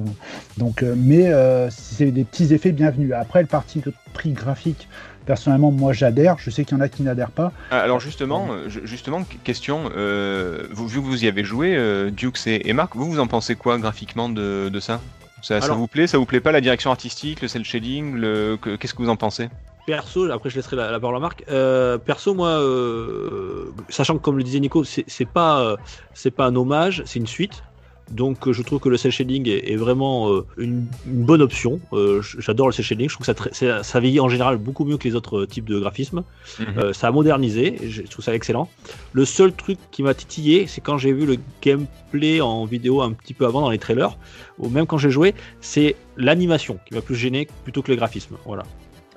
Donc, 0.58 0.82
mais 0.96 1.30
c'est 1.70 2.10
des 2.10 2.24
petits 2.24 2.52
effets 2.54 2.72
bienvenus. 2.72 3.12
Après, 3.12 3.40
le 3.40 3.46
parti 3.48 3.80
de 3.80 3.92
prix 4.12 4.32
graphique, 4.46 4.88
personnellement, 5.26 5.70
moi 5.70 5.92
j'adhère. 5.92 6.36
Je 6.38 6.50
sais 6.50 6.64
qu'il 6.64 6.76
y 6.76 6.80
en 6.80 6.82
a 6.82 6.88
qui 6.88 7.02
n'adhèrent 7.02 7.30
pas. 7.30 7.52
Ah, 7.70 7.80
Alors 7.80 8.00
justement, 8.00 8.48
ju- 8.68 8.82
justement, 8.84 9.24
qu- 9.24 9.38
question, 9.38 9.90
euh, 9.96 10.66
vous, 10.72 10.86
vu 10.88 11.00
que 11.00 11.04
vous 11.06 11.24
y 11.24 11.28
avez 11.28 11.44
joué, 11.44 11.76
euh, 11.76 12.10
Dukes 12.10 12.46
et, 12.46 12.68
et 12.68 12.72
Marc, 12.72 12.94
vous 12.96 13.10
vous 13.10 13.18
en 13.20 13.26
pensez 13.26 13.56
quoi 13.56 13.78
graphiquement 13.78 14.28
de, 14.28 14.68
de 14.70 14.80
ça? 14.80 15.00
Ça, 15.42 15.60
vous 15.60 15.86
plaît? 15.86 16.06
Ça 16.06 16.18
vous 16.18 16.24
plaît 16.24 16.40
pas 16.40 16.50
la 16.50 16.60
direction 16.60 16.90
artistique, 16.90 17.40
le 17.42 17.48
cel 17.48 17.64
shading, 17.64 18.14
le... 18.14 18.56
que- 18.60 18.74
qu'est-ce 18.76 18.94
que 18.94 19.02
vous 19.02 19.10
en 19.10 19.16
pensez? 19.16 19.48
Perso, 19.86 20.28
après 20.32 20.50
je 20.50 20.56
laisserai 20.56 20.74
la, 20.74 20.90
la 20.90 20.98
parole 20.98 21.16
à 21.16 21.20
Marc. 21.20 21.44
Euh, 21.48 21.98
perso, 21.98 22.34
moi, 22.34 22.48
euh, 22.48 23.70
sachant 23.88 24.16
que 24.16 24.22
comme 24.22 24.36
le 24.38 24.42
disait 24.42 24.58
Nico, 24.60 24.82
c'est 24.82 25.04
c'est 25.06 25.24
pas, 25.28 25.60
euh, 25.60 25.76
c'est 26.14 26.32
pas 26.32 26.46
un 26.46 26.56
hommage, 26.56 27.02
c'est 27.06 27.18
une 27.20 27.26
suite. 27.28 27.62
Donc 28.10 28.46
euh, 28.46 28.52
je 28.52 28.62
trouve 28.62 28.78
que 28.78 28.88
le 28.88 28.96
cel 28.96 29.10
shading 29.10 29.48
est, 29.48 29.72
est 29.72 29.76
vraiment 29.76 30.30
euh, 30.30 30.46
une, 30.58 30.86
une 31.06 31.24
bonne 31.24 31.42
option. 31.42 31.80
Euh, 31.92 32.22
J'adore 32.38 32.68
le 32.68 32.72
cel 32.72 32.84
shading. 32.84 33.08
Je 33.08 33.14
trouve 33.14 33.26
que 33.26 33.54
ça, 33.54 33.82
ça, 33.82 34.00
vieillit 34.00 34.20
en 34.20 34.28
général 34.28 34.58
beaucoup 34.58 34.84
mieux 34.84 34.96
que 34.96 35.08
les 35.08 35.14
autres 35.14 35.44
types 35.44 35.64
de 35.64 35.78
graphismes. 35.78 36.22
Mhm. 36.60 36.66
Euh, 36.78 36.92
ça 36.92 37.08
a 37.08 37.10
modernisé. 37.10 37.82
et 37.82 37.90
Je 37.90 38.02
trouve 38.02 38.24
ça 38.24 38.34
excellent. 38.34 38.68
Le 39.12 39.24
seul 39.24 39.52
truc 39.52 39.78
qui 39.90 40.02
m'a 40.02 40.14
titillé, 40.14 40.66
c'est 40.66 40.80
quand 40.80 40.98
j'ai 40.98 41.12
vu 41.12 41.26
le 41.26 41.36
gameplay 41.62 42.40
en 42.40 42.64
vidéo 42.64 43.02
un 43.02 43.12
petit 43.12 43.34
peu 43.34 43.44
avant 43.46 43.60
dans 43.60 43.70
les 43.70 43.78
trailers, 43.78 44.16
ou 44.58 44.68
même 44.68 44.86
quand 44.86 44.98
j'ai 44.98 45.10
joué, 45.10 45.34
c'est 45.60 45.96
l'animation 46.16 46.78
qui 46.86 46.94
m'a 46.94 47.00
plus 47.00 47.16
gêné 47.16 47.48
plutôt 47.64 47.82
que 47.82 47.90
le 47.90 47.96
graphisme. 47.96 48.36
Voilà. 48.44 48.62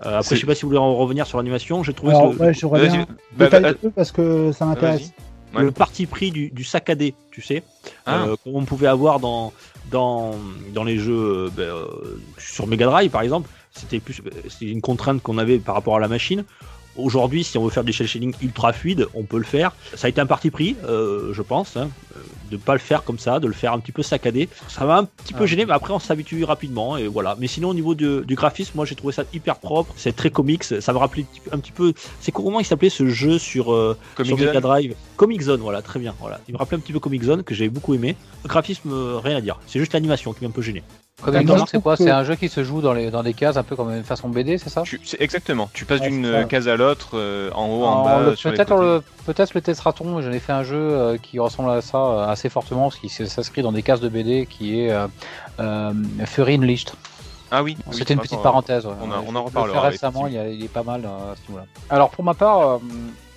Euh, 0.05 0.19
après, 0.19 0.35
je 0.35 0.41
sais 0.41 0.47
pas 0.47 0.55
si 0.55 0.61
vous 0.61 0.69
voulez 0.69 0.79
en 0.79 0.95
revenir 0.95 1.27
sur 1.27 1.37
l'animation. 1.37 1.83
J'ai 1.83 1.93
trouvé 1.93 2.13
Alors, 2.13 2.31
que 2.31 2.35
le, 2.35 2.41
ouais, 2.41 2.53
j'aurais 2.53 2.87
Vas-y, 2.87 2.97
bien 2.97 3.07
bah, 3.33 3.45
détailler 3.45 3.63
bah, 3.63 3.69
un 3.69 3.73
peu 3.73 3.91
parce 3.91 4.11
que 4.11 4.51
ça 4.53 4.65
m'intéresse. 4.65 5.11
Ouais. 5.53 5.63
le 5.63 5.71
parti 5.71 6.05
pris 6.05 6.31
du, 6.31 6.49
du 6.51 6.63
saccadé, 6.63 7.15
tu 7.31 7.41
sais, 7.41 7.63
Ah. 8.05 8.25
euh, 8.25 8.35
qu'on 8.43 8.65
pouvait 8.65 8.87
avoir 8.87 9.19
dans, 9.19 9.51
dans, 9.89 10.35
dans 10.73 10.83
les 10.83 10.97
jeux 10.99 11.47
euh, 11.47 11.49
ben, 11.55 11.63
euh, 11.63 11.85
sur 12.37 12.67
Mega 12.67 12.85
Drive 12.85 13.09
par 13.09 13.21
exemple, 13.21 13.49
c'était 13.71 13.99
plus 13.99 14.21
c'est 14.47 14.65
une 14.65 14.81
contrainte 14.81 15.21
qu'on 15.23 15.37
avait 15.37 15.57
par 15.57 15.75
rapport 15.75 15.95
à 15.95 15.99
la 15.99 16.07
machine. 16.07 16.43
Aujourd'hui, 16.95 17.43
si 17.43 17.57
on 17.57 17.63
veut 17.63 17.69
faire 17.69 17.83
des 17.83 17.91
shell 17.93 18.07
shading 18.07 18.33
ultra 18.41 18.73
fluides, 18.73 19.07
on 19.13 19.23
peut 19.23 19.37
le 19.37 19.43
faire. 19.43 19.71
Ça 19.95 20.07
a 20.07 20.09
été 20.09 20.19
un 20.19 20.25
parti 20.25 20.49
pris, 20.51 20.75
euh, 20.85 21.33
je 21.33 21.41
pense, 21.41 21.77
hein, 21.77 21.89
de 22.51 22.57
pas 22.57 22.73
le 22.73 22.79
faire 22.79 23.03
comme 23.03 23.19
ça, 23.19 23.39
de 23.39 23.47
le 23.47 23.53
faire 23.53 23.71
un 23.73 23.79
petit 23.79 23.91
peu 23.93 24.03
saccadé. 24.03 24.49
Ça 24.67 24.83
m'a 24.85 24.97
un 24.97 25.05
petit 25.05 25.33
peu 25.33 25.43
Ah. 25.43 25.47
gêné, 25.47 25.65
mais 25.65 25.73
après 25.73 25.93
on 25.93 25.99
s'habitue 25.99 26.43
rapidement 26.43 26.97
et 26.97 27.07
voilà. 27.07 27.37
Mais 27.39 27.47
sinon, 27.47 27.69
au 27.69 27.73
niveau 27.73 27.95
de- 27.95 28.23
du 28.27 28.35
graphisme, 28.35 28.71
moi 28.75 28.85
j'ai 28.85 28.95
trouvé 28.95 29.13
ça 29.13 29.23
hyper 29.33 29.57
propre. 29.57 29.93
C'est 29.95 30.15
très 30.15 30.29
comics. 30.29 30.63
Ça 30.63 30.91
me 30.91 30.97
rappelait 30.97 31.25
un 31.51 31.59
petit 31.59 31.71
peu-. 31.71 31.93
C'est 32.19 32.31
comment 32.31 32.59
il 32.59 32.65
s'appelait 32.65 32.89
ce 32.89 33.07
jeu 33.07 33.37
sur 33.39 33.71
euh, 33.71 33.95
sur 34.23 34.37
Mega. 34.37 34.59
Drive? 34.59 34.95
Comic 35.15 35.41
Zone, 35.41 35.61
voilà, 35.61 35.81
très 35.81 35.99
bien. 35.99 36.15
Voilà. 36.19 36.41
Il 36.49 36.53
me 36.53 36.57
rappelait 36.57 36.77
un 36.77 36.81
petit 36.81 36.91
peu 36.93 36.99
Comic 36.99 37.23
Zone 37.23 37.43
que 37.43 37.53
j'avais 37.55 37.69
beaucoup 37.69 37.93
aimé. 37.93 38.15
Le 38.43 38.49
graphisme, 38.49 38.91
euh, 38.91 39.19
rien 39.23 39.37
à 39.37 39.41
dire. 39.41 39.59
C'est 39.67 39.79
juste 39.79 39.93
l'animation 39.93 40.33
qui 40.33 40.43
m'a 40.43 40.47
un 40.49 40.51
peu 40.51 40.61
gêné. 40.61 40.83
Comme 41.21 41.35
je 41.35 41.65
c'est 41.69 41.81
quoi 41.81 41.97
que- 41.97 42.03
C'est 42.03 42.09
un 42.11 42.23
jeu 42.23 42.35
qui 42.35 42.49
se 42.49 42.63
joue 42.63 42.81
dans, 42.81 42.93
les, 42.93 43.11
dans 43.11 43.23
des 43.23 43.33
cases, 43.33 43.57
un 43.57 43.63
peu 43.63 43.75
comme 43.75 43.91
une 43.91 44.03
façon 44.03 44.29
BD, 44.29 44.57
c'est 44.57 44.69
ça 44.69 44.83
Tu- 44.83 44.99
c'est 45.03 45.19
exactement. 45.21 45.69
Tu 45.73 45.85
passes 45.85 45.99
Ouais, 46.01 46.09
d'une 46.09 46.47
case 46.47 46.67
à 46.67 46.75
l'autre, 46.77 47.09
euh, 47.15 47.49
en 47.53 47.65
haut, 47.67 47.83
en 47.83 48.03
bas, 48.05 48.19
le- 48.21 48.35
sur 48.35 48.49
les 48.49 48.55
Peut-être 48.55 48.69
côtés. 48.75 48.85
le, 48.85 49.03
peut-être 49.25 49.53
le 49.53 49.61
Testraton, 49.61 50.21
j'en 50.21 50.31
ai 50.31 50.39
fait 50.39 50.53
un 50.53 50.63
jeu 50.63 50.77
euh, 50.77 51.17
qui 51.17 51.39
ressemble 51.39 51.71
à 51.71 51.81
ça 51.81 51.97
euh, 51.97 52.27
assez 52.27 52.49
fortement, 52.49 52.89
parce 52.89 52.97
qu'il 52.97 53.09
s'inscrit 53.09 53.61
dans 53.61 53.71
des 53.71 53.83
cases 53.83 53.99
de 54.01 54.09
BD, 54.09 54.45
qui 54.45 54.79
est 54.81 54.91
euh, 54.91 55.07
euh, 55.59 55.91
Fury 56.25 56.55
Unleashed. 56.55 56.91
Ah 57.51 57.63
oui. 57.63 57.75
oui, 57.87 57.95
C'était 57.97 58.13
une 58.13 58.19
petite 58.19 58.41
parenthèse. 58.43 58.85
ouais. 58.85 58.93
on 59.01 59.11
en- 59.11 59.23
on 59.37 59.43
reparlera, 59.43 59.81
fait 59.81 59.87
récemment, 59.89 60.27
il, 60.27 60.33
y 60.33 60.37
a- 60.37 60.47
il 60.47 60.63
est 60.63 60.67
pas 60.67 60.83
mal 60.83 61.01
euh, 61.03 61.33
à 61.33 61.35
ce 61.35 61.41
niveau-là. 61.49 61.65
Alors 61.89 62.11
pour 62.11 62.23
ma 62.23 62.35
part, 62.35 62.59
euh, 62.59 62.77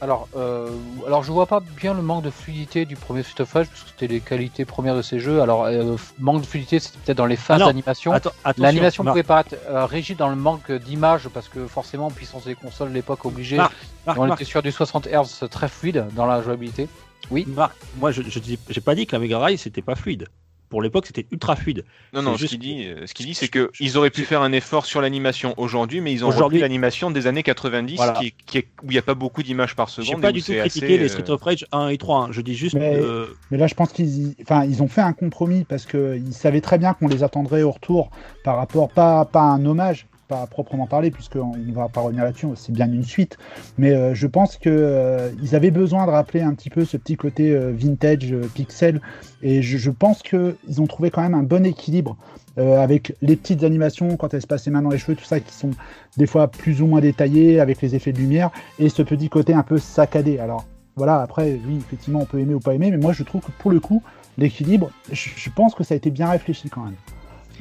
alors, 0.03 0.29
euh, 0.35 0.69
alors 1.07 1.23
je 1.23 1.31
vois 1.31 1.47
pas 1.47 1.61
bien 1.61 1.95
le 1.95 2.03
manque 2.03 2.25
de 2.25 2.31
fluidité 2.31 2.87
du 2.87 2.97
premier 2.97 3.23
Street 3.23 3.41
of 3.43 3.53
Rage, 3.53 3.69
parce 3.69 3.85
que 3.85 3.91
c'était 3.91 4.09
les 4.09 4.19
qualités 4.19 4.65
premières 4.65 4.97
de 4.97 5.03
ces 5.03 5.21
jeux. 5.21 5.41
Alors 5.41 5.67
euh, 5.67 5.95
manque 6.19 6.41
de 6.41 6.47
fluidité, 6.47 6.81
c'était 6.81 6.99
peut-être 7.05 7.19
dans 7.19 7.27
les 7.27 7.37
phases 7.37 7.61
d'animation. 7.61 8.13
L'animation 8.59 9.05
pouvait 9.05 9.23
paraître 9.23 9.55
euh, 9.69 9.87
rigide 9.87 10.19
dans 10.19 10.29
le 10.29 10.35
manque 10.35 10.73
d'image 10.73 11.29
parce 11.29 11.49
que 11.49 11.69
forcément, 11.69 12.07
en 12.07 12.11
puissance 12.11 12.47
des 12.47 12.57
consoles, 12.57 12.89
à 12.89 12.93
l'époque 12.93 13.25
obligée, 13.25 13.59
Marc, 13.59 13.75
Marc, 14.05 14.19
on 14.19 14.27
Marc, 14.27 14.41
était 14.41 14.51
sur 14.51 14.61
du 14.61 14.73
60 14.73 15.07
Hz 15.07 15.49
très 15.49 15.69
fluide 15.69 16.05
dans 16.17 16.27
la 16.27 16.43
jouabilité. 16.43 16.89
Oui. 17.31 17.45
Marc, 17.47 17.77
moi 18.01 18.11
je, 18.11 18.23
j'ai 18.23 18.81
pas 18.81 18.97
dit 18.97 19.07
que 19.07 19.15
la 19.15 19.21
Mega 19.21 19.39
Drive 19.39 19.61
c'était 19.61 19.83
pas 19.83 19.95
fluide. 19.95 20.27
Pour 20.73 20.81
l'époque, 20.81 21.05
c'était 21.07 21.27
ultra 21.31 21.55
fluide. 21.55 21.85
Non, 22.15 22.23
non, 22.23 22.39
C'est 22.39 22.45
ce 22.47 22.49
qu'il 22.49 22.59
dit, 22.59 22.87
euh, 22.87 23.07
ce 23.07 23.13
qu'il 23.13 23.27
dit, 23.27 23.35
je- 23.35 23.39
c'est 23.41 23.49
que 23.49 23.69
je- 23.75 23.85
ils 23.85 23.99
auraient 23.99 24.09
pu 24.09 24.23
je- 24.23 24.27
faire 24.27 24.41
un 24.41 24.53
effort 24.53 24.87
sur 24.87 25.03
l'animation 25.03 25.53
aujourd'hui, 25.59 26.01
mais 26.01 26.13
ils 26.15 26.25
ont 26.25 26.29
Aujourd'hui- 26.29 26.61
l'animation 26.61 27.11
des 27.11 27.27
années 27.27 27.43
90, 27.43 27.97
Voilà. 27.97 28.15
qui, 28.15 28.29
est- 28.29 28.35
qui 28.47 28.57
est- 28.57 28.69
où 28.83 28.87
il 28.87 28.93
n'y 28.93 28.99
a 28.99 29.03
pas 29.03 29.13
beaucoup 29.13 29.43
d'images 29.43 29.77
par 29.77 29.91
seconde. 29.91 30.19
Et 30.19 30.23
pas 30.23 30.33
du 30.33 30.41
tout 30.43 30.51
critiqué 30.55 30.87
assez, 30.87 30.97
les 30.99 31.05
euh, 31.05 31.09
Street 31.09 31.29
of 31.31 31.43
Rage 31.43 31.67
1 31.73 31.89
et 31.89 31.99
3. 31.99 32.21
hein. 32.23 32.29
Je 32.31 32.41
dis 32.41 32.55
juste. 32.55 32.75
Mais- 32.75 32.97
euh, 32.97 33.27
Mais 33.51 33.59
là, 33.59 33.67
je 33.67 33.75
pense 33.75 33.93
qu'ils 33.93 34.29
y- 34.29 34.37
enfin, 34.41 34.65
ils 34.65 34.83
ont 34.83 34.89
fait 34.89 35.03
un 35.03 35.13
compromis 35.13 35.65
parce 35.65 35.85
qu'ils 35.85 36.33
savaient 36.33 36.63
très 36.63 36.79
bien 36.79 36.95
qu'on 36.95 37.07
les 37.09 37.23
attendrait 37.23 37.61
au 37.63 37.73
retour 37.73 38.11
par 38.43 38.57
rapport, 38.57 38.89
pas, 38.89 39.27
pas 39.27 39.41
à 39.41 39.45
un 39.53 39.67
hommage, 39.67 40.07
à 40.33 40.47
proprement 40.47 40.87
parler, 40.87 41.11
puisqu'on 41.11 41.57
ne 41.57 41.73
va 41.73 41.89
pas 41.89 42.01
revenir 42.01 42.25
là-dessus, 42.25 42.47
c'est 42.57 42.73
bien 42.73 42.91
une 42.91 43.05
suite. 43.05 43.37
Mais 43.79 43.93
euh, 43.93 44.15
je 44.15 44.27
pense 44.27 44.57
qu'ils 44.57 45.55
avaient 45.55 45.71
besoin 45.71 46.07
de 46.07 46.11
rappeler 46.11 46.41
un 46.41 46.55
petit 46.55 46.71
peu 46.71 46.85
ce 46.85 46.97
petit 46.97 47.17
côté 47.17 47.51
euh, 47.51 47.73
vintage, 47.73 48.33
euh, 48.33 48.49
pixel. 48.55 49.01
Et 49.43 49.63
je, 49.63 49.79
je 49.79 49.91
pense 49.91 50.23
qu'ils 50.23 50.81
ont 50.81 50.87
trouvé 50.87 51.11
quand 51.11 51.23
même 51.23 51.35
un 51.35 51.43
bon 51.43 51.67
équilibre 51.67 52.17
euh, 52.59 52.81
avec 52.81 53.15
les 53.23 53.37
petites 53.37 53.65
animations 53.65 54.17
quand 54.17 54.35
elles 54.35 54.43
se 54.43 54.47
passent 54.47 54.67
les 54.67 54.73
mains 54.73 54.83
dans 54.83 54.91
les 54.91 54.99
cheveux, 54.99 55.17
tout 55.17 55.25
ça, 55.25 55.41
qui 55.41 55.55
sont 55.55 55.71
des 56.17 56.27
fois 56.27 56.49
plus 56.49 56.83
ou 56.83 56.87
moins 56.87 57.01
détaillées 57.01 57.61
avec 57.61 57.81
les 57.81 57.95
effets 57.95 58.13
de 58.13 58.19
lumière, 58.19 58.51
et 58.79 58.89
ce 58.89 59.03
petit 59.03 59.29
côté 59.29 59.55
un 59.55 59.63
peu 59.63 59.79
saccadé. 59.79 60.39
Alors, 60.39 60.67
voilà, 60.97 61.23
après, 61.23 61.59
oui, 61.67 61.79
effectivement, 61.79 62.21
on 62.21 62.27
peut 62.27 62.39
aimer 62.39 62.55
ou 62.55 62.61
pas 62.61 62.75
aimer, 62.75 62.91
mais 62.91 62.99
moi, 62.99 63.13
je 63.13 63.23
trouve 63.23 63.41
que 63.41 63.51
pour 63.59 63.71
le 63.71 63.81
coup, 63.81 64.03
l'équilibre, 64.37 64.91
je 65.11 65.51
pense 65.51 65.75
que 65.75 65.85
ça 65.85 65.95
a 65.95 65.97
été 65.97 66.11
bien 66.11 66.29
réfléchi 66.29 66.69
quand 66.69 66.83
même. 66.83 66.97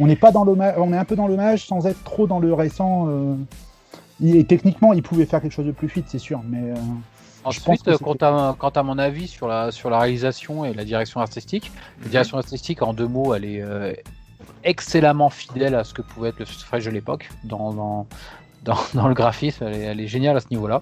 On 0.02 0.08
n'est 0.08 0.16
pas 0.16 0.32
dans 0.32 0.46
on 0.48 0.94
est 0.94 0.98
un 0.98 1.06
peu 1.06 1.16
dans 1.16 1.28
l'hommage 1.28 1.66
sans 1.68 1.86
être 1.86 2.04
trop 2.04 2.26
dans 2.28 2.40
le 2.40 2.54
récent. 2.54 3.06
euh, 3.08 3.36
Et 4.24 4.44
techniquement, 4.46 4.94
il 4.94 5.02
pouvait 5.04 5.26
faire 5.26 5.42
quelque 5.42 5.54
chose 5.54 5.66
de 5.68 5.72
plus 5.72 5.88
fluide, 5.90 6.06
c'est 6.08 6.20
sûr, 6.20 6.42
mais 6.48 6.72
euh, 6.72 6.76
Je 7.52 7.60
pense 7.60 7.80
euh, 7.88 7.98
quant 7.98 8.14
à, 8.22 8.56
quant 8.58 8.70
à 8.70 8.84
mon 8.84 8.98
avis 8.98 9.28
sur 9.28 9.48
la, 9.48 9.72
sur 9.72 9.90
la 9.90 10.00
réalisation 10.00 10.66
et 10.66 10.74
la 10.74 10.86
direction 10.86 11.20
artistique, 11.22 11.72
la 12.00 12.06
Mhm. 12.06 12.12
direction 12.12 12.38
artistique, 12.38 12.82
en 12.82 12.94
deux 12.94 13.08
mots, 13.08 13.34
elle 13.36 13.46
est 13.46 13.62
euh, 13.62 13.94
excellemment 14.64 15.30
fidèle 15.30 15.76
à 15.76 15.84
ce 15.84 15.94
que 15.94 16.02
pouvait 16.02 16.30
être 16.30 16.40
le 16.40 16.46
Fighter 16.46 16.90
de 16.90 16.94
l'époque. 16.94 17.30
Dans, 17.44 17.74
dans, 17.74 18.08
dans, 18.64 18.78
dans 18.94 19.08
le 19.08 19.14
graphisme, 19.14 19.64
elle 19.66 19.74
est, 19.76 19.84
elle 19.86 20.00
est 20.00 20.08
géniale 20.08 20.38
à 20.38 20.40
ce 20.40 20.48
niveau-là. 20.52 20.82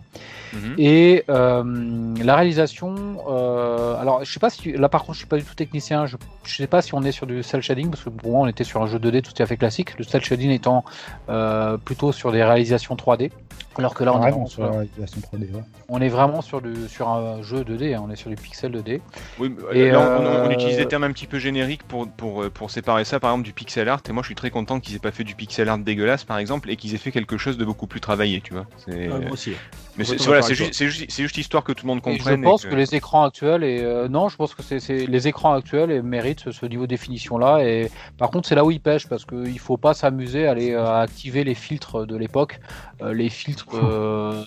mhm. 0.54 0.76
Et 0.78 1.24
euh, 1.30 2.14
la 2.24 2.36
réalisation, 2.36 2.96
euh, 3.30 3.96
alors 4.00 4.24
je 4.24 4.32
sais 4.32 4.40
pas 4.40 4.50
si 4.50 4.72
là 4.74 4.90
par 4.90 5.02
contre 5.02 5.14
je 5.14 5.20
suis 5.20 5.28
pas 5.28 5.38
du 5.38 5.44
tout 5.44 5.56
technicien, 5.56 6.06
je, 6.06 6.18
je 6.44 6.56
sais 6.56 6.68
pas 6.68 6.82
si 6.82 6.94
on 6.94 7.04
est 7.04 7.12
sur 7.12 7.28
du 7.28 7.44
cel 7.44 7.62
shading 7.62 7.90
parce 7.90 8.04
que 8.04 8.10
pour 8.10 8.32
moi 8.32 8.42
on 8.42 8.48
était 8.48 8.64
sur 8.64 8.82
un 8.82 8.88
jeu 8.88 9.00
2D 9.00 9.22
tout 9.22 9.42
à 9.42 9.46
fait 9.46 9.58
classique, 9.58 9.98
le 9.98 10.04
cel 10.04 10.24
shading 10.24 10.50
étant 10.52 10.84
euh, 11.30 11.78
plutôt 11.78 12.12
sur 12.12 12.32
des 12.32 12.44
réalisations 12.44 12.96
3D, 12.96 13.32
alors 13.78 13.94
que 13.94 14.04
là 14.04 14.14
on 14.14 14.18
est, 14.18 14.32
vraiment 14.32 14.46
vraiment 14.46 14.48
sur 14.48 14.62
la 14.64 14.68
sur, 14.70 14.76
réalisation 14.80 15.22
3D. 15.22 15.42
ouais. 15.54 15.62
on 15.90 16.02
est 16.02 16.10
vraiment 16.10 16.42
sur, 16.42 16.62
du, 16.62 16.88
sur 16.88 17.08
un 17.10 17.42
jeu 17.44 17.62
2D, 17.64 17.96
hein, 17.96 18.02
on 18.06 18.10
est 18.12 18.16
sur 18.16 18.30
du 18.30 18.36
pixel 18.36 18.72
2D. 18.72 19.00
Oui, 19.40 19.56
mais, 19.72 19.80
Et, 19.80 19.92
là, 19.92 20.00
on, 20.02 20.26
on- 20.26 20.48
on 20.48 20.52
utilise 20.52 20.78
des 20.78 20.88
termes 20.88 21.04
un 21.04 21.12
petit 21.12 21.28
peu 21.28 21.40
génériques 21.40 21.84
pour, 21.84 22.08
pour, 22.10 22.50
pour 22.50 22.72
séparer 22.72 23.06
ça, 23.06 23.20
par 23.20 23.32
exemple, 23.32 23.46
du 23.46 23.54
pixel 23.54 23.88
art. 23.88 24.02
Et 24.10 24.12
moi, 24.12 24.24
je 24.24 24.28
suis 24.28 24.36
très 24.36 24.50
content 24.50 24.80
qu'ils 24.80 24.96
aient 24.96 25.00
pas 25.00 25.12
fait 25.12 25.24
du 25.24 25.36
pixel 25.36 25.70
art 25.70 25.78
dégueulasse, 25.78 26.24
par 26.24 26.38
exemple, 26.40 26.70
et 26.70 26.76
qu'ils 26.76 26.94
aient 26.96 26.98
fait 26.98 27.12
quelque 27.12 27.38
chose 27.38 27.58
de 27.58 27.64
beaucoup 27.70 27.88
plus 27.88 28.02
travaillé, 28.02 28.42
tu 28.42 28.54
vois. 28.54 28.66
C'est- 28.84 29.08
ouais, 29.10 29.20
moi 29.20 29.32
aussi. 29.34 29.54
Mais 29.98 30.06
c'est 30.06 30.16
voilà, 30.22 30.42
juste, 30.42 30.74
c'est 30.74 30.88
juste, 30.88 31.06
c'est 31.10 31.24
juste 31.24 31.38
histoire 31.38 31.64
que 31.64 31.74
tout 31.74 31.86
le 31.86 31.90
monde 31.90 31.98
Et 32.00 32.02
comprenne. 32.18 32.40
je 32.42 32.44
pense 32.50 32.64
et 32.66 32.70
que... 32.70 32.76
les 32.76 32.96
écrans 32.96 33.24
actuels 33.26 33.64
et 33.66 33.82
euh, 33.84 34.08
non, 34.08 34.30
je 34.30 34.38
pense 34.38 34.54
que 34.56 34.64
c'est 34.64 34.80
c'est- 34.80 35.06
les 35.06 35.28
écrans 35.28 35.54
actuels 35.54 35.92
et 35.92 36.02
méritent 36.02 36.40
ce, 36.46 36.52
ce 36.52 36.66
niveau 36.66 36.84
de 36.84 36.90
définition 36.90 37.38
là. 37.38 37.60
Et 37.64 37.92
par 38.18 38.30
contre, 38.32 38.48
c'est 38.48 38.56
là 38.56 38.64
où 38.64 38.72
ils 38.72 38.80
pêchent 38.80 39.08
parce 39.08 39.26
qu'il 39.26 39.60
faut 39.60 39.76
pas 39.78 39.94
s'amuser 39.94 40.48
à 40.48 40.52
aller 40.52 40.72
euh, 40.72 40.86
à 40.86 41.02
activer 41.02 41.44
les 41.44 41.54
filtres 41.56 42.08
de 42.08 42.16
l'époque. 42.16 42.60
Euh, 43.02 43.14
les 43.14 43.30
filtres 43.30 43.66
euh, 43.76 44.44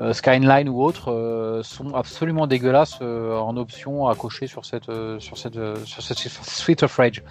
euh, 0.00 0.12
Skyline 0.12 0.68
ou 0.68 0.80
autres 0.82 1.10
euh, 1.10 1.62
sont 1.64 1.92
absolument 1.94 2.46
dégueulasses 2.46 2.98
euh, 3.02 3.36
en 3.36 3.56
option 3.56 4.06
à 4.08 4.14
cocher 4.14 4.46
sur 4.46 4.64
cette 4.64 4.88
euh, 4.90 5.18
sur 5.18 5.36
cette 5.38 5.56
euh, 5.56 5.76
sur 5.84 6.02
cette 6.02 6.18
Street 6.18 6.76
of 6.82 6.94
Rage. 6.96 7.22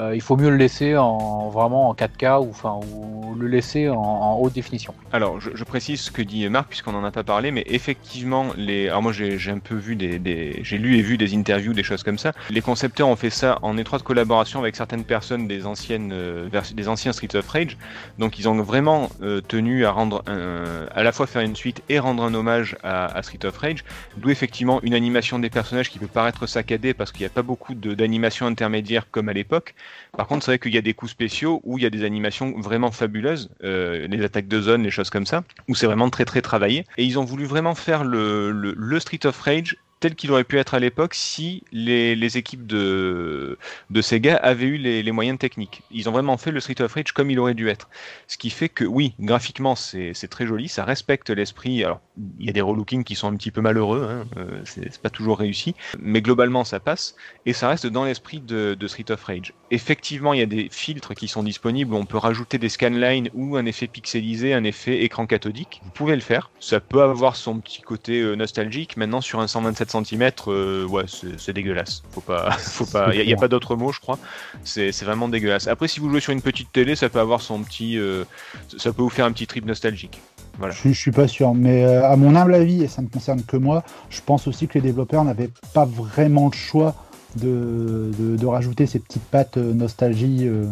Euh, 0.00 0.14
il 0.14 0.20
faut 0.20 0.36
mieux 0.36 0.50
le 0.50 0.56
laisser 0.56 0.96
en 0.96 1.50
vraiment 1.50 1.88
en 1.88 1.94
4K 1.94 2.44
ou 2.44 2.50
enfin 2.50 2.80
ou 2.92 3.34
le 3.36 3.46
laisser 3.46 3.88
en, 3.88 4.38
haute 4.40 4.52
définition. 4.52 4.92
Alors, 5.12 5.40
je, 5.40 5.64
précise 5.64 6.00
ce 6.00 6.10
que 6.10 6.22
dit 6.22 6.48
Marc, 6.48 6.68
puisqu'on 6.68 6.92
n'en 6.92 7.04
a 7.04 7.10
pas 7.12 7.22
parlé, 7.22 7.50
mais 7.52 7.64
effectivement, 7.66 8.46
les... 8.56 8.88
alors 8.88 9.02
moi 9.02 9.12
j'ai 9.12 9.50
un 9.50 9.58
peu 9.58 9.76
vu 9.76 9.94
des, 9.94 10.60
j'ai 10.62 10.78
lu 10.78 10.98
et 10.98 11.02
vu 11.02 11.16
des 11.16 11.34
interviews, 11.36 11.72
des 11.72 11.82
choses 11.82 12.02
comme 12.02 12.18
ça. 12.18 12.32
Les 12.50 12.60
concepteurs 12.60 13.08
ont 13.08 13.16
fait 13.16 13.30
ça 13.30 13.58
en 13.62 13.76
étroite 13.76 14.02
collaboration 14.02 14.60
avec 14.60 14.74
certaines 14.74 15.04
personnes 15.04 15.46
des 15.46 15.66
anciennes 15.66 16.10
euh, 16.12 16.48
des 16.74 16.88
anciens 16.88 17.12
Street 17.12 17.34
of 17.34 17.48
Rage. 17.48 17.76
Donc 18.18 18.38
ils 18.38 18.48
ont 18.48 18.60
vraiment 18.62 19.10
euh, 19.22 19.40
tenu 19.40 19.84
à 19.84 19.92
rendre 19.92 20.24
à 20.26 21.02
la 21.02 21.12
fois 21.12 21.26
faire 21.26 21.42
une 21.42 21.56
suite 21.56 21.82
et 21.88 21.98
rendre 21.98 22.24
un 22.24 22.34
hommage 22.34 22.76
à, 22.82 23.06
à 23.06 23.22
Street 23.22 23.44
of 23.44 23.56
Rage. 23.58 23.84
D'où 24.16 24.30
effectivement 24.30 24.80
une 24.82 24.94
animation 24.94 25.38
des 25.38 25.50
personnages 25.50 25.90
qui 25.90 25.98
peut 25.98 26.06
paraître 26.06 26.46
saccadée 26.46 26.94
parce 26.94 27.12
qu'il 27.12 27.20
n'y 27.20 27.26
a 27.26 27.30
pas 27.30 27.42
beaucoup 27.42 27.74
d'animations 27.74 28.46
intermédiaires 28.46 29.10
comme 29.10 29.28
à 29.28 29.32
l'époque. 29.32 29.74
Par 30.16 30.26
contre, 30.26 30.44
c'est 30.44 30.52
vrai 30.52 30.58
qu'il 30.58 30.74
y 30.74 30.78
a 30.78 30.82
des 30.82 30.94
coups 30.94 31.10
spéciaux 31.10 31.60
où 31.64 31.78
il 31.78 31.82
y 31.82 31.86
a 31.86 31.90
des 31.90 32.04
animations 32.04 32.58
vraiment 32.60 32.90
fabuleuses, 32.90 33.50
euh, 33.64 34.06
les 34.06 34.22
attaques 34.22 34.48
de 34.48 34.60
zone, 34.60 34.82
les 34.82 34.90
choses 34.90 35.10
comme 35.10 35.26
ça, 35.26 35.44
où 35.68 35.74
c'est 35.74 35.86
vraiment 35.86 36.10
très 36.10 36.24
très 36.24 36.40
travaillé. 36.40 36.86
Et 36.96 37.04
ils 37.04 37.18
ont 37.18 37.24
voulu 37.24 37.44
vraiment 37.44 37.74
faire 37.74 38.04
le, 38.04 38.52
le, 38.52 38.74
le 38.76 39.00
Street 39.00 39.24
of 39.24 39.40
Rage 39.40 39.76
tel 40.04 40.16
qu'il 40.16 40.30
aurait 40.32 40.44
pu 40.44 40.58
être 40.58 40.74
à 40.74 40.80
l'époque 40.80 41.14
si 41.14 41.62
les, 41.72 42.36
équipes 42.36 42.66
de, 42.66 43.56
de 43.88 44.02
Sega 44.02 44.36
avaient 44.36 44.66
eu 44.66 44.76
les, 44.76 45.12
moyens 45.12 45.38
techniques. 45.38 45.80
Ils 45.90 46.10
ont 46.10 46.12
vraiment 46.12 46.36
fait 46.36 46.50
le 46.50 46.60
Street 46.60 46.82
of 46.82 46.92
Rage 46.92 47.12
comme 47.12 47.30
il 47.30 47.38
aurait 47.38 47.54
dû 47.54 47.70
être. 47.70 47.88
Ce 48.26 48.36
qui 48.36 48.50
fait 48.50 48.68
que, 48.68 48.84
oui, 48.84 49.14
graphiquement, 49.18 49.74
c'est 49.74 50.28
très 50.28 50.46
joli, 50.46 50.68
ça 50.68 50.84
respecte 50.84 51.30
l'esprit. 51.30 51.82
Alors, 51.82 52.02
il 52.38 52.44
y 52.44 52.50
a 52.50 52.52
des 52.52 52.60
relookings 52.60 53.02
qui 53.02 53.14
sont 53.14 53.28
un 53.28 53.36
petit 53.36 53.50
peu 53.50 53.62
malheureux, 53.62 54.06
hein, 54.06 54.26
euh, 54.36 54.60
c'est 54.64 55.00
pas 55.00 55.08
toujours 55.08 55.38
réussi, 55.38 55.74
mais 55.98 56.20
globalement, 56.20 56.64
ça 56.64 56.80
passe 56.80 57.16
et 57.46 57.54
ça 57.54 57.70
reste 57.70 57.86
dans 57.86 58.04
l'esprit 58.04 58.40
de, 58.40 58.76
de 58.78 58.86
Street 58.86 59.10
of 59.10 59.24
Rage. 59.24 59.54
Effectivement, 59.70 60.34
il 60.34 60.40
y 60.40 60.42
a 60.42 60.46
des 60.46 60.68
filtres 60.70 61.14
qui 61.14 61.28
sont 61.28 61.42
disponibles, 61.42 61.94
on 61.94 62.04
peut 62.04 62.18
rajouter 62.18 62.58
des 62.58 62.68
scanlines 62.68 63.30
ou 63.32 63.56
un 63.56 63.64
effet 63.64 63.86
pixelisé, 63.86 64.52
un 64.52 64.64
effet 64.64 65.02
écran 65.02 65.26
cathodique. 65.26 65.80
Vous 65.82 65.90
pouvez 65.92 66.14
le 66.14 66.20
faire. 66.20 66.50
Ça 66.60 66.78
peut 66.80 67.02
avoir 67.02 67.36
son 67.36 67.58
petit 67.58 67.80
côté 67.80 68.20
euh, 68.20 68.34
nostalgique. 68.34 68.98
Maintenant, 68.98 69.22
sur 69.22 69.40
un 69.40 69.46
127 69.46 69.93
cm, 70.02 70.30
euh, 70.48 70.86
ouais, 70.86 71.04
c'est 71.38 71.52
dégueulasse. 71.52 72.02
Faut 72.10 72.20
pas, 72.20 72.50
faut 72.58 72.86
pas. 72.86 73.14
Il 73.14 73.28
y 73.28 73.32
a- 73.32 73.36
pas 73.36 73.48
d'autre 73.48 73.76
mot, 73.76 73.92
je 73.92 74.00
crois. 74.00 74.18
C'est 74.64 74.90
vraiment 75.04 75.28
dégueulasse. 75.28 75.68
Après, 75.68 75.86
si 75.88 76.00
vous 76.00 76.10
jouez 76.10 76.20
sur 76.20 76.32
une 76.32 76.42
petite 76.42 76.72
télé, 76.72 76.96
ça 76.96 77.08
peut 77.08 77.20
avoir 77.20 77.40
son 77.42 77.62
petit, 77.62 77.98
euh, 77.98 78.24
ça 78.76 78.92
peut 78.92 79.02
vous 79.02 79.10
faire 79.10 79.26
un 79.26 79.32
petit 79.32 79.46
trip 79.46 79.64
nostalgique. 79.66 80.20
Voilà. 80.58 80.72
Je, 80.74 80.88
je 80.88 80.98
suis 80.98 81.10
pas 81.12 81.28
sûr, 81.28 81.52
mais 81.54 81.84
euh, 81.84 82.08
à 82.08 82.16
mon 82.16 82.34
humble 82.36 82.54
avis, 82.54 82.82
et 82.82 82.88
ça 82.88 83.02
ne 83.02 83.08
concerne 83.08 83.42
que 83.42 83.56
moi, 83.56 83.82
je 84.08 84.20
pense 84.24 84.46
aussi 84.46 84.66
que 84.68 84.74
les 84.74 84.82
développeurs 84.82 85.24
n'avaient 85.24 85.50
pas 85.74 85.84
vraiment 85.84 86.46
le 86.50 86.56
choix 86.56 86.94
de, 87.36 88.10
de, 88.18 88.36
de 88.36 88.46
rajouter 88.46 88.86
ces 88.86 89.00
petites 89.00 89.24
pattes 89.24 89.56
nostalgie. 89.56 90.46
euh, 90.46 90.66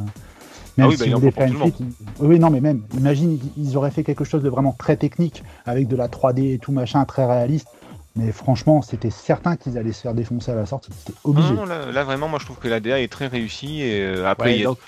même 0.78 0.87
Ah 0.87 0.88
oui, 0.88 0.96
bah, 0.96 1.04
si 1.04 1.11
vous 1.11 1.30
faire 1.32 1.48
une 1.48 1.61
suite, 1.61 1.76
Oui, 2.20 2.38
non, 2.38 2.48
mais 2.48 2.61
même, 2.61 2.82
imagine, 2.96 3.38
ils 3.58 3.76
auraient 3.76 3.90
fait 3.90 4.04
quelque 4.04 4.24
chose 4.24 4.42
de 4.42 4.48
vraiment 4.48 4.74
très 4.78 4.96
technique, 4.96 5.42
avec 5.66 5.88
de 5.88 5.96
la 5.96 6.08
3D 6.08 6.54
et 6.54 6.58
tout 6.58 6.72
machin, 6.72 7.04
très 7.04 7.26
réaliste. 7.26 7.66
Mais 8.14 8.31
franchement, 8.31 8.83
c'était 8.83 9.09
certain 9.11 9.57
qu'ils 9.57 9.79
allaient 9.79 9.92
se 9.92 10.03
faire 10.03 10.12
défoncer 10.14 10.51
à 10.51 10.55
la 10.55 10.66
sortie. 10.66 10.90
C'était 10.98 11.18
Non, 11.25 11.31
obligé. 11.31 11.55
non, 11.55 11.64
là, 11.64 11.90
là, 11.90 12.05
vraiment, 12.05 12.29
moi 12.29 12.38
je 12.38 12.44
trouve 12.44 12.59
que 12.59 12.68
la 12.68 12.79
DA 12.81 13.01
est 13.01 13.09
très 13.11 13.27
réussie 13.27 13.81
et 13.81 14.03
euh, 14.03 14.27
après 14.29 14.51
Ouais, 14.51 14.57
il 14.57 14.61
y 14.61 14.62
a- 14.62 14.66
donc, 14.66 14.79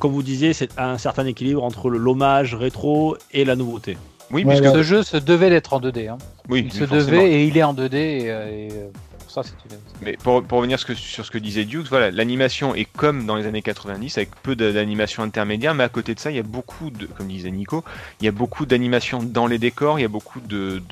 comme 0.00 0.12
vous 0.12 0.22
disiez, 0.24 0.52
c'est 0.52 0.70
un 0.76 0.98
certain 0.98 1.26
équilibre 1.26 1.62
entre 1.62 1.88
le- 1.90 1.98
l'hommage 1.98 2.54
rétro 2.56 3.16
et 3.32 3.44
la 3.44 3.54
nouveauté. 3.54 3.96
oui, 4.32 4.44
Ouais, 4.44 4.48
puisque 4.58 4.64
ouais. 4.64 4.72
Ce 4.72 4.82
jeu 4.82 5.02
se 5.04 5.16
devait 5.16 5.48
d'être 5.50 5.74
en 5.74 5.80
2D. 5.80 6.08
Hein. 6.08 6.18
oui, 6.48 6.62
Il 6.66 6.72
se 6.72 6.86
forcément. 6.86 7.04
devait 7.04 7.30
et 7.32 7.44
il 7.46 7.56
est 7.56 7.62
en 7.62 7.72
2D. 7.72 7.94
Et, 7.96 8.30
euh, 8.32 8.48
et, 8.50 8.68
euh, 8.72 8.88
Mais 10.02 10.16
pour, 10.16 10.42
revenir 10.50 10.78
sur 10.78 11.24
ce 11.24 11.30
que 11.30 11.38
disait 11.38 11.64
Dukes, 11.64 11.88
voilà, 11.88 12.10
l'animation 12.10 12.74
est 12.74 12.84
comme 12.84 13.26
dans 13.26 13.36
les 13.36 13.46
années 13.46 13.62
90, 13.62 14.18
avec 14.18 14.30
peu 14.42 14.56
d'animation 14.56 15.22
intermédiaire, 15.22 15.74
mais 15.74 15.84
à 15.84 15.88
côté 15.88 16.14
de 16.14 16.20
ça, 16.20 16.30
il 16.30 16.36
y 16.36 16.40
a 16.40 16.44
beaucoup 16.44 16.90
de, 16.90 17.06
comme 17.06 17.28
disait 17.28 17.50
Nico, 17.50 17.84
il 18.20 18.24
y 18.24 18.28
a 18.28 18.32
beaucoup 18.32 18.66
d'animation 18.66 19.22
dans 19.22 19.46
les 19.46 19.58
décors, 19.58 19.98
il 19.98 20.02
y 20.02 20.04
a 20.04 20.08
beaucoup 20.08 20.40
de, 20.40 20.82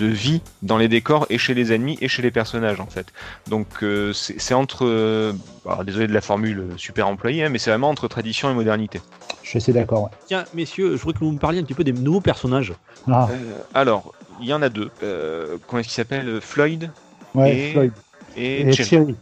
vie 0.00 0.42
dans 0.62 0.78
les 0.78 0.88
décors 0.88 1.26
et 1.30 1.38
chez 1.38 1.54
les 1.54 1.72
ennemis 1.72 1.98
et 2.00 2.08
chez 2.08 2.22
les 2.22 2.30
personnages 2.30 2.80
en 2.80 2.86
fait. 2.86 3.06
Donc 3.48 3.82
euh, 3.82 4.12
c'est 4.12 4.54
entre, 4.54 4.86
euh, 4.86 5.32
alors, 5.66 5.84
désolé 5.84 6.06
de 6.06 6.14
la 6.14 6.20
formule 6.20 6.68
super 6.76 7.08
employée, 7.08 7.44
hein, 7.44 7.48
mais 7.48 7.58
c'est 7.58 7.70
vraiment 7.70 7.90
entre 7.90 8.08
tradition 8.08 8.50
et 8.50 8.54
modernité. 8.54 9.00
Je 9.52 9.58
suis 9.58 9.70
assez 9.70 9.72
d'accord, 9.78 10.04
ouais. 10.04 10.08
Tiens, 10.26 10.44
messieurs, 10.54 10.96
je 10.96 11.02
voudrais 11.02 11.12
que 11.18 11.24
vous 11.26 11.30
me 11.32 11.38
parliez 11.38 11.58
un 11.60 11.62
petit 11.62 11.74
peu 11.74 11.84
des 11.84 11.92
nouveaux 11.92 12.22
personnages. 12.22 12.72
Ah, 13.06 13.28
Euh, 13.30 13.36
alors, 13.74 14.14
il 14.40 14.46
y 14.46 14.54
en 14.54 14.62
a 14.62 14.70
deux. 14.70 14.90
Euh, 15.02 15.58
comment 15.66 15.80
est-ce 15.80 15.88
qu'il 15.88 15.94
s'appelle 15.96 16.40
Floyd 16.40 16.90
ouais, 17.34 17.54
et- 17.54 17.72
Floyd. 17.72 17.92
et, 18.34 18.60
Et 18.62 18.72
Cherry. 18.72 18.88
Thierry. 18.88 19.16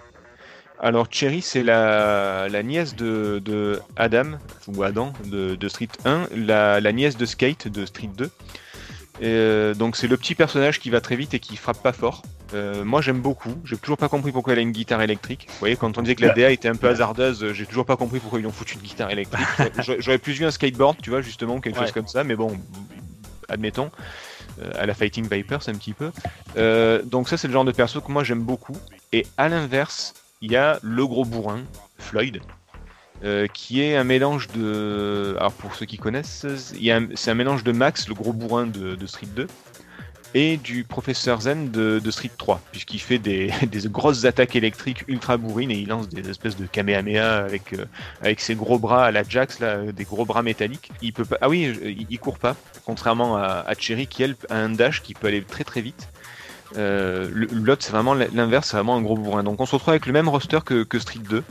Alors 0.79 1.09
Cherry, 1.11 1.43
c'est 1.43 1.65
la, 1.65 2.49
la 2.49 2.63
nièce 2.63 2.95
de, 2.95 3.43
de 3.45 3.81
Adam, 3.97 4.39
ou 4.69 4.85
Adam, 4.85 5.13
de, 5.27 5.57
de 5.57 5.69
Street 5.69 5.89
1, 6.05 6.29
la, 6.37 6.81
la 6.81 6.93
nièce 6.93 7.17
de 7.17 7.27
Skate 7.27 7.67
de 7.67 7.85
Street 7.85 8.11
2. 8.17 8.31
Et, 9.21 9.27
euh, 9.27 9.75
donc 9.75 9.97
c'est 9.97 10.07
le 10.09 10.17
petit 10.17 10.35
personnage 10.35 10.81
qui 10.81 10.89
va 10.91 11.01
très 11.01 11.15
vite 11.17 11.35
et 11.35 11.41
qui 11.41 11.57
frappe 11.57 11.83
pas 11.83 11.93
fort. 11.93 12.23
Euh, 12.55 12.85
moi 12.85 13.01
j'aime 13.01 13.21
beaucoup, 13.21 13.55
j'ai 13.65 13.77
toujours 13.77 13.99
pas 13.99 14.09
compris 14.09 14.33
pourquoi 14.33 14.55
elle 14.55 14.59
a 14.59 14.63
une 14.63 14.73
guitare 14.73 15.03
électrique. 15.03 15.47
Vous 15.49 15.59
voyez, 15.61 15.77
quand 15.77 15.97
on 15.99 16.03
disait 16.03 16.15
que 16.17 16.23
la 16.25 16.33
DA 16.33 16.51
était 16.51 16.69
un 16.69 16.75
peu 16.75 16.89
hasardeuse, 16.89 17.45
euh, 17.45 17.53
j'ai 17.53 17.67
toujours 17.67 17.85
pas 17.87 17.97
compris 17.97 18.19
pourquoi 18.19 18.39
ils 18.39 18.43
lui 18.43 18.49
ont 18.49 18.53
foutu 18.53 18.75
une 18.75 18.81
guitare 18.81 19.11
électrique. 19.11 19.47
J'aurais- 19.99 20.19
plus 20.19 20.33
vu 20.33 20.45
un 20.47 20.51
skateboard, 20.51 20.97
tu 21.03 21.11
vois, 21.11 21.21
justement, 21.21 21.61
quelque 21.61 21.77
Ouais. 21.79 21.85
chose 21.85 21.93
comme 21.93 22.09
ça, 22.09 22.25
mais 22.25 22.35
bon, 22.35 22.57
admettons. 23.49 23.91
Euh, 24.63 24.71
à 24.79 24.85
la 24.87 24.95
Fighting 24.95 25.29
Vipers 25.31 25.69
un 25.69 25.75
petit 25.75 25.93
peu. 25.93 26.11
Euh, 26.57 27.03
donc 27.05 27.29
ça 27.29 27.37
c'est 27.37 27.47
le 27.47 27.53
genre 27.53 27.65
de 27.65 27.71
perso 27.73 28.01
que 28.01 28.11
moi 28.11 28.25
j'aime 28.25 28.43
beaucoup. 28.43 28.77
Et 29.13 29.25
à 29.37 29.49
l'inverse, 29.49 30.13
il 30.41 30.51
y 30.51 30.57
a 30.57 30.79
le 30.83 31.07
gros 31.07 31.25
bourrin, 31.25 31.61
Floyd, 31.99 32.41
euh, 33.23 33.47
qui 33.53 33.83
est 33.83 33.97
un 33.97 34.05
mélange 34.05 34.49
de... 34.49 35.37
Alors 35.39 35.53
pour 35.53 35.75
ceux 35.75 35.85
qui 35.87 35.99
connaissent, 35.99 36.47
c'est 37.15 37.31
un 37.31 37.35
mélange 37.35 37.65
de 37.65 37.73
Max, 37.73 38.09
le 38.09 38.15
gros 38.15 38.33
bourrin 38.33 38.67
de, 38.67 39.07
Street 39.07 39.29
2, 39.37 39.47
et 40.33 40.57
du 40.57 40.85
professeur 40.85 41.43
Zen 41.43 41.71
de, 41.71 42.11
Street 42.11 42.31
3, 42.37 42.63
puisqu'il 42.71 43.01
fait 43.01 43.19
des, 43.19 43.53
grosses 43.87 44.25
attaques 44.25 44.57
électriques 44.57 45.05
ultra 45.07 45.37
bourrines 45.37 45.71
et 45.71 45.79
il 45.79 45.89
lance 45.89 46.09
des 46.09 46.31
espèces 46.31 46.57
de 46.57 46.65
kamehameha 46.65 47.39
avec, 47.39 47.75
euh, 47.75 48.35
ses 48.39 48.55
gros 48.55 48.79
bras 48.79 49.05
à 49.05 49.11
la 49.11 49.23
Jax, 49.23 49.59
euh, 49.61 49.93
des 49.93 50.05
gros 50.05 50.25
bras 50.25 50.43
métalliques. 50.43 50.91
Ah 51.43 51.49
oui, 51.51 51.75
il, 51.85 52.07
il 52.09 52.19
court 52.19 52.39
pas, 52.39 52.57
contrairement 52.87 53.37
à, 53.37 53.67
Cherry 53.79 54.07
qui 54.07 54.23
elle 54.23 54.37
a 54.49 54.57
un 54.57 54.71
dash 54.71 55.03
qui 55.03 55.15
peut 55.15 55.27
aller 55.27 55.43
très 55.43 55.65
très 55.65 55.83
vite. 55.83 56.09
Euh, 56.79 57.29
L'autre 57.35 57.85
c'est 57.85 57.91
vraiment 57.91 58.15
l'inverse, 58.15 58.69
c'est 58.71 58.77
vraiment 58.77 58.97
un 58.97 59.03
gros 59.03 59.17
bourrin. 59.17 59.43
Donc 59.43 59.61
on 59.61 59.67
se 59.67 59.73
retrouve 59.73 59.91
avec 59.91 60.07
le 60.07 60.13
même 60.13 60.29
roster 60.29 60.61
que 60.65 60.99
Street 60.99 61.21
2, 61.29 61.43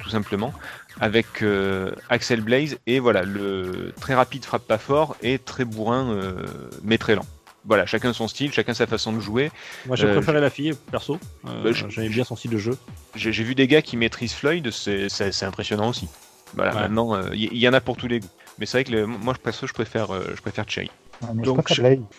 tout 0.00 0.10
simplement, 0.10 0.52
avec 1.00 1.42
euh, 1.42 1.92
Axel 2.08 2.40
Blaze 2.40 2.78
et 2.86 2.98
voilà, 2.98 3.22
le 3.22 3.92
très 4.00 4.14
rapide 4.14 4.44
frappe 4.44 4.66
pas 4.66 4.78
fort 4.78 5.16
et 5.22 5.38
très 5.38 5.64
bourrin 5.64 6.10
euh, 6.10 6.46
mais 6.82 6.98
très 6.98 7.14
lent. 7.14 7.26
Voilà, 7.64 7.84
chacun 7.84 8.12
son 8.12 8.28
style, 8.28 8.52
chacun 8.52 8.72
sa 8.72 8.86
façon 8.86 9.12
de 9.12 9.20
jouer. 9.20 9.50
Moi, 9.86 9.96
j'ai 9.96 10.06
Euh, 10.06 10.14
préféré 10.14 10.40
la 10.40 10.48
fille, 10.48 10.72
perso. 10.90 11.18
Euh, 11.46 11.64
Bah, 11.64 11.70
J'aimais 11.88 12.08
bien 12.08 12.24
son 12.24 12.34
style 12.36 12.52
de 12.52 12.56
jeu. 12.58 12.78
J'ai 13.14 13.30
vu 13.44 13.54
des 13.54 13.66
gars 13.66 13.82
qui 13.82 13.96
maîtrisent 13.98 14.32
Floyd, 14.32 14.70
c'est 14.70 15.42
impressionnant 15.42 15.90
aussi. 15.90 16.08
Voilà, 16.54 16.74
Ouais. 16.74 16.80
maintenant, 16.82 17.14
euh, 17.14 17.28
il 17.34 17.52
y, 17.52 17.58
y 17.58 17.68
en 17.68 17.74
a 17.74 17.80
pour 17.82 17.96
tous 17.98 18.08
les 18.08 18.20
goûts. 18.20 18.28
Mais 18.58 18.64
c'est 18.64 18.78
vrai 18.78 18.84
que 18.84 18.92
le- 18.92 19.06
moi, 19.06 19.34
je, 19.36 19.40
perso, 19.42 19.66
je 19.66 19.74
préfère, 19.74 20.12
euh, 20.14 20.22
je 20.34 20.40
préfère 20.40 20.64
Cherry. 20.66 20.90
Ouais, 21.20 21.28
moi, 21.34 21.42
je 21.42 21.44
Donc. 21.44 21.68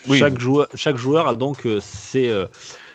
Oui. 0.06 0.18
Chaque, 0.18 0.38
joueur, 0.38 0.68
chaque 0.74 0.96
joueur 0.98 1.26
a 1.26 1.34
donc 1.34 1.66
euh, 1.66 1.80
ses, 1.82 2.28
euh, 2.28 2.46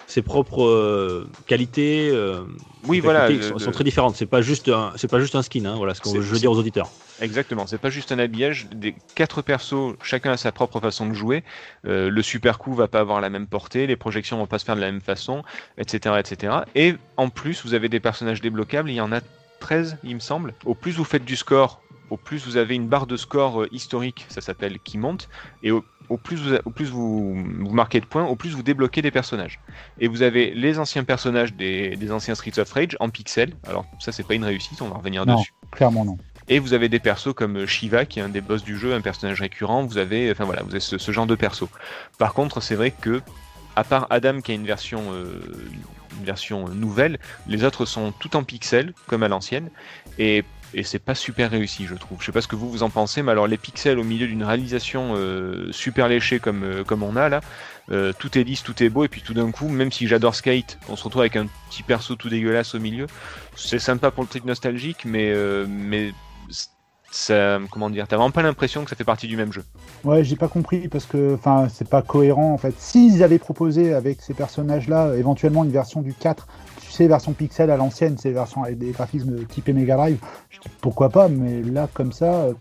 ses 0.07 0.21
propres 0.21 0.63
euh, 0.63 1.27
qualités. 1.47 2.09
euh, 2.11 2.43
Oui, 2.87 2.99
voilà. 2.99 3.29
le- 3.29 3.41
sont, 3.59 3.65
le- 3.65 3.71
très 3.71 3.83
différentes. 3.83 4.15
C'est 4.15 4.25
pas 4.25 4.41
juste 4.41 4.69
un, 4.69 4.91
c'est 4.95 5.07
pas 5.09 5.19
juste 5.19 5.35
un 5.35 5.41
skin. 5.41 5.65
Hein, 5.65 5.75
voilà 5.77 5.93
ce 5.93 6.01
que 6.01 6.09
je 6.09 6.17
veux 6.19 6.39
dire 6.39 6.51
aux 6.51 6.57
auditeurs. 6.59 6.89
Exactement, 7.21 7.65
c'est 7.65 7.77
pas 7.77 7.89
juste 7.89 8.11
un 8.11 8.19
habillage. 8.19 8.67
Des 8.75 8.93
quatre 9.15 9.41
persos, 9.41 9.95
chacun 10.03 10.31
a 10.33 10.37
sa 10.37 10.51
propre 10.51 10.79
façon 10.81 11.07
de 11.07 11.13
jouer. 11.13 11.43
Euh, 11.87 12.09
le 12.09 12.21
super 12.21 12.59
coup 12.59 12.73
va 12.73 12.87
pas 12.89 12.99
avoir 12.99 13.21
la 13.21 13.29
même 13.29 13.47
portée, 13.47 13.87
les 13.87 13.95
projections 13.95 14.37
vont 14.37 14.47
pas 14.47 14.59
se 14.59 14.65
faire 14.65 14.75
de 14.75 14.81
la 14.81 14.91
même 14.91 15.01
façon, 15.01 15.43
etc., 15.77 16.15
etc. 16.19 16.53
Et 16.75 16.95
en 17.17 17.29
plus, 17.29 17.63
vous 17.65 17.73
avez 17.73 17.87
des 17.89 17.99
personnages 18.01 18.41
débloquables. 18.41 18.89
Il 18.89 18.95
y 18.95 19.01
en 19.01 19.13
a 19.13 19.21
13, 19.61 19.97
il 20.03 20.15
me 20.15 20.19
semble. 20.19 20.53
Au 20.65 20.75
plus 20.75 20.91
vous 20.91 21.05
faites 21.05 21.23
du 21.23 21.37
score, 21.37 21.81
au 22.09 22.17
plus 22.17 22.45
vous 22.45 22.57
avez 22.57 22.75
une 22.75 22.87
barre 22.87 23.07
de 23.07 23.15
score 23.17 23.65
historique, 23.71 24.25
ça 24.27 24.41
s'appelle, 24.41 24.77
qui 24.79 24.97
monte. 24.97 25.29
Et 25.63 25.71
au, 25.71 25.85
au 26.09 26.17
plus, 26.17 26.37
vous, 26.37 26.55
au 26.65 26.69
plus 26.69 26.85
vous, 26.85 27.35
vous 27.35 27.73
marquez 27.73 27.99
de 27.99 28.05
points, 28.05 28.23
au 28.25 28.35
plus 28.35 28.51
vous 28.51 28.63
débloquez 28.63 29.01
des 29.01 29.11
personnages. 29.11 29.59
Et 29.99 30.07
vous 30.07 30.21
avez 30.21 30.51
les 30.53 30.79
anciens 30.79 31.03
personnages 31.03 31.53
des, 31.53 31.95
des 31.95 32.11
anciens 32.11 32.35
Streets 32.35 32.59
of 32.59 32.71
Rage 32.71 32.95
en 32.99 33.09
pixels. 33.09 33.53
Alors 33.67 33.85
ça, 33.99 34.11
c'est 34.11 34.23
pas 34.23 34.33
une 34.33 34.45
réussite, 34.45 34.81
on 34.81 34.89
va 34.89 34.97
revenir 34.97 35.25
Non. 35.25 35.37
dessus. 35.37 35.53
Clairement, 35.71 36.05
non. 36.05 36.17
Et 36.47 36.59
vous 36.59 36.73
avez 36.73 36.89
des 36.89 36.99
persos 36.99 37.33
comme 37.33 37.65
Shiva, 37.65 38.05
qui 38.05 38.19
est 38.19 38.21
un 38.21 38.29
des 38.29 38.41
boss 38.41 38.63
du 38.63 38.77
jeu, 38.77 38.93
un 38.93 39.01
personnage 39.01 39.41
récurrent. 39.41 39.83
Vous 39.83 39.97
avez, 39.97 40.29
enfin 40.31 40.45
voilà, 40.45 40.61
vous 40.61 40.69
avez 40.71 40.79
ce, 40.79 40.97
ce 40.97 41.11
genre 41.11 41.25
de 41.25 41.35
perso. 41.35 41.69
Par 42.19 42.33
contre, 42.33 42.61
c'est 42.61 42.75
vrai 42.75 42.91
que, 42.91 43.21
à 43.75 43.83
part 43.83 44.05
Adam 44.11 44.41
qui 44.41 44.51
a 44.51 44.55
une 44.55 44.65
version, 44.65 45.01
euh, 45.11 45.41
une 46.19 46.25
version 46.25 46.69
nouvelle, 46.69 47.19
les 47.47 47.63
autres 47.63 47.85
sont 47.85 48.11
tout 48.11 48.35
en 48.35 48.43
pixels, 48.43 48.93
comme 49.07 49.23
à 49.23 49.27
l'ancienne, 49.27 49.69
et, 50.19 50.43
et 50.75 50.83
c'est 50.83 50.99
pas 50.99 51.15
super 51.15 51.51
réussi, 51.51 51.85
je 51.85 51.95
trouve. 51.95 52.19
Je 52.19 52.25
sais 52.25 52.31
pas 52.33 52.41
ce 52.41 52.49
que 52.49 52.57
vous 52.57 52.69
vous 52.69 52.83
en 52.83 52.89
pensez, 52.89 53.23
mais 53.23 53.31
alors 53.31 53.47
les 53.47 53.57
pixels 53.57 53.97
au 53.97 54.03
milieu 54.03 54.27
d'une 54.27 54.43
réalisation 54.43 55.13
euh, 55.15 55.71
super 55.71 56.09
léchée 56.09 56.39
comme, 56.39 56.63
euh, 56.63 56.83
comme 56.83 57.01
on 57.01 57.15
a 57.15 57.29
là, 57.29 57.39
euh, 57.91 58.11
tout 58.19 58.37
est 58.37 58.43
lisse, 58.43 58.61
tout 58.61 58.83
est 58.83 58.89
beau, 58.89 59.05
et 59.05 59.07
puis 59.07 59.21
tout 59.21 59.33
d'un 59.33 59.49
coup, 59.51 59.69
même 59.69 59.91
si 59.91 60.05
j'adore 60.05 60.35
Skate, 60.35 60.77
on 60.89 60.97
se 60.97 61.05
retrouve 61.05 61.21
avec 61.21 61.37
un 61.37 61.47
petit 61.69 61.81
perso 61.81 62.15
tout 62.15 62.27
dégueulasse 62.27 62.75
au 62.75 62.79
milieu. 62.79 63.07
C'est 63.55 63.79
sympa 63.79 64.11
pour 64.11 64.23
le 64.23 64.29
truc 64.29 64.43
nostalgique, 64.43 65.05
mais, 65.05 65.33
mais 65.65 66.11
ça, 67.09 67.59
comment 67.71 67.89
dire, 67.89 68.05
t'as 68.09 68.17
vraiment 68.17 68.31
pas 68.31 68.41
l'impression 68.41 68.83
que 68.83 68.89
ça 68.89 68.97
fait 68.97 69.05
partie 69.05 69.27
du 69.27 69.37
même 69.37 69.53
jeu. 69.53 69.63
Ouais, 70.03 70.25
j'ai 70.25 70.35
pas 70.35 70.49
compris 70.49 70.89
parce 70.89 71.05
que 71.05 71.35
enfin 71.35 71.69
c'est 71.73 71.87
pas 71.87 72.01
cohérent 72.01 72.51
en 72.51 72.57
fait. 72.57 72.75
S'ils 72.77 73.23
avaient 73.23 73.39
proposé 73.39 73.93
avec 73.93 74.21
ces 74.21 74.33
personnages-là 74.33 75.15
éventuellement 75.15 75.63
une 75.63 75.71
version 75.71 76.01
du 76.01 76.13
4, 76.13 76.47
tu 76.95 77.03
sais 77.03 77.07
version 77.09 77.33
pixel 77.33 77.69
à 77.71 77.77
l'ancienne, 77.77 78.15
c'est 78.17 78.31
version 78.31 78.63
avec 78.63 78.77
des 78.77 78.91
graphismes 78.91 79.45
typés 79.45 79.73
Mega 79.73 79.95
Drive, 79.97 80.17
je 80.49 80.59
dis 80.61 80.69
pourquoi 80.79 81.09
pas, 81.09 81.27
mais 81.27 81.61
là 81.61 81.89
comme 81.93 82.13
ça, 82.13 82.33
euh, 82.43 82.53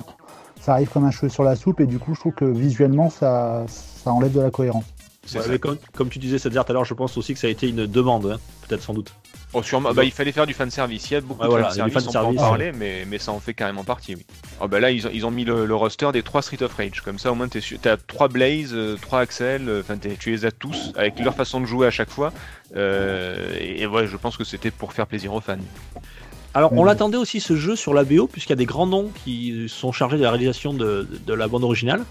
ça 0.61 0.73
arrive 0.73 0.89
comme 0.89 1.05
un 1.05 1.11
cheveu 1.13 1.29
sur 1.29 1.45
la 1.45 1.55
soupe 1.57 1.81
et 1.81 1.87
du 1.87 1.99
coup 2.01 2.15
je 2.15 2.21
trouve 2.21 2.33
que 2.35 2.45
visuellement 2.45 3.11
ça, 3.11 3.65
ça 3.69 4.13
enlève 4.13 4.33
de 4.33 4.41
la 4.41 4.51
cohérence. 4.51 4.85
C'est 5.25 5.39
Ouais, 5.39 5.45
ça. 5.45 5.51
mais 5.53 5.59
comme, 5.59 5.77
comme 5.95 6.09
tu 6.09 6.19
disais, 6.19 6.39
c'est-à-dire 6.39 6.65
tout 6.65 6.73
à 6.73 6.75
l'heure, 6.75 6.85
je 6.85 6.95
pense 6.95 7.17
aussi 7.17 7.33
que 7.33 7.39
ça 7.39 7.47
a 7.47 7.51
été 7.51 7.69
une 7.69 7.87
demande, 7.87 8.27
hein, 8.27 8.39
peut-être 8.69 8.83
sans 8.83 8.93
doute. 8.93 9.13
Oh, 9.57 9.63
sûrement, 9.63 9.95
bah, 9.95 10.03
il 10.05 10.11
fallait 10.11 10.33
faire 10.33 10.47
du 10.47 10.53
fan 10.55 10.71
service. 10.71 11.09
Il 11.11 11.15
y 11.15 11.17
a 11.17 11.21
beaucoup 11.21 11.43
de 11.45 11.49
voilà, 11.49 11.69
fan 11.69 11.75
il 11.77 11.79
y 11.79 11.81
a 11.83 11.85
du 11.87 11.91
service, 11.93 12.09
on 12.09 12.13
peut 12.13 12.19
en 12.19 12.23
fanservice, 12.23 12.41
parler, 12.41 12.73
mais, 12.77 13.05
mais 13.09 13.19
ça 13.19 13.31
en 13.33 13.39
fait 13.39 13.55
carrément 13.55 13.85
partie, 13.85 14.15
oui. 14.17 14.27
Oh, 14.61 14.67
bah 14.69 14.81
là, 14.81 14.91
ils 14.91 15.07
ont, 15.07 15.11
ils 15.13 15.25
ont 15.25 15.31
mis 15.31 15.45
le, 15.45 15.65
le 15.65 15.75
roster 15.75 16.11
des 16.13 16.23
trois 16.23 16.43
Street 16.43 16.63
of 16.63 16.75
Rage. 16.75 17.01
Comme 17.03 17.19
ça, 17.19 17.31
au 17.31 17.35
moins, 17.35 17.49
t'es 17.49 17.61
sûr- 17.61 17.79
t'as 17.81 17.97
trois 17.97 18.29
Blaze, 18.29 18.71
euh, 18.73 18.97
trois 19.01 19.21
Axel, 19.21 19.69
euh, 19.69 19.81
enfin, 19.81 19.97
tu 20.19 20.31
les 20.31 20.45
as 20.45 20.51
tous 20.51 20.93
avec 20.97 21.19
leur 21.21 21.35
façon 21.35 21.61
de 21.61 21.67
jouer 21.67 21.87
à 21.87 21.91
chaque 21.91 22.11
fois. 22.11 22.33
Euh, 22.77 23.55
et, 23.61 23.83
et 23.83 23.87
ouais, 23.87 24.07
je 24.07 24.17
pense 24.17 24.37
que 24.37 24.45
c'était 24.45 24.71
pour 24.71 24.93
faire 24.93 25.07
plaisir 25.07 25.33
aux 25.33 25.41
fans. 25.41 25.57
Alors, 26.55 26.73
on 26.73 26.81
Ouais. 26.83 26.87
l'attendait 26.87 27.17
aussi 27.17 27.41
ce 27.41 27.57
jeu 27.57 27.75
sur 27.77 27.95
la 27.95 28.05
BO, 28.05 28.27
puisqu'il 28.27 28.51
y 28.51 28.55
a 28.55 28.57
des 28.57 28.65
grands 28.67 28.87
noms 28.87 29.11
qui 29.25 29.67
sont 29.69 29.91
chargés 29.93 30.17
de 30.19 30.23
la 30.23 30.31
réalisation 30.31 30.73
de, 30.73 31.09
de 31.27 31.35
la 31.35 31.49
bande 31.49 31.65
originale. 31.65 32.03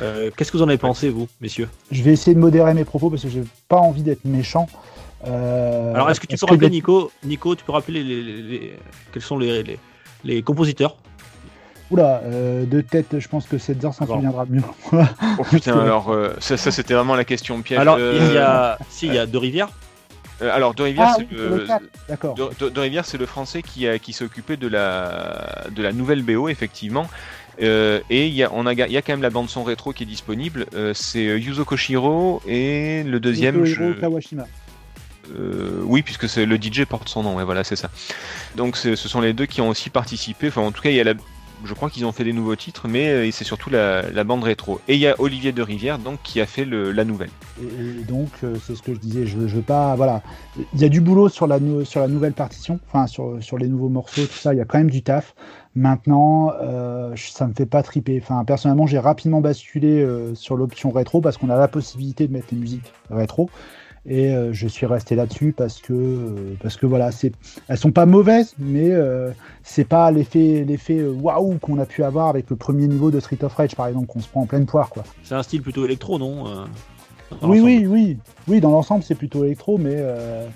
Euh, 0.00 0.30
Qu'est-ce 0.36 0.52
que 0.52 0.56
vous 0.56 0.62
en 0.62 0.68
avez 0.68 0.76
pensé, 0.78 1.08
vous, 1.08 1.28
messieurs? 1.40 1.68
Je 1.90 2.02
vais 2.02 2.12
essayer 2.12 2.34
de 2.34 2.40
modérer 2.40 2.74
mes 2.74 2.84
propos 2.84 3.10
parce 3.10 3.22
que 3.22 3.28
j'ai 3.28 3.44
pas 3.68 3.78
envie 3.78 4.02
d'être 4.02 4.24
méchant. 4.24 4.68
Euh, 5.26 5.94
Alors, 5.94 6.10
est-ce 6.10 6.20
que 6.20 6.26
tu 6.26 6.36
peux 6.36 6.46
rappeler, 6.46 6.70
Nico, 6.70 7.10
Nico, 7.24 7.54
tu 7.56 7.64
peux 7.64 7.72
rappeler 7.72 8.02
les, 8.02 8.22
les- 8.22 8.42
les- 8.42 8.78
quels 9.12 9.22
sont 9.22 9.38
les, 9.38 9.62
les, 9.62 9.78
les 10.24 10.42
compositeurs? 10.42 10.96
Oula, 11.90 12.20
euh, 12.24 12.64
de 12.66 12.80
tête, 12.80 13.18
je 13.18 13.28
pense 13.28 13.46
que 13.46 13.58
Setzer 13.58 13.92
s'en 13.92 14.06
souviendra 14.06 14.44
mieux. 14.48 14.62
Oh 14.92 15.44
putain, 15.50 15.78
alors, 15.78 16.10
euh, 16.10 16.34
ça, 16.40 16.56
ça, 16.56 16.70
c'était 16.70 16.94
vraiment 16.94 17.14
la 17.14 17.24
question 17.24 17.60
piège. 17.62 17.78
Alors, 17.78 17.96
Euh, 17.98 18.18
il 18.28 18.34
y 18.34 18.38
a, 18.38 18.76
si, 18.90 19.06
il 19.06 19.14
y 19.14 19.18
a 19.18 19.26
deux 19.26 19.38
rivières. 19.38 19.68
euh, 20.42 20.50
alors, 20.54 20.74
De 20.74 20.82
Rivière, 20.82 21.06
ah 21.10 21.14
c'est 21.16 21.22
oui, 21.30 21.36
le. 21.38 21.66
D'accord. 22.08 22.34
De, 22.34 22.48
De- 22.58 22.68
De 22.70 22.80
Rivière, 22.80 23.04
c'est 23.04 23.18
le 23.18 23.26
français 23.26 23.62
qui, 23.62 23.86
a, 23.86 23.98
qui 24.00 24.12
s'est 24.12 24.24
occupé 24.24 24.56
de 24.56 24.66
la, 24.68 25.64
de 25.70 25.82
la 25.82 25.92
nouvelle 25.92 26.22
BO, 26.22 26.48
effectivement. 26.48 27.06
Euh, 27.62 28.00
et 28.10 28.26
il 28.26 28.34
y, 28.34 28.42
a, 28.42 28.50
on 28.52 28.66
a, 28.66 28.72
il 28.74 28.78
y 28.92 28.96
a 28.98 29.02
quand 29.02 29.12
même 29.14 29.22
la 29.22 29.30
bande-son 29.30 29.62
rétro 29.64 29.92
qui 29.92 30.02
est 30.02 30.06
disponible. 30.06 30.66
Euh, 30.74 30.92
c'est 30.92 31.24
Yuzo 31.24 31.64
Koshiro 31.64 32.42
et 32.46 33.02
le 33.04 33.18
deuxième. 33.20 33.64
Je- 33.64 33.92
Kawashima. 33.92 34.44
Euh, 35.38 35.82
oui, 35.84 36.02
puisque 36.02 36.28
c'est 36.28 36.46
le 36.46 36.56
DJ 36.56 36.84
porte 36.84 37.08
son 37.08 37.22
nom, 37.22 37.36
ouais, 37.36 37.44
voilà, 37.44 37.64
c'est 37.64 37.76
ça. 37.76 37.90
Donc 38.56 38.76
ce 38.76 38.94
sont 38.96 39.20
les 39.20 39.32
deux 39.32 39.46
qui 39.46 39.60
ont 39.60 39.68
aussi 39.68 39.90
participé. 39.90 40.48
Enfin, 40.48 40.62
en 40.62 40.72
tout 40.72 40.82
cas, 40.82 40.90
il 40.90 40.96
y 40.96 41.00
a 41.00 41.14
je 41.64 41.74
crois 41.74 41.90
qu'ils 41.90 42.04
ont 42.04 42.12
fait 42.12 42.24
des 42.24 42.32
nouveaux 42.32 42.56
titres, 42.56 42.88
mais 42.88 43.08
euh, 43.08 43.30
c'est 43.32 43.44
surtout 43.44 43.70
la, 43.70 44.24
bande 44.24 44.44
rétro. 44.44 44.80
Et 44.88 44.94
il 44.94 45.00
y 45.00 45.06
a 45.06 45.14
Olivier 45.18 45.52
de 45.52 45.62
Rivière, 45.62 45.98
donc 45.98 46.20
qui 46.22 46.40
a 46.40 46.46
fait 46.46 46.64
la 46.64 47.04
nouvelle. 47.04 47.30
Et, 47.60 47.64
et 47.64 48.04
donc, 48.04 48.28
euh, 48.44 48.56
c'est 48.64 48.74
ce 48.74 48.82
que 48.82 48.94
je 48.94 48.98
disais, 48.98 49.26
je, 49.26 49.46
je 49.46 49.56
veux 49.56 49.62
pas. 49.62 49.94
Voilà. 49.96 50.22
Il 50.74 50.80
y 50.80 50.84
a 50.84 50.88
du 50.88 51.00
boulot 51.00 51.28
sur 51.28 51.46
la, 51.46 51.58
nouvelle 51.58 52.32
partition, 52.32 52.78
enfin, 52.88 53.06
sur, 53.06 53.58
les 53.58 53.68
nouveaux 53.68 53.88
morceaux, 53.88 54.26
tout 54.26 54.38
ça, 54.38 54.54
il 54.54 54.58
y 54.58 54.60
a 54.60 54.64
quand 54.64 54.78
même 54.78 54.90
du 54.90 55.02
taf. 55.02 55.34
Maintenant, 55.74 56.52
euh, 56.62 57.14
ça 57.16 57.46
me 57.46 57.52
fait 57.52 57.66
pas 57.66 57.82
triper. 57.82 58.20
Enfin, 58.22 58.44
personnellement, 58.44 58.86
j'ai 58.86 58.98
rapidement 58.98 59.40
basculé 59.40 60.06
sur 60.34 60.56
l'option 60.56 60.90
rétro 60.90 61.20
parce 61.20 61.36
qu'on 61.36 61.50
a 61.50 61.56
la 61.56 61.68
possibilité 61.68 62.26
de 62.26 62.32
mettre 62.32 62.48
les 62.52 62.58
musiques 62.58 62.92
rétro. 63.10 63.50
Et 64.08 64.30
euh, 64.30 64.52
je 64.52 64.68
suis 64.68 64.86
resté 64.86 65.16
là-dessus 65.16 65.52
parce 65.56 65.80
que, 65.80 65.92
euh, 65.92 66.54
parce 66.62 66.76
que 66.76 66.86
voilà, 66.86 67.10
elles 67.68 67.76
sont 67.78 67.90
pas 67.90 68.06
mauvaises, 68.06 68.54
mais 68.58 68.90
euh, 68.92 69.30
c'est 69.64 69.84
pas 69.84 70.10
l'effet, 70.12 70.64
l'effet 70.66 71.02
waouh 71.02 71.58
qu'on 71.58 71.78
a 71.78 71.86
pu 71.86 72.04
avoir 72.04 72.28
avec 72.28 72.48
le 72.48 72.56
premier 72.56 72.86
niveau 72.86 73.10
de 73.10 73.18
Street 73.18 73.38
of 73.42 73.54
Rage, 73.54 73.74
par 73.74 73.88
exemple, 73.88 74.06
qu'on 74.06 74.20
se 74.20 74.28
prend 74.28 74.42
en 74.42 74.46
pleine 74.46 74.66
poire, 74.66 74.90
quoi. 74.90 75.02
C'est 75.24 75.34
un 75.34 75.42
style 75.42 75.60
plutôt 75.62 75.84
électro, 75.84 76.18
non 76.20 76.44
Oui, 77.42 77.60
oui, 77.60 77.86
oui. 77.86 78.16
Oui, 78.46 78.60
dans 78.60 78.70
l'ensemble, 78.70 79.02
c'est 79.02 79.16
plutôt 79.16 79.44
électro, 79.44 79.76
mais 79.76 79.96
euh, 79.96 80.46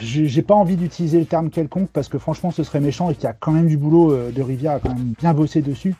j'ai 0.00 0.26
j'ai 0.26 0.40
pas 0.42 0.54
envie 0.54 0.76
d'utiliser 0.76 1.18
le 1.18 1.26
terme 1.26 1.50
quelconque 1.50 1.90
parce 1.92 2.08
que 2.08 2.18
franchement, 2.18 2.50
ce 2.50 2.62
serait 2.62 2.80
méchant 2.80 3.10
et 3.10 3.14
qu'il 3.14 3.24
y 3.24 3.26
a 3.26 3.36
quand 3.38 3.52
même 3.52 3.66
du 3.66 3.76
boulot. 3.76 4.12
euh, 4.12 4.30
de 4.30 4.40
Rivière 4.42 4.72
a 4.72 4.80
quand 4.80 4.94
même 4.94 5.12
bien 5.18 5.34
bossé 5.34 5.60
dessus. 5.60 5.94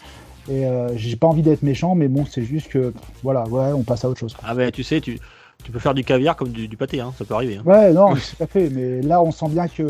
Et 0.48 0.66
euh, 0.66 0.94
j'ai 0.96 1.16
pas 1.16 1.26
envie 1.26 1.42
d'être 1.42 1.62
méchant, 1.62 1.94
mais 1.94 2.08
bon, 2.08 2.24
c'est 2.26 2.44
juste 2.44 2.68
que 2.68 2.92
voilà, 3.22 3.44
ouais, 3.48 3.72
on 3.72 3.82
passe 3.82 4.04
à 4.04 4.08
autre 4.10 4.20
chose. 4.20 4.34
quoi. 4.34 4.44
Ah, 4.46 4.54
ben, 4.54 4.70
tu 4.70 4.82
sais, 4.82 5.00
tu, 5.00 5.18
tu 5.64 5.72
peux 5.72 5.78
faire 5.78 5.94
du 5.94 6.04
caviar 6.04 6.36
comme 6.36 6.50
du, 6.50 6.68
du 6.68 6.76
pâté, 6.76 7.00
hein, 7.00 7.12
ça 7.18 7.24
peut 7.24 7.34
arriver. 7.34 7.56
hein. 7.56 7.62
Ouais, 7.64 7.92
non, 7.92 8.14
tout 8.14 8.42
à 8.42 8.46
fait. 8.46 8.68
Mais 8.70 9.00
là, 9.02 9.22
on 9.22 9.32
sent 9.32 9.48
bien 9.48 9.66
qu'il 9.66 9.86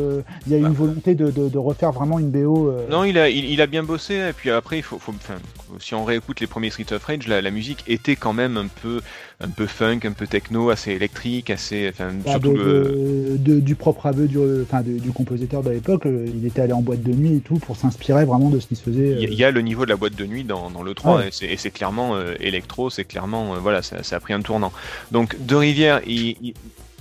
y 0.47 0.55
a 0.55 0.59
Bah. 0.61 0.67
une 0.69 0.73
volonté 0.73 1.15
de, 1.15 1.31
de- 1.31 1.49
de 1.49 1.59
refaire 1.59 1.91
vraiment 1.93 2.19
une 2.19 2.31
BO. 2.31 2.69
euh, 2.71 2.87
Non, 2.89 3.05
il 3.05 3.19
a, 3.19 3.29
il, 3.29 3.45
il 3.51 3.61
a 3.61 3.67
bien 3.67 3.83
bossé, 3.83 4.15
et 4.15 4.33
puis 4.33 4.51
après, 4.51 4.79
il 4.79 4.83
faut, 4.83 4.99
faut, 4.99 5.13
enfin, 5.13 5.35
si 5.81 5.95
on 5.95 6.05
réécoute 6.05 6.41
les 6.41 6.47
premiers 6.47 6.71
Street 6.71 6.87
of 6.93 7.05
Rage, 7.05 7.27
la, 7.29 7.41
la 7.43 7.51
musique 7.51 7.85
était 7.87 8.17
quand 8.17 8.33
même 8.33 8.57
un 8.57 8.67
peu, 8.67 9.01
un 9.41 9.49
peu 9.49 9.67
funk, 9.67 10.01
un 10.05 10.13
peu 10.13 10.27
techno, 10.27 10.71
assez 10.71 10.93
électrique, 10.93 11.51
assez, 11.51 11.89
enfin, 11.93 12.11
bah, 12.25 12.33
surtout 12.33 12.53
de- 12.53 12.59
le. 12.59 13.39
de- 13.39 13.55
de- 13.55 13.61
du 13.61 13.75
propre 13.75 14.07
aveu 14.07 14.27
du, 14.27 14.39
enfin, 14.63 14.83
de- 14.83 14.99
du 14.99 15.11
compositeur 15.13 15.63
de 15.63 15.71
l'époque, 15.71 16.07
euh, 16.07 16.27
il 16.27 16.47
était 16.47 16.63
allé 16.63 16.73
en 16.73 16.83
boîte 16.83 17.03
de 17.03 17.13
nuit 17.13 17.37
et 17.37 17.41
tout 17.41 17.59
pour 17.59 17.77
s'inspirer 17.77 18.25
vraiment 18.25 18.51
de 18.51 18.61
ce 18.61 18.67
qui 18.67 18.77
se 18.77 18.83
faisait. 18.83 19.17
Il 19.21 19.33
y, 19.35 19.45
euh, 19.45 19.49
a 19.49 19.51
le 19.51 19.61
niveau 19.61 19.85
de 19.85 19.91
la 19.91 19.97
boîte 19.97 20.15
de 20.17 20.27
nuit 20.27 20.45
dans, 20.45 20.71
dans 20.71 20.83
le 20.83 20.95
3 20.95 21.19
Ouais. 21.19 21.29
et 21.43 21.57
c'est- 21.57 21.71
clairement 21.71 22.15
euh, 22.17 22.35
électro, 22.41 22.91
c'est 22.91 23.05
clairement 23.05 23.55
euh, 23.55 23.59
voilà, 23.59 23.83
ça, 23.83 24.03
ça 24.03 24.17
a 24.17 24.21
pris 24.21 24.33
un 24.33 24.41
tournant. 24.43 24.73
Donc 25.13 25.37
De 25.45 25.55
Rivière, 25.57 26.01
il- 26.07 26.37
il- 26.43 26.55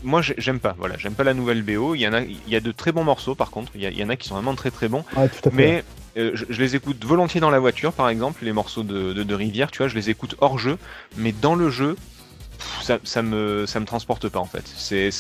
moi 0.04 0.22
j'ai- 0.22 0.36
j'aime 0.38 0.60
pas, 0.60 0.76
voilà, 0.80 0.96
j'aime 0.98 1.14
pas 1.14 1.24
la 1.24 1.34
nouvelle 1.34 1.62
BO. 1.62 1.96
Il 1.96 2.02
y 2.02 2.08
en 2.08 2.14
a, 2.14 2.22
il 2.22 2.38
y 2.50 2.56
a 2.56 2.60
de 2.60 2.72
très 2.72 2.92
bons 2.92 3.04
morceaux 3.04 3.36
par 3.36 3.52
contre, 3.52 3.72
il 3.76 3.82
y, 3.82 3.86
a- 3.86 3.90
il 3.92 3.98
y 3.98 4.04
en 4.04 4.10
a 4.10 4.16
qui 4.16 4.28
sont 4.28 4.36
vraiment 4.36 4.56
très 4.56 4.72
très 4.72 4.88
bons, 4.88 5.04
ouais, 5.16 5.30
tout 5.30 5.48
à 5.48 5.52
fait. 5.52 5.56
mais 5.56 5.84
euh, 6.18 6.32
je, 6.34 6.46
je 6.50 6.62
les 6.62 6.76
écoute 6.76 7.04
volontiers 7.04 7.40
dans 7.42 7.50
la 7.52 7.60
voiture 7.60 7.94
par 7.94 8.10
exemple, 8.10 8.44
les 8.46 8.54
morceaux 8.54 8.84
de, 8.84 9.14
de, 9.14 9.24
de 9.24 9.36
Rivière, 9.36 9.72
tu 9.72 9.80
vois, 9.80 9.88
je 9.88 9.96
les 9.96 10.10
écoute 10.10 10.36
hors 10.40 10.58
jeu, 10.60 10.78
mais 11.18 11.32
dans 11.32 11.56
le 11.56 11.70
jeu. 11.70 11.96
pff, 11.96 12.84
Ça, 12.84 13.00
ça 13.04 13.22
me 13.24 13.66
ça 13.66 13.80
me 13.80 13.86
transporte 13.86 14.30
pas 14.30 14.40
en 14.40 14.46
fait. 14.46 14.64
C'est- 14.78 15.12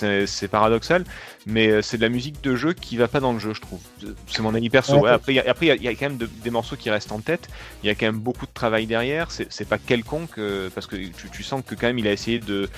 paradoxal, 0.47 1.03
mais 1.45 1.67
euh, 1.69 1.82
c'est 1.82 1.97
de 1.97 2.01
la 2.03 2.10
musique 2.10 2.41
de 2.43 2.56
jeu 2.56 2.73
qui 2.73 2.95
va 2.97 3.08
pas 3.08 3.19
dans 3.19 3.34
le 3.34 3.39
jeu, 3.39 3.53
je 3.53 3.62
trouve. 3.62 3.79
C'est 4.27 4.41
mon 4.41 4.53
avis 4.56 4.69
perso. 4.69 4.99
Ouais, 4.99 5.10
après, 5.12 5.34
il 5.34 5.36
y 5.38 5.39
a- 5.39 5.45
après, 5.49 5.65
il 5.65 5.69
y, 5.69 5.71
a- 5.71 5.75
il 5.75 5.84
y 5.84 5.88
a 5.88 5.95
quand 5.95 6.10
même 6.10 6.17
de- 6.17 6.29
des 6.43 6.51
morceaux 6.51 6.75
qui 6.75 6.89
restent 6.89 7.12
en 7.12 7.19
tête. 7.19 7.47
Il 7.84 7.88
y 7.88 7.89
a 7.89 7.95
quand 7.95 8.06
même 8.06 8.19
beaucoup 8.19 8.45
de 8.45 8.53
travail 8.53 8.86
derrière. 8.86 9.32
C'est 9.32 9.47
c'est 9.51 9.67
pas 9.67 9.77
quelconque 9.79 10.38
euh, 10.38 10.69
parce 10.75 10.88
que 10.88 10.95
tu, 10.97 11.29
tu 11.32 11.43
sens 11.43 11.63
que 11.65 11.75
quand 11.75 11.88
même 11.88 11.99
il 11.99 12.08
a 12.08 12.12
essayé 12.12 12.39
de, 12.39 12.69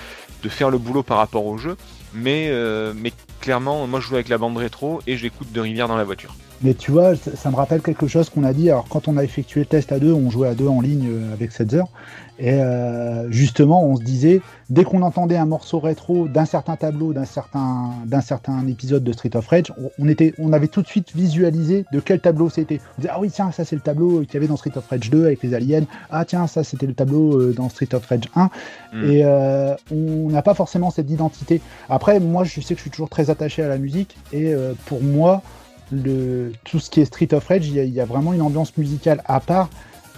de 0.42 0.48
faire 0.48 0.70
le 0.70 0.78
boulot 0.78 1.02
par 1.02 1.18
rapport 1.18 1.44
au 1.46 1.58
jeu. 1.58 1.76
Mais, 2.14 2.48
euh, 2.50 2.92
mais 2.96 3.12
clairement, 3.40 3.86
moi 3.86 4.00
je 4.00 4.06
joue 4.08 4.14
avec 4.14 4.28
la 4.30 4.38
bande 4.38 4.56
rétro 4.56 5.02
et 5.06 5.16
j'écoute 5.18 5.52
de 5.52 5.60
Rivière 5.60 5.88
dans 5.88 5.96
la 5.98 6.04
voiture. 6.04 6.34
Mais 6.62 6.74
tu 6.74 6.90
vois, 6.90 7.16
ça, 7.16 7.36
ça 7.36 7.50
me 7.50 7.56
rappelle 7.56 7.82
quelque 7.82 8.06
chose 8.06 8.30
qu'on 8.30 8.44
a 8.44 8.52
dit. 8.52 8.70
Alors, 8.70 8.86
quand 8.88 9.08
on 9.08 9.16
a 9.16 9.24
effectué 9.24 9.60
le 9.60 9.66
test 9.66 9.92
à 9.92 9.98
deux, 9.98 10.12
on 10.12 10.30
jouait 10.30 10.48
à 10.48 10.54
deux 10.54 10.68
en 10.68 10.80
ligne 10.80 11.08
euh, 11.08 11.32
avec 11.32 11.52
Setzer. 11.52 11.84
Et 12.38 12.52
euh, 12.52 13.30
justement, 13.30 13.84
on 13.84 13.96
se 13.96 14.02
disait, 14.02 14.42
dès 14.68 14.84
qu'on 14.84 15.02
entendait 15.02 15.36
un 15.36 15.46
morceau 15.46 15.80
rétro 15.80 16.28
d'un 16.28 16.44
certain 16.44 16.76
tableau, 16.76 17.14
d'un 17.14 17.24
certain, 17.24 17.90
d'un 18.04 18.20
certain 18.20 18.66
épisode 18.66 19.02
de 19.04 19.12
Street 19.12 19.34
of 19.34 19.46
Rage, 19.46 19.72
on, 19.78 19.90
on 19.98 20.08
était, 20.08 20.34
on 20.38 20.52
avait 20.52 20.68
tout 20.68 20.82
de 20.82 20.86
suite 20.86 21.12
visualisé 21.14 21.86
de 21.92 22.00
quel 22.00 22.20
tableau 22.20 22.50
c'était. 22.50 22.80
On 22.98 23.00
disait, 23.00 23.12
ah 23.14 23.20
oui, 23.20 23.30
tiens, 23.30 23.52
ça 23.52 23.64
c'est 23.64 23.76
le 23.76 23.80
tableau 23.80 24.20
qu'il 24.20 24.34
y 24.34 24.36
avait 24.36 24.48
dans 24.48 24.56
Street 24.56 24.76
of 24.76 24.86
Rage 24.86 25.08
2 25.08 25.24
avec 25.24 25.42
les 25.42 25.54
aliens. 25.54 25.84
Ah 26.10 26.24
tiens, 26.26 26.46
ça 26.46 26.62
c'était 26.62 26.86
le 26.86 26.94
tableau 26.94 27.40
euh, 27.40 27.54
dans 27.54 27.70
Street 27.70 27.94
of 27.94 28.04
Rage 28.04 28.28
1. 28.34 28.44
Mm. 28.92 29.10
Et 29.10 29.22
euh, 29.24 29.74
on 29.90 30.28
n'a 30.28 30.42
pas 30.42 30.54
forcément 30.54 30.90
cette 30.90 31.10
identité. 31.10 31.62
Après, 31.88 32.20
moi, 32.20 32.44
je 32.44 32.60
sais 32.60 32.74
que 32.74 32.78
je 32.78 32.82
suis 32.82 32.90
toujours 32.90 33.08
très 33.08 33.30
attaché 33.30 33.62
à 33.62 33.68
la 33.68 33.78
musique. 33.78 34.16
Et 34.32 34.52
euh, 34.52 34.74
pour 34.86 35.02
moi, 35.02 35.42
le, 35.92 36.52
tout 36.64 36.78
ce 36.78 36.90
qui 36.90 37.00
est 37.00 37.04
Street 37.04 37.28
of 37.32 37.46
Rage, 37.46 37.66
il 37.66 37.74
y, 37.74 37.80
a- 37.80 37.84
il 37.84 37.92
y 37.92 38.00
a 38.00 38.04
vraiment 38.04 38.32
une 38.32 38.42
ambiance 38.42 38.76
musicale 38.76 39.22
à 39.26 39.40
part. 39.40 39.68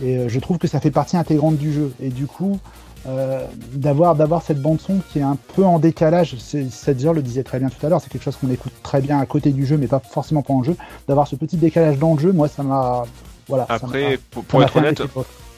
Et 0.03 0.17
euh, 0.19 0.29
je 0.29 0.39
trouve 0.41 0.59
que 0.59 0.69
ça 0.69 0.81
fait 0.81 0.91
partie 0.91 1.17
intégrante 1.17 1.57
du 1.57 1.73
jeu. 1.73 1.93
Et 2.01 2.09
du 2.11 2.27
coup, 2.27 2.59
euh, 3.07 3.45
d'avoir 3.73 4.15
d'avoir 4.17 4.43
cette 4.43 4.61
bande 4.61 4.81
son 4.81 5.01
qui 5.13 5.19
est 5.19 5.23
un 5.23 5.37
peu 5.57 5.65
en 5.65 5.79
décalage, 5.79 6.37
Setzer 6.39 7.13
le 7.13 7.23
disait 7.23 7.43
très 7.45 7.59
bien 7.59 7.69
tout 7.69 7.85
à 7.85 7.89
l'heure, 7.89 8.01
c'est 8.01 8.11
quelque 8.11 8.23
chose 8.25 8.37
qu'on 8.37 8.51
écoute 8.51 8.73
très 8.83 9.01
bien 9.01 9.19
à 9.19 9.27
côté 9.27 9.51
du 9.51 9.67
jeu, 9.67 9.77
mais 9.77 9.87
pas 9.87 10.01
forcément 10.01 10.43
pendant 10.43 10.61
le 10.61 10.67
jeu. 10.67 10.77
D'avoir 11.09 11.27
ce 11.29 11.37
petit 11.37 11.57
décalage 11.57 11.99
dans 11.99 12.15
le 12.15 12.21
jeu, 12.21 12.33
moi, 12.33 12.49
ça 12.49 12.63
m'a 12.63 13.05
voilà. 13.49 13.67
ça 13.67 13.75
Après, 13.75 14.19
pour, 14.31 14.43
ça 14.43 14.49
pour 14.49 14.63
être 14.63 14.77
honnête, 14.77 15.03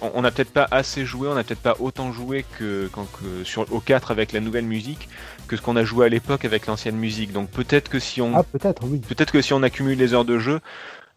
on- 0.02 0.10
on 0.14 0.22
n'a 0.22 0.30
peut-être 0.30 0.52
pas 0.52 0.66
assez 0.70 1.04
joué, 1.04 1.28
on 1.28 1.34
n'a 1.34 1.44
peut-être 1.44 1.60
pas 1.60 1.76
autant 1.80 2.12
joué 2.12 2.46
que, 2.58 2.88
quand, 2.92 3.06
que 3.20 3.44
sur 3.44 3.66
au 3.72 3.80
4 3.80 4.10
avec 4.12 4.32
la 4.32 4.40
nouvelle 4.40 4.64
musique 4.64 5.08
que 5.50 5.56
ce 5.56 5.62
qu'on 5.62 5.76
a 5.76 5.84
joué 5.84 6.06
à 6.06 6.08
l'époque 6.08 6.44
avec 6.44 6.66
l'ancienne 6.66 6.96
musique. 6.96 7.32
Donc 7.32 7.50
peut-être 7.50 7.88
que 7.90 7.98
si 7.98 8.22
on 8.22 8.32
Ah 8.36 8.44
peut-être, 8.44 8.82
oui. 8.84 9.00
peut-être 9.00 9.32
que 9.32 9.42
si 9.42 9.52
on 9.52 9.62
accumule 9.62 9.98
les 9.98 10.14
heures 10.14 10.24
de 10.24 10.38
jeu, 10.38 10.60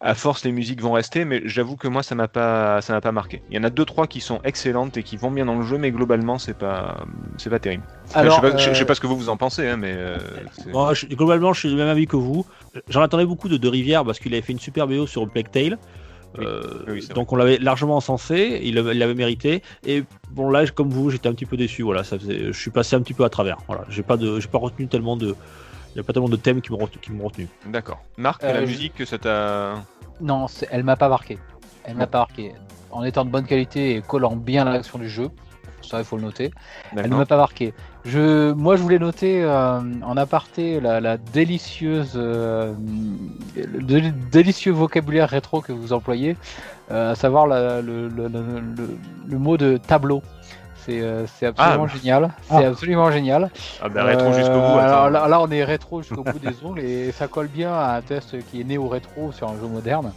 à 0.00 0.14
force 0.14 0.44
les 0.44 0.52
musiques 0.52 0.82
vont 0.82 0.92
rester, 0.92 1.24
mais 1.24 1.40
j'avoue 1.46 1.76
que 1.76 1.88
moi 1.88 2.02
ça 2.02 2.14
m'a 2.14 2.28
pas 2.28 2.82
ça 2.82 2.92
m'a 2.92 3.00
pas 3.00 3.12
marqué. 3.12 3.40
Il 3.48 3.56
y 3.56 3.58
en 3.58 3.64
a 3.64 3.70
deux 3.70 3.84
trois 3.84 4.06
qui 4.08 4.20
sont 4.20 4.40
excellentes 4.44 4.96
et 4.96 5.02
qui 5.02 5.16
vont 5.16 5.30
bien 5.30 5.46
dans 5.46 5.54
le 5.56 5.64
jeu, 5.64 5.78
mais 5.78 5.92
globalement 5.92 6.38
c'est 6.38 6.58
pas 6.58 6.98
c'est 7.38 7.48
pas 7.48 7.58
terrible. 7.60 7.84
Enfin, 8.06 8.20
Alors, 8.20 8.40
je, 8.42 8.46
sais 8.46 8.52
pas, 8.52 8.58
je- 8.58 8.68
je 8.70 8.74
sais 8.74 8.82
euh, 8.82 8.86
pas 8.86 8.94
ce 8.96 9.00
que 9.00 9.06
vous 9.06 9.16
vous 9.16 9.28
en 9.30 9.36
pensez, 9.36 9.66
hein, 9.68 9.76
mais 9.76 9.94
euh, 9.96 10.18
c'est- 10.52 10.70
Bon, 10.72 10.92
je- 10.92 11.06
globalement, 11.06 11.52
je 11.54 11.60
suis 11.60 11.68
du 11.70 11.76
même 11.76 11.88
avis 11.88 12.06
que 12.06 12.16
vous. 12.16 12.44
J'en 12.88 13.00
attendais 13.02 13.24
beaucoup 13.24 13.48
de 13.48 13.56
De 13.56 13.68
Rivière 13.68 14.04
parce 14.04 14.18
qu'il 14.18 14.32
avait 14.34 14.42
fait 14.42 14.52
une 14.52 14.58
super 14.60 14.86
BO 14.88 15.06
sur 15.06 15.26
Plague 15.30 15.50
Tale. 15.50 15.78
Oui. 16.38 16.44
Euh, 16.46 16.62
Oui, 16.88 17.06
donc 17.14 17.32
on 17.32 17.36
l'avait 17.36 17.58
largement 17.58 17.96
encensé, 17.96 18.60
il 18.64 18.74
l'avait 18.74 19.14
mérité. 19.14 19.62
Et 19.86 20.04
bon 20.30 20.50
là, 20.50 20.66
comme 20.66 20.90
vous, 20.90 21.10
j'étais 21.10 21.28
un 21.28 21.32
petit 21.34 21.46
peu 21.46 21.56
déçu. 21.56 21.82
Voilà, 21.82 22.04
ça 22.04 22.18
faisait- 22.18 22.52
je 22.52 22.58
suis 22.58 22.70
passé 22.70 22.96
un 22.96 23.00
petit 23.02 23.14
peu 23.14 23.24
à 23.24 23.28
travers. 23.28 23.58
Voilà, 23.66 23.84
j'ai 23.88 24.02
pas 24.02 24.16
de, 24.16 24.40
j'ai 24.40 24.48
pas 24.48 24.58
retenu 24.58 24.86
tellement 24.88 25.16
de, 25.16 25.34
il 25.94 25.98
y 25.98 26.00
a 26.00 26.02
pas 26.02 26.12
tellement 26.12 26.28
de 26.28 26.36
thèmes 26.36 26.60
qui 26.60 26.72
m'ont 26.72 26.78
retenu- 26.78 26.98
qui 27.00 27.12
m'ont 27.12 27.24
retenu. 27.24 27.48
d'accord. 27.66 28.02
Marc, 28.16 28.42
Euh, 28.44 28.52
la 28.52 28.60
je- 28.62 28.66
musique 28.66 28.94
que 28.94 29.04
ça 29.04 29.18
t'a 29.18 29.74
Non, 30.20 30.48
c'est- 30.48 30.68
elle 30.70 30.82
m'a 30.84 30.96
pas 30.96 31.08
marqué. 31.08 31.38
Elle 31.84 31.96
m'a 31.96 32.06
pas 32.06 32.18
marqué. 32.18 32.52
En 32.90 33.02
étant 33.04 33.24
de 33.24 33.30
bonne 33.30 33.46
qualité 33.46 33.96
et 33.96 34.02
collant 34.02 34.36
bien 34.36 34.66
à 34.66 34.72
l'action 34.72 34.98
du 34.98 35.08
jeu, 35.08 35.28
ça 35.82 35.98
il 35.98 36.04
faut 36.04 36.16
le 36.16 36.22
noter. 36.22 36.50
Elle 36.96 37.10
ne 37.10 37.16
m'a 37.16 37.26
pas 37.26 37.36
marqué. 37.36 37.74
Je, 38.04 38.52
moi, 38.52 38.76
je 38.76 38.82
voulais 38.82 38.98
noter 38.98 39.42
euh, 39.42 39.80
en 40.02 40.16
aparté 40.18 40.78
la, 40.78 41.00
la 41.00 41.16
délicieuse, 41.16 42.12
euh, 42.16 42.74
le 43.56 43.82
dé- 43.82 44.12
délicieux 44.30 44.72
vocabulaire 44.72 45.28
rétro 45.30 45.62
que 45.62 45.72
vous 45.72 45.94
employez, 45.94 46.36
euh, 46.90 47.12
à 47.12 47.14
savoir 47.14 47.46
la- 47.46 47.80
le, 47.80 48.08
le- 48.08 48.28
le- 48.28 48.60
le- 48.76 48.98
le 49.26 49.38
mot 49.38 49.56
de 49.56 49.78
tableau. 49.78 50.22
C'est 50.76 51.00
euh, 51.00 51.24
c'est 51.26 51.46
absolument 51.46 51.86
Ah. 51.88 51.96
génial. 51.96 52.30
Ah. 52.50 52.56
C'est 52.58 52.64
absolument 52.66 53.10
génial. 53.10 53.50
Ah 53.82 53.88
bah 53.88 54.04
rétro 54.04 54.34
jusqu'au 54.34 54.52
bout. 54.52 54.58
Euh, 54.58 54.80
alors 54.80 55.08
là, 55.08 55.26
là, 55.26 55.40
on 55.40 55.50
est 55.50 55.64
rétro 55.64 56.02
jusqu'au 56.02 56.22
bout 56.24 56.38
des 56.38 56.54
ongles 56.62 56.80
et 56.80 57.10
ça 57.10 57.26
colle 57.26 57.48
bien 57.48 57.72
à 57.72 57.96
un 57.96 58.02
test 58.02 58.36
qui 58.50 58.60
est 58.60 58.64
né 58.64 58.76
au 58.76 58.88
rétro 58.88 59.32
sur 59.32 59.48
un 59.48 59.54
jeu 59.54 59.66
moderne. 59.66 60.12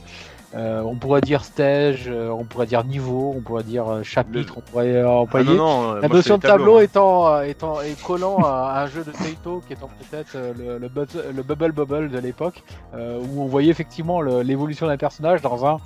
Euh, 0.57 0.81
on 0.81 0.95
pourrait 0.95 1.21
dire 1.21 1.43
stage, 1.43 2.05
euh, 2.07 2.29
on 2.29 2.43
pourrait 2.43 2.65
dire 2.65 2.83
niveau, 2.83 3.33
on 3.37 3.41
pourrait 3.41 3.63
dire 3.63 3.87
euh, 3.87 4.03
chapitre, 4.03 4.55
on 4.57 4.61
pourrait 4.61 5.01
Ah 5.01 5.09
employer. 5.11 5.53
non, 5.55 5.93
non, 5.93 5.93
La 5.95 6.07
notion 6.07 6.37
de 6.37 6.41
tableau 6.41 6.77
hein. 6.77 6.81
étant, 6.81 7.41
étant 7.41 7.81
et 7.81 7.93
collant 8.05 8.37
à 8.43 8.81
un 8.81 8.87
jeu 8.87 9.03
de 9.03 9.11
Taito 9.11 9.61
qui 9.67 9.73
étant 9.73 9.89
peut-être 10.09 10.35
le, 10.57 10.79
le, 10.79 11.43
Bubble 11.43 11.71
Bubble 11.73 12.09
de 12.09 12.17
l'époque, 12.17 12.63
où 12.93 13.41
on 13.41 13.45
voyait 13.45 13.69
effectivement 13.69 14.21
l'évolution 14.21 14.87
d'un 14.87 14.97
personnage 14.97 15.41
dans 15.41 15.65
un, 15.65 15.77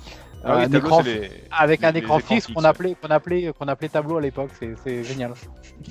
Ah 0.44 0.56
oui, 0.56 0.62
un 0.64 0.68
tableau, 0.70 0.78
écran 0.88 1.02
c'est 1.04 1.20
les- 1.20 1.30
avec 1.50 1.80
les- 1.80 1.86
un 1.86 1.92
les 1.92 1.98
écran 2.00 2.18
fixe 2.18 2.46
qu'on 2.48 2.64
appelait 2.64 2.96
qu'on 3.00 3.08
appelait 3.08 3.52
qu'on 3.58 3.68
appelait 3.68 3.88
tableau 3.88 4.16
à 4.16 4.20
l'époque. 4.20 4.50
C'est- 4.58 5.04
génial. 5.04 5.32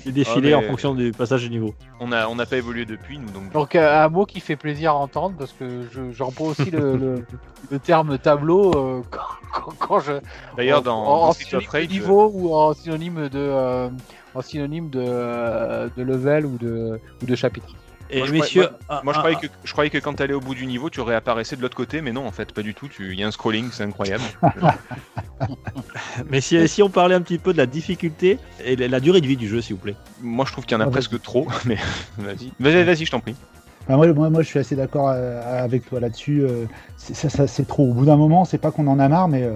Il 0.04 0.12
défilait 0.12 0.52
Ah, 0.54 0.58
en 0.58 0.62
fonction 0.62 0.94
du 0.94 1.10
passage 1.12 1.44
de 1.44 1.48
niveau. 1.48 1.74
On 2.00 2.06
n'a 2.08 2.46
pas 2.46 2.56
évolué 2.56 2.84
depuis, 2.84 3.18
nous, 3.18 3.30
donc. 3.30 3.52
Donc 3.52 3.74
euh, 3.76 4.04
un 4.04 4.08
mot 4.08 4.26
qui 4.26 4.40
fait 4.40 4.56
plaisir 4.56 4.92
à 4.92 4.94
entendre 4.96 5.36
parce 5.38 5.52
que 5.52 5.64
je- 5.92 6.12
j'emploie 6.12 6.48
aussi 6.48 6.70
le, 6.70 6.96
le, 6.96 7.26
le 7.70 7.78
terme 7.78 8.18
tableau 8.18 8.72
euh, 8.74 9.02
quand, 9.10 9.20
quand- 9.52 9.74
quand 9.78 10.00
je 10.00 10.12
D'ailleurs, 10.56 10.80
en- 10.80 10.82
dans, 10.82 10.98
en, 11.04 11.28
en 11.28 11.32
synonyme 11.32 11.68
Rage, 11.70 11.86
de 11.88 11.92
niveau 11.92 12.30
ou 12.34 12.54
en 12.54 12.72
synonyme 12.74 13.28
de 13.28 13.38
euh, 13.38 13.88
en 14.34 14.42
synonyme 14.42 14.88
de, 14.90 15.02
euh, 15.06 15.88
de 15.96 16.02
level 16.02 16.46
ou 16.46 16.56
de 16.58 17.00
ou 17.22 17.26
de 17.26 17.34
chapitre. 17.34 17.68
Et 18.14 18.18
Moi, 18.18 18.26
je 18.26 18.32
messieurs, 18.32 18.62
croyais- 18.64 18.78
ah, 18.90 19.00
Moi, 19.04 19.12
je 19.14 19.18
ah, 19.18 19.20
croyais, 19.22 19.36
que, 19.38 19.46
je 19.64 19.72
croyais 19.72 19.88
que 19.90 19.96
quand 19.96 20.12
t'allais 20.12 20.34
au 20.34 20.40
bout 20.40 20.54
du 20.54 20.66
niveau, 20.66 20.90
tu 20.90 21.00
réapparaissais 21.00 21.56
de 21.56 21.62
l'autre 21.62 21.76
côté, 21.76 22.02
mais 22.02 22.12
non, 22.12 22.26
en 22.26 22.30
fait, 22.30 22.52
pas 22.52 22.60
du 22.62 22.74
tout. 22.74 22.86
Tu- 22.86 23.12
Il 23.14 23.18
y 23.18 23.24
a 23.24 23.26
un 23.26 23.30
scrolling, 23.30 23.70
c'est 23.72 23.84
incroyable. 23.84 24.22
Mais 26.30 26.40
si, 26.40 26.68
si 26.68 26.82
on 26.82 26.90
parlait 26.90 27.14
un 27.14 27.20
petit 27.22 27.38
peu 27.38 27.52
de 27.52 27.58
la 27.58 27.66
difficulté 27.66 28.38
et 28.64 28.76
la 28.76 28.88
la 28.88 29.00
durée 29.00 29.20
de 29.20 29.26
vie 29.26 29.36
du 29.36 29.48
jeu, 29.48 29.60
s'il 29.60 29.74
vous 29.76 29.80
plaît. 29.82 29.96
moi, 30.20 30.44
je 30.46 30.52
trouve 30.52 30.64
qu'il 30.66 30.76
y 30.76 30.80
en 30.80 30.84
a 30.84 30.86
Ah, 30.86 30.90
presque 30.90 31.20
trop, 31.22 31.46
mais 31.64 31.76
vas-y. 32.18 32.52
Vas-y, 32.60 32.84
vas-y, 32.84 33.04
je 33.06 33.10
t'en 33.10 33.20
prie. 33.20 33.34
Enfin, 33.84 33.96
moi, 33.96 34.12
moi, 34.12 34.30
moi, 34.30 34.42
je 34.42 34.46
suis 34.48 34.58
assez 34.58 34.76
d'accord 34.76 35.08
euh, 35.08 35.64
avec 35.64 35.88
toi 35.88 35.98
là-dessus. 36.00 36.42
euh, 36.42 36.66
c'est- 36.96 37.14
ça, 37.14 37.28
ça, 37.28 37.46
c'est 37.46 37.66
trop. 37.66 37.90
Au 37.90 37.94
bout 37.94 38.04
d'un 38.04 38.16
moment, 38.16 38.44
c'est 38.44 38.58
pas 38.58 38.70
qu'on 38.70 38.86
en 38.88 38.98
a 39.00 39.08
marre, 39.08 39.28
mais 39.28 39.42
euh, 39.42 39.54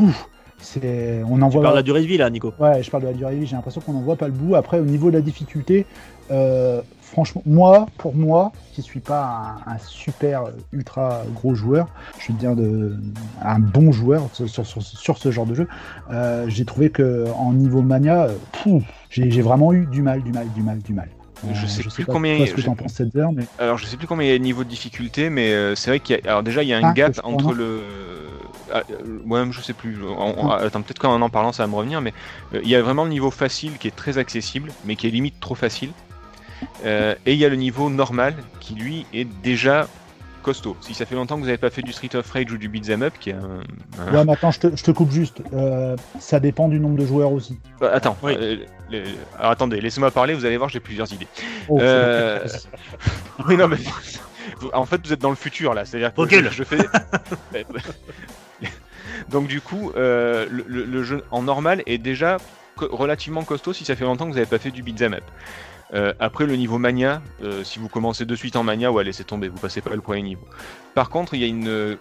ouf, 0.00 0.28
c'est, 0.64 1.22
on 1.28 1.40
en 1.42 1.48
Tu 1.48 1.54
voit. 1.54 1.62
parles 1.62 1.74
de 1.74 1.78
la 1.78 1.82
durée 1.82 2.00
de 2.02 2.06
vie 2.06 2.16
là, 2.16 2.30
Nico. 2.30 2.52
Ouais, 2.58 2.82
je 2.82 2.90
parle 2.90 3.04
de 3.04 3.08
la 3.08 3.14
durée 3.14 3.34
de 3.34 3.40
vie. 3.40 3.46
J'ai 3.46 3.56
l'impression 3.56 3.80
qu'on 3.80 3.92
n'en 3.92 4.00
voit 4.00 4.16
pas 4.16 4.26
le 4.26 4.32
bout. 4.32 4.54
Après, 4.54 4.78
au 4.80 4.84
niveau 4.84 5.10
de 5.10 5.16
la 5.16 5.20
difficulté, 5.22 5.86
euh, 6.30 6.80
franchement, 7.00 7.42
moi, 7.46 7.86
pour 7.98 8.14
moi, 8.14 8.50
qui 8.72 8.82
suis 8.82 9.00
pas 9.00 9.60
un, 9.66 9.72
un 9.74 9.78
super 9.78 10.44
euh, 10.46 10.50
ultra 10.72 11.22
gros 11.34 11.54
joueur, 11.54 11.86
je 12.18 12.32
veux 12.32 12.38
dire 12.38 12.56
de, 12.56 12.96
un 13.42 13.58
bon 13.58 13.92
joueur 13.92 14.28
sur, 14.32 14.48
sur, 14.48 14.66
sur- 14.66 14.82
sur 14.82 15.18
ce 15.18 15.30
genre 15.30 15.46
de 15.46 15.54
jeu, 15.54 15.68
euh, 16.10 16.46
j'ai 16.48 16.64
trouvé 16.64 16.90
que 16.90 17.26
en 17.36 17.52
niveau 17.52 17.82
mania, 17.82 18.28
j'ai 19.10 19.42
vraiment 19.42 19.72
eu 19.72 19.86
du 19.86 20.02
mal, 20.02 20.22
du 20.22 20.32
mal, 20.32 20.48
du 20.54 20.62
mal, 20.62 20.78
du 20.78 20.92
mal. 20.94 21.08
Euh, 21.44 21.48
Je 21.54 21.66
sais 21.66 21.82
plus 21.82 22.04
pas 22.06 22.12
combien- 22.12 22.36
toi 22.38 22.46
ce 22.46 22.54
que 22.54 22.60
je- 22.60 22.66
t'en 22.66 22.74
penses 22.74 22.94
cette 22.94 23.14
heure, 23.16 23.32
mais 23.32 23.44
Alors, 23.58 23.76
je 23.78 23.86
sais 23.86 23.96
plus 23.96 24.06
combien 24.06 24.26
il 24.26 24.30
y 24.30 24.34
a 24.34 24.38
de 24.38 24.42
niveau 24.42 24.64
de 24.64 24.68
difficulté, 24.68 25.28
mais 25.30 25.52
euh, 25.52 25.74
c'est 25.74 25.90
vrai 25.90 26.00
qu'il 26.00 26.16
y 26.16 26.26
a. 26.26 26.30
Alors, 26.30 26.42
déjà, 26.42 26.62
il 26.62 26.68
y 26.68 26.72
a 26.72 26.78
un 26.78 26.82
Cinq, 26.82 26.96
gap 26.96 27.20
entre 27.24 27.52
le. 27.52 27.80
Ah, 28.72 28.82
euh, 28.90 29.18
ouais, 29.26 29.44
je 29.52 29.60
sais 29.60 29.72
plus. 29.74 29.98
On- 30.02 30.46
on- 30.46 30.50
attends, 30.50 30.80
peut-être 30.82 30.98
qu'en 30.98 31.20
en 31.20 31.28
parlant, 31.28 31.52
ça 31.52 31.64
va 31.64 31.66
me 31.66 31.74
revenir, 31.74 32.00
mais 32.00 32.12
il 32.54 32.68
y 32.68 32.74
a 32.76 32.82
vraiment 32.82 33.04
le 33.04 33.10
niveau 33.10 33.30
facile 33.30 33.76
qui 33.78 33.88
est 33.88 33.94
très 33.96 34.16
accessible, 34.16 34.72
mais 34.84 34.96
qui 34.96 35.06
est 35.06 35.10
limite 35.10 35.38
trop 35.40 35.54
facile. 35.54 35.90
Euh, 36.86 37.14
et 37.26 37.32
il 37.34 37.38
y 37.38 37.44
a 37.44 37.48
le 37.48 37.56
niveau 37.56 37.90
normal 37.90 38.34
qui, 38.60 38.74
lui, 38.74 39.06
est 39.12 39.26
déjà 39.42 39.86
costaud. 40.44 40.76
Si 40.80 40.94
ça 40.94 41.06
fait 41.06 41.16
longtemps 41.16 41.34
que 41.34 41.40
vous 41.40 41.46
n'avez 41.46 41.58
pas 41.58 41.70
fait 41.70 41.82
du 41.82 41.92
Street 41.92 42.14
of 42.14 42.30
Rage 42.30 42.52
ou 42.52 42.58
du 42.58 42.68
Beat'em 42.68 43.02
Up, 43.02 43.14
qui 43.18 43.30
est 43.30 43.34
un. 43.34 43.60
un- 43.98 44.14
Ouais, 44.14 44.24
maintenant 44.24 44.50
je 44.52 44.60
te, 44.60 44.76
je 44.76 44.84
te 44.84 44.90
coupe 44.92 45.10
juste. 45.10 45.42
Euh, 45.52 45.96
ça 46.20 46.38
dépend 46.38 46.68
du 46.68 46.78
nombre 46.78 46.96
de 46.98 47.04
joueurs 47.06 47.32
aussi. 47.32 47.58
Euh, 47.82 47.90
attends, 47.92 48.16
Oui. 48.22 48.36
euh, 48.38 48.56
le- 48.90 49.02
alors 49.38 49.50
attendez, 49.50 49.80
laissez-moi 49.80 50.10
parler, 50.12 50.34
vous 50.34 50.44
allez 50.44 50.56
voir, 50.56 50.68
j'ai 50.68 50.78
plusieurs 50.80 51.12
idées. 51.12 51.26
Oh, 51.68 51.78
Euh, 51.80 52.46
oui, 53.48 53.56
non, 53.56 53.66
mais. 53.68 53.78
En 54.72 54.84
fait, 54.86 55.00
vous 55.04 55.12
êtes 55.12 55.20
dans 55.20 55.30
le 55.30 55.36
futur 55.36 55.74
là, 55.74 55.84
c'est-à-dire 55.84 56.12
que 56.14 56.28
je, 56.28 56.50
je 56.50 56.62
fais. 56.64 56.78
Donc, 59.30 59.46
du 59.48 59.60
coup, 59.60 59.90
euh, 59.96 60.46
le, 60.50 60.64
le- 60.66 60.84
le 60.84 61.02
jeu 61.02 61.24
en 61.30 61.42
normal 61.42 61.82
est 61.86 61.98
déjà 61.98 62.36
co- 62.76 62.88
relativement 62.94 63.42
costaud 63.44 63.72
si 63.72 63.84
ça 63.84 63.96
fait 63.96 64.04
longtemps 64.04 64.24
que 64.26 64.30
vous 64.30 64.36
n'avez 64.36 64.46
pas 64.48 64.58
fait 64.58 64.70
du 64.70 64.82
beat'em 64.82 65.14
up. 65.14 65.24
Euh, 65.92 66.12
après, 66.18 66.46
le 66.46 66.56
niveau 66.56 66.78
mania, 66.78 67.22
euh, 67.42 67.62
si 67.62 67.78
vous 67.78 67.88
commencez 67.88 68.24
de 68.24 68.34
suite 68.34 68.56
en 68.56 68.62
mania, 68.64 68.90
ouais, 68.90 69.04
laissez 69.04 69.24
tomber, 69.24 69.48
vous 69.48 69.58
passez 69.58 69.80
pas 69.80 69.94
le 69.94 70.00
premier 70.00 70.22
niveau. 70.22 70.46
Par 70.94 71.10
contre, 71.10 71.34
il 71.34 71.40
y 71.40 71.44
a 71.44 71.46
une 71.46 71.68
euh, 71.68 71.96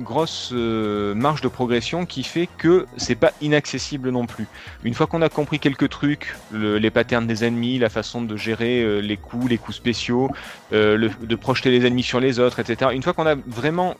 grosse 0.00 0.52
marge 0.52 1.40
de 1.40 1.48
progression 1.48 2.06
qui 2.06 2.22
fait 2.22 2.48
que 2.58 2.86
c'est 2.96 3.16
pas 3.16 3.32
inaccessible 3.40 4.10
non 4.10 4.26
plus. 4.26 4.46
Une 4.84 4.94
fois 4.94 5.06
qu'on 5.08 5.22
a 5.22 5.28
compris 5.28 5.58
quelques 5.58 5.88
trucs, 5.88 6.36
le- 6.52 6.78
les 6.78 6.90
patterns 6.90 7.26
des 7.26 7.44
ennemis, 7.44 7.78
la 7.78 7.88
façon 7.88 8.22
de 8.22 8.36
gérer 8.36 9.02
les 9.02 9.16
coups, 9.16 9.48
les 9.50 9.58
coups 9.58 9.76
spéciaux, 9.76 10.30
de 10.70 11.34
projeter 11.34 11.70
les 11.72 11.84
ennemis 11.84 12.04
sur 12.04 12.20
les 12.20 12.38
autres, 12.38 12.60
etc. 12.60 12.92
Une 12.94 13.02
fois 13.02 13.12
qu'on 13.12 13.26
a 13.26 13.34
vraiment 13.34 13.96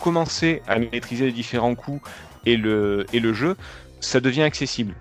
commencé 0.00 0.62
à 0.66 0.78
maîtriser 0.78 1.26
les 1.26 1.32
différents 1.32 1.74
coups 1.74 2.00
et 2.46 2.56
le 2.56 3.32
jeu, 3.34 3.54
ça 4.00 4.20
devient 4.20 4.44
accessible. 4.44 4.94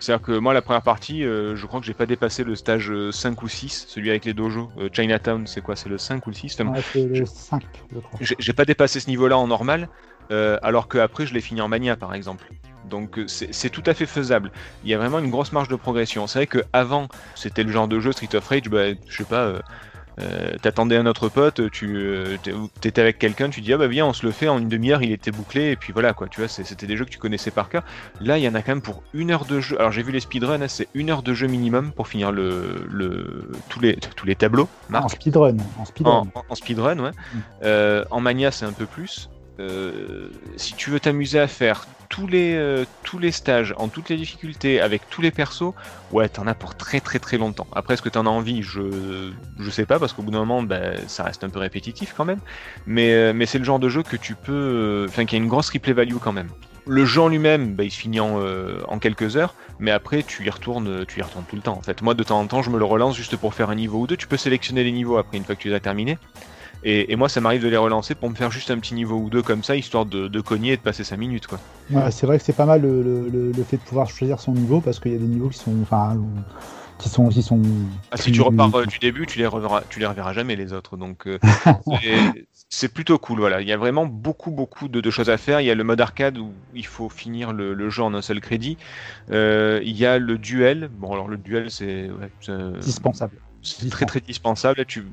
C'est-à-dire 0.00 0.24
que 0.24 0.32
moi, 0.32 0.54
la 0.54 0.62
première 0.62 0.82
partie, 0.82 1.24
euh, 1.24 1.54
je 1.56 1.66
crois 1.66 1.78
que 1.78 1.86
j'ai 1.86 1.94
pas 1.94 2.06
dépassé 2.06 2.42
le 2.42 2.56
stage 2.56 2.90
euh, 2.90 3.12
5 3.12 3.42
ou 3.42 3.48
6, 3.48 3.84
celui 3.86 4.08
avec 4.08 4.24
les 4.24 4.32
dojos. 4.32 4.70
Euh, 4.78 4.88
Chinatown, 4.90 5.46
c'est 5.46 5.60
quoi? 5.60 5.76
C'est 5.76 5.90
le 5.90 5.98
5 5.98 6.26
ou 6.26 6.30
le 6.30 6.34
6 6.34 6.58
Ouais, 6.60 6.80
c'est 6.92 7.06
le 7.06 7.26
5, 7.26 7.62
je 7.92 7.98
crois. 7.98 8.18
j'ai 8.20 8.52
pas 8.54 8.64
dépassé 8.64 8.98
ce 8.98 9.08
niveau-là 9.08 9.36
en 9.36 9.46
normal, 9.46 9.88
euh, 10.32 10.58
alors 10.62 10.88
que 10.88 10.96
après 10.96 11.26
je 11.26 11.34
l'ai 11.34 11.42
fini 11.42 11.60
en 11.60 11.68
mania 11.68 11.96
par 11.96 12.14
exemple. 12.14 12.50
Donc 12.88 13.18
euh, 13.18 13.26
c'est 13.28 13.68
tout 13.68 13.82
à 13.84 13.92
fait 13.92 14.06
faisable. 14.06 14.50
Il 14.84 14.90
y 14.90 14.94
a 14.94 14.98
vraiment 14.98 15.18
une 15.18 15.30
grosse 15.30 15.52
marge 15.52 15.68
de 15.68 15.76
progression. 15.76 16.26
C'est 16.26 16.38
vrai 16.40 16.46
que 16.46 16.64
avant 16.72 17.08
c'était 17.34 17.62
le 17.62 17.70
genre 17.70 17.86
de 17.86 18.00
jeu 18.00 18.12
Street 18.12 18.34
of 18.34 18.48
Rage, 18.48 18.70
bah, 18.70 18.94
je 19.06 19.16
sais 19.16 19.24
pas, 19.24 19.60
euh, 20.20 20.52
t'attendais 20.60 20.96
un 20.96 21.06
autre 21.06 21.28
pote, 21.28 21.70
tu 21.70 21.96
euh, 21.96 22.36
t'étais 22.80 23.00
avec 23.00 23.18
quelqu'un, 23.18 23.48
tu 23.50 23.60
dis 23.60 23.72
ah 23.72 23.78
bah 23.78 23.86
viens 23.86 24.06
on 24.06 24.12
se 24.12 24.24
le 24.26 24.32
fait 24.32 24.48
en 24.48 24.58
une 24.58 24.68
demi-heure, 24.68 25.02
il 25.02 25.12
était 25.12 25.30
bouclé 25.30 25.70
et 25.70 25.76
puis 25.76 25.92
voilà 25.92 26.12
quoi. 26.12 26.28
Tu 26.28 26.40
vois, 26.40 26.48
c'était 26.48 26.86
des 26.86 26.96
jeux 26.96 27.04
que 27.04 27.10
tu 27.10 27.18
connaissais 27.18 27.50
par 27.50 27.68
cœur. 27.68 27.82
Là 28.20 28.38
il 28.38 28.44
y 28.44 28.48
en 28.48 28.54
a 28.54 28.62
quand 28.62 28.72
même 28.72 28.82
pour 28.82 29.02
une 29.14 29.30
heure 29.30 29.44
de 29.44 29.60
jeu. 29.60 29.78
Alors 29.78 29.92
j'ai 29.92 30.02
vu 30.02 30.12
les 30.12 30.20
speedruns, 30.20 30.60
hein, 30.62 30.68
c'est 30.68 30.88
une 30.94 31.10
heure 31.10 31.22
de 31.22 31.32
jeu 31.34 31.46
minimum 31.46 31.92
pour 31.92 32.08
finir 32.08 32.32
le, 32.32 32.86
le 32.90 33.50
tous 33.68 33.80
les 33.80 33.96
tous 33.96 34.26
les 34.26 34.34
tableaux. 34.36 34.68
Marc 34.88 35.04
En 35.04 35.08
speedrun. 35.08 35.56
En 35.78 35.84
speedrun. 35.84 36.12
en, 36.12 36.26
en- 36.34 36.44
en 36.48 36.54
speedrun, 36.54 36.98
ouais. 36.98 37.10
Euh, 37.62 38.04
en 38.10 38.20
mania, 38.20 38.50
c'est 38.50 38.64
un 38.66 38.72
peu 38.72 38.86
plus. 38.86 39.28
Euh, 39.60 40.28
si 40.56 40.74
tu 40.74 40.90
veux 40.90 41.00
t'amuser 41.00 41.38
à 41.38 41.46
faire 41.46 41.86
tous 42.08 42.26
les, 42.26 42.54
euh, 42.54 42.84
tous 43.04 43.18
les 43.18 43.30
stages 43.30 43.74
en 43.76 43.88
toutes 43.88 44.08
les 44.08 44.16
difficultés 44.16 44.80
avec 44.80 45.02
tous 45.10 45.20
les 45.20 45.30
persos, 45.30 45.74
ouais, 46.10 46.28
t'en 46.28 46.46
as 46.46 46.54
pour 46.54 46.74
très 46.74 47.00
très 47.00 47.18
très 47.18 47.36
longtemps. 47.36 47.66
Après, 47.72 47.94
est-ce 47.94 48.02
que 48.02 48.08
t'en 48.08 48.26
as 48.26 48.30
envie? 48.30 48.62
Je, 48.62 49.30
je 49.58 49.70
sais 49.70 49.86
pas, 49.86 49.98
parce 49.98 50.12
qu'au 50.12 50.22
bout 50.22 50.30
d'un 50.30 50.38
moment, 50.38 50.62
bah, 50.62 50.96
ça 51.06 51.24
reste 51.24 51.44
un 51.44 51.50
peu 51.50 51.58
répétitif 51.58 52.14
quand 52.16 52.24
même. 52.24 52.40
Mais, 52.86 53.12
euh, 53.12 53.32
mais 53.34 53.46
c'est 53.46 53.58
le 53.58 53.64
genre 53.64 53.78
de 53.78 53.88
jeu 53.88 54.02
que 54.02 54.16
tu 54.16 54.34
peux. 54.34 55.06
Enfin, 55.08 55.24
qui 55.26 55.36
a 55.36 55.38
une 55.38 55.48
grosse 55.48 55.70
replay 55.70 55.92
value 55.92 56.16
quand 56.20 56.32
même. 56.32 56.48
Le 56.86 57.04
jeu 57.04 57.20
en 57.20 57.28
lui-même, 57.28 57.74
bah, 57.74 57.84
il 57.84 57.90
se 57.90 57.98
finit 57.98 58.20
en, 58.20 58.40
en 58.88 58.98
quelques 58.98 59.36
heures, 59.36 59.54
mais 59.78 59.90
après 59.90 60.22
tu 60.22 60.46
y 60.46 60.50
retournes, 60.50 61.04
tu 61.06 61.20
y 61.20 61.22
retournes 61.22 61.44
tout 61.48 61.56
le 61.56 61.62
temps. 61.62 61.76
En 61.76 61.82
fait, 61.82 62.00
moi 62.00 62.14
de 62.14 62.22
temps 62.22 62.40
en 62.40 62.46
temps, 62.46 62.62
je 62.62 62.70
me 62.70 62.78
le 62.78 62.86
relance 62.86 63.14
juste 63.14 63.36
pour 63.36 63.52
faire 63.54 63.68
un 63.70 63.74
niveau 63.74 64.00
ou 64.00 64.06
deux. 64.06 64.16
Tu 64.16 64.26
peux 64.26 64.38
sélectionner 64.38 64.82
les 64.82 64.90
niveaux 64.90 65.18
après 65.18 65.36
une 65.36 65.44
fois 65.44 65.54
que 65.54 65.60
tu 65.60 65.68
les 65.68 65.74
as 65.74 65.80
terminés. 65.80 66.18
Et, 66.82 67.12
et 67.12 67.16
moi, 67.16 67.28
ça 67.28 67.40
m'arrive 67.40 67.62
de 67.62 67.68
les 67.68 67.76
relancer 67.76 68.14
pour 68.14 68.30
me 68.30 68.34
faire 68.34 68.50
juste 68.50 68.70
un 68.70 68.78
petit 68.78 68.94
niveau 68.94 69.16
ou 69.18 69.30
deux 69.30 69.42
comme 69.42 69.62
ça, 69.62 69.76
histoire 69.76 70.06
de, 70.06 70.28
de 70.28 70.40
cogner 70.40 70.72
et 70.72 70.76
de 70.76 70.82
passer 70.82 71.04
5 71.04 71.16
minutes, 71.18 71.46
quoi. 71.46 71.60
Ouais, 71.90 72.10
c'est 72.12 72.26
vrai 72.26 72.38
que 72.38 72.44
c'est 72.44 72.52
pas 72.52 72.66
mal 72.66 72.82
le, 72.82 73.02
le- 73.28 73.64
fait 73.64 73.76
de 73.76 73.82
pouvoir 73.82 74.08
choisir 74.08 74.38
son 74.38 74.52
niveau 74.54 74.80
parce 74.80 75.00
qu'il 75.00 75.12
y 75.12 75.14
a 75.16 75.18
des 75.18 75.26
niveaux 75.26 75.48
qui 75.48 75.58
sont, 75.58 75.74
enfin, 75.82 76.16
qui 76.98 77.08
sont, 77.08 77.28
qui 77.28 77.42
sont. 77.42 77.60
Ah, 78.12 78.16
si 78.16 78.32
tu 78.32 78.40
repars 78.42 78.74
euh, 78.74 78.86
du 78.86 78.98
début, 78.98 79.24
tu 79.26 79.38
les 79.38 79.46
reverras, 79.46 79.84
tu 79.88 80.00
les 80.00 80.06
reverras 80.06 80.32
jamais 80.32 80.56
les 80.56 80.72
autres. 80.72 80.96
Donc 80.96 81.26
euh, 81.28 81.38
c'est- 82.68 82.88
plutôt 82.92 83.18
cool. 83.18 83.38
Voilà, 83.38 83.60
il 83.60 83.68
y 83.68 83.72
a 83.72 83.76
vraiment 83.76 84.04
beaucoup 84.06 84.50
beaucoup 84.50 84.88
de, 84.88 85.00
de 85.00 85.10
choses 85.10 85.30
à 85.30 85.36
faire. 85.38 85.60
Il 85.60 85.66
y 85.66 85.70
a 85.70 85.74
le 85.76 85.84
mode 85.84 86.00
arcade 86.00 86.36
où 86.38 86.64
il 86.74 86.86
faut 86.86 87.08
finir 87.08 87.52
le, 87.52 87.72
le 87.74 87.88
jeu 87.90 88.02
en 88.02 88.14
un 88.14 88.22
seul 88.22 88.40
crédit. 88.40 88.78
Euh, 89.30 89.80
il 89.84 89.96
y 89.96 90.06
a 90.06 90.18
le 90.18 90.38
duel. 90.38 90.88
Bon 90.88 91.12
alors 91.12 91.28
le 91.28 91.38
duel 91.38 91.70
c'est 91.70 92.10
ouais, 92.10 92.32
c'est- 92.40 92.52
Dispensable. 92.80 93.40
C'est 93.62 93.90
très 93.90 94.06
très 94.06 94.20
dispensable. 94.20 94.84
Tu, 94.86 95.04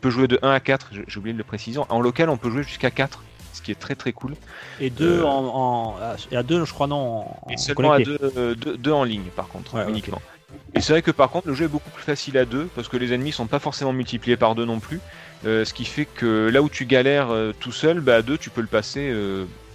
peux 0.00 0.10
jouer 0.10 0.28
de 0.28 0.38
1 0.42 0.50
à 0.50 0.60
4, 0.60 0.90
j'ai 1.06 1.18
oublié 1.18 1.32
de 1.32 1.38
le 1.38 1.44
préciser. 1.44 1.80
En 1.88 2.00
local, 2.00 2.30
on 2.30 2.36
peut 2.36 2.50
jouer 2.50 2.62
jusqu'à 2.62 2.90
4, 2.90 3.22
ce 3.52 3.62
qui 3.62 3.70
est 3.70 3.78
très 3.78 3.94
très 3.94 4.12
cool. 4.12 4.34
Et 4.80 4.90
deux 4.90 5.20
Euh, 5.20 5.24
en, 5.26 5.96
à 6.32 6.42
deux, 6.42 6.64
je 6.64 6.72
crois 6.72 6.86
non. 6.86 6.96
En, 6.96 7.46
Et 7.50 7.54
en 7.54 7.56
seulement 7.56 7.92
à 7.92 8.02
connecté. 8.02 8.18
deux, 8.18 8.32
euh, 8.36 8.54
deux- 8.54 8.76
deux 8.76 8.92
en 8.92 9.04
ligne, 9.04 9.24
par 9.34 9.48
contre, 9.48 9.74
Ouais, 9.74 9.88
uniquement. 9.88 10.20
Et 10.74 10.80
c'est 10.80 10.92
vrai 10.92 11.02
que 11.02 11.10
par 11.10 11.30
contre, 11.30 11.48
le 11.48 11.54
jeu 11.54 11.66
est 11.66 11.68
beaucoup 11.68 11.90
plus 11.90 12.02
facile 12.02 12.36
à 12.38 12.44
deux, 12.44 12.68
parce 12.74 12.88
que 12.88 12.96
les 12.96 13.12
ennemis 13.12 13.32
sont 13.32 13.46
pas 13.46 13.58
forcément 13.58 13.92
multipliés 13.92 14.36
par 14.36 14.54
deux 14.54 14.64
non 14.64 14.80
plus. 14.80 15.00
Euh, 15.46 15.64
ce 15.64 15.72
qui 15.72 15.84
fait 15.84 16.04
que 16.04 16.48
là 16.52 16.60
où 16.62 16.68
tu 16.68 16.86
galères 16.86 17.28
tout 17.60 17.72
seul, 17.72 18.00
bah, 18.00 18.16
à 18.16 18.22
deux, 18.22 18.38
tu 18.38 18.50
peux 18.50 18.60
le 18.60 18.66
passer 18.66 19.12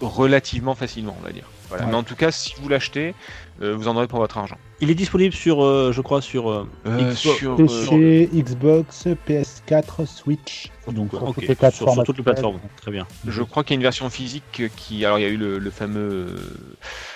relativement 0.01 0.75
facilement, 0.75 1.15
on 1.19 1.25
va 1.25 1.31
dire. 1.31 1.45
Voilà. 1.77 1.85
Ouais. 1.85 1.91
Mais 1.91 1.97
en 1.97 2.03
tout 2.03 2.15
cas, 2.15 2.31
si 2.31 2.53
vous 2.61 2.69
l'achetez, 2.69 3.13
euh, 3.61 3.75
vous 3.75 3.87
en 3.87 3.95
aurez 3.95 4.07
pour 4.07 4.19
votre 4.19 4.37
argent. 4.37 4.57
Il 4.81 4.89
est 4.91 4.95
disponible 4.95 5.33
sur, 5.33 5.63
euh, 5.63 5.91
je 5.93 6.01
crois, 6.01 6.21
sur. 6.21 6.49
euh, 6.51 6.67
Xbox- 6.85 7.37
sur, 7.37 7.55
PC, 7.55 8.29
Xbox, 8.33 9.07
PS4, 9.27 10.05
Switch. 10.05 10.69
Donc 10.91 11.09
sur 11.11 11.23
ok, 11.23 11.33
toutes 11.35 11.41
les 11.41 11.47
sur- 11.47 11.55
plateformes. 11.57 11.93
sur 11.95 12.03
toutes 12.03 12.17
les 12.17 12.23
plateformes. 12.23 12.59
Très 12.81 12.91
bien. 12.91 13.07
Je 13.27 13.41
crois 13.43 13.63
qu'il 13.63 13.73
y 13.73 13.75
a 13.75 13.77
une 13.77 13.81
version 13.83 14.09
physique 14.09 14.61
qui. 14.75 15.03
Alors, 15.05 15.17
il 15.19 15.23
y 15.23 15.25
a 15.25 15.29
eu 15.29 15.37
le, 15.37 15.57
le 15.59 15.69
fameux, 15.71 16.27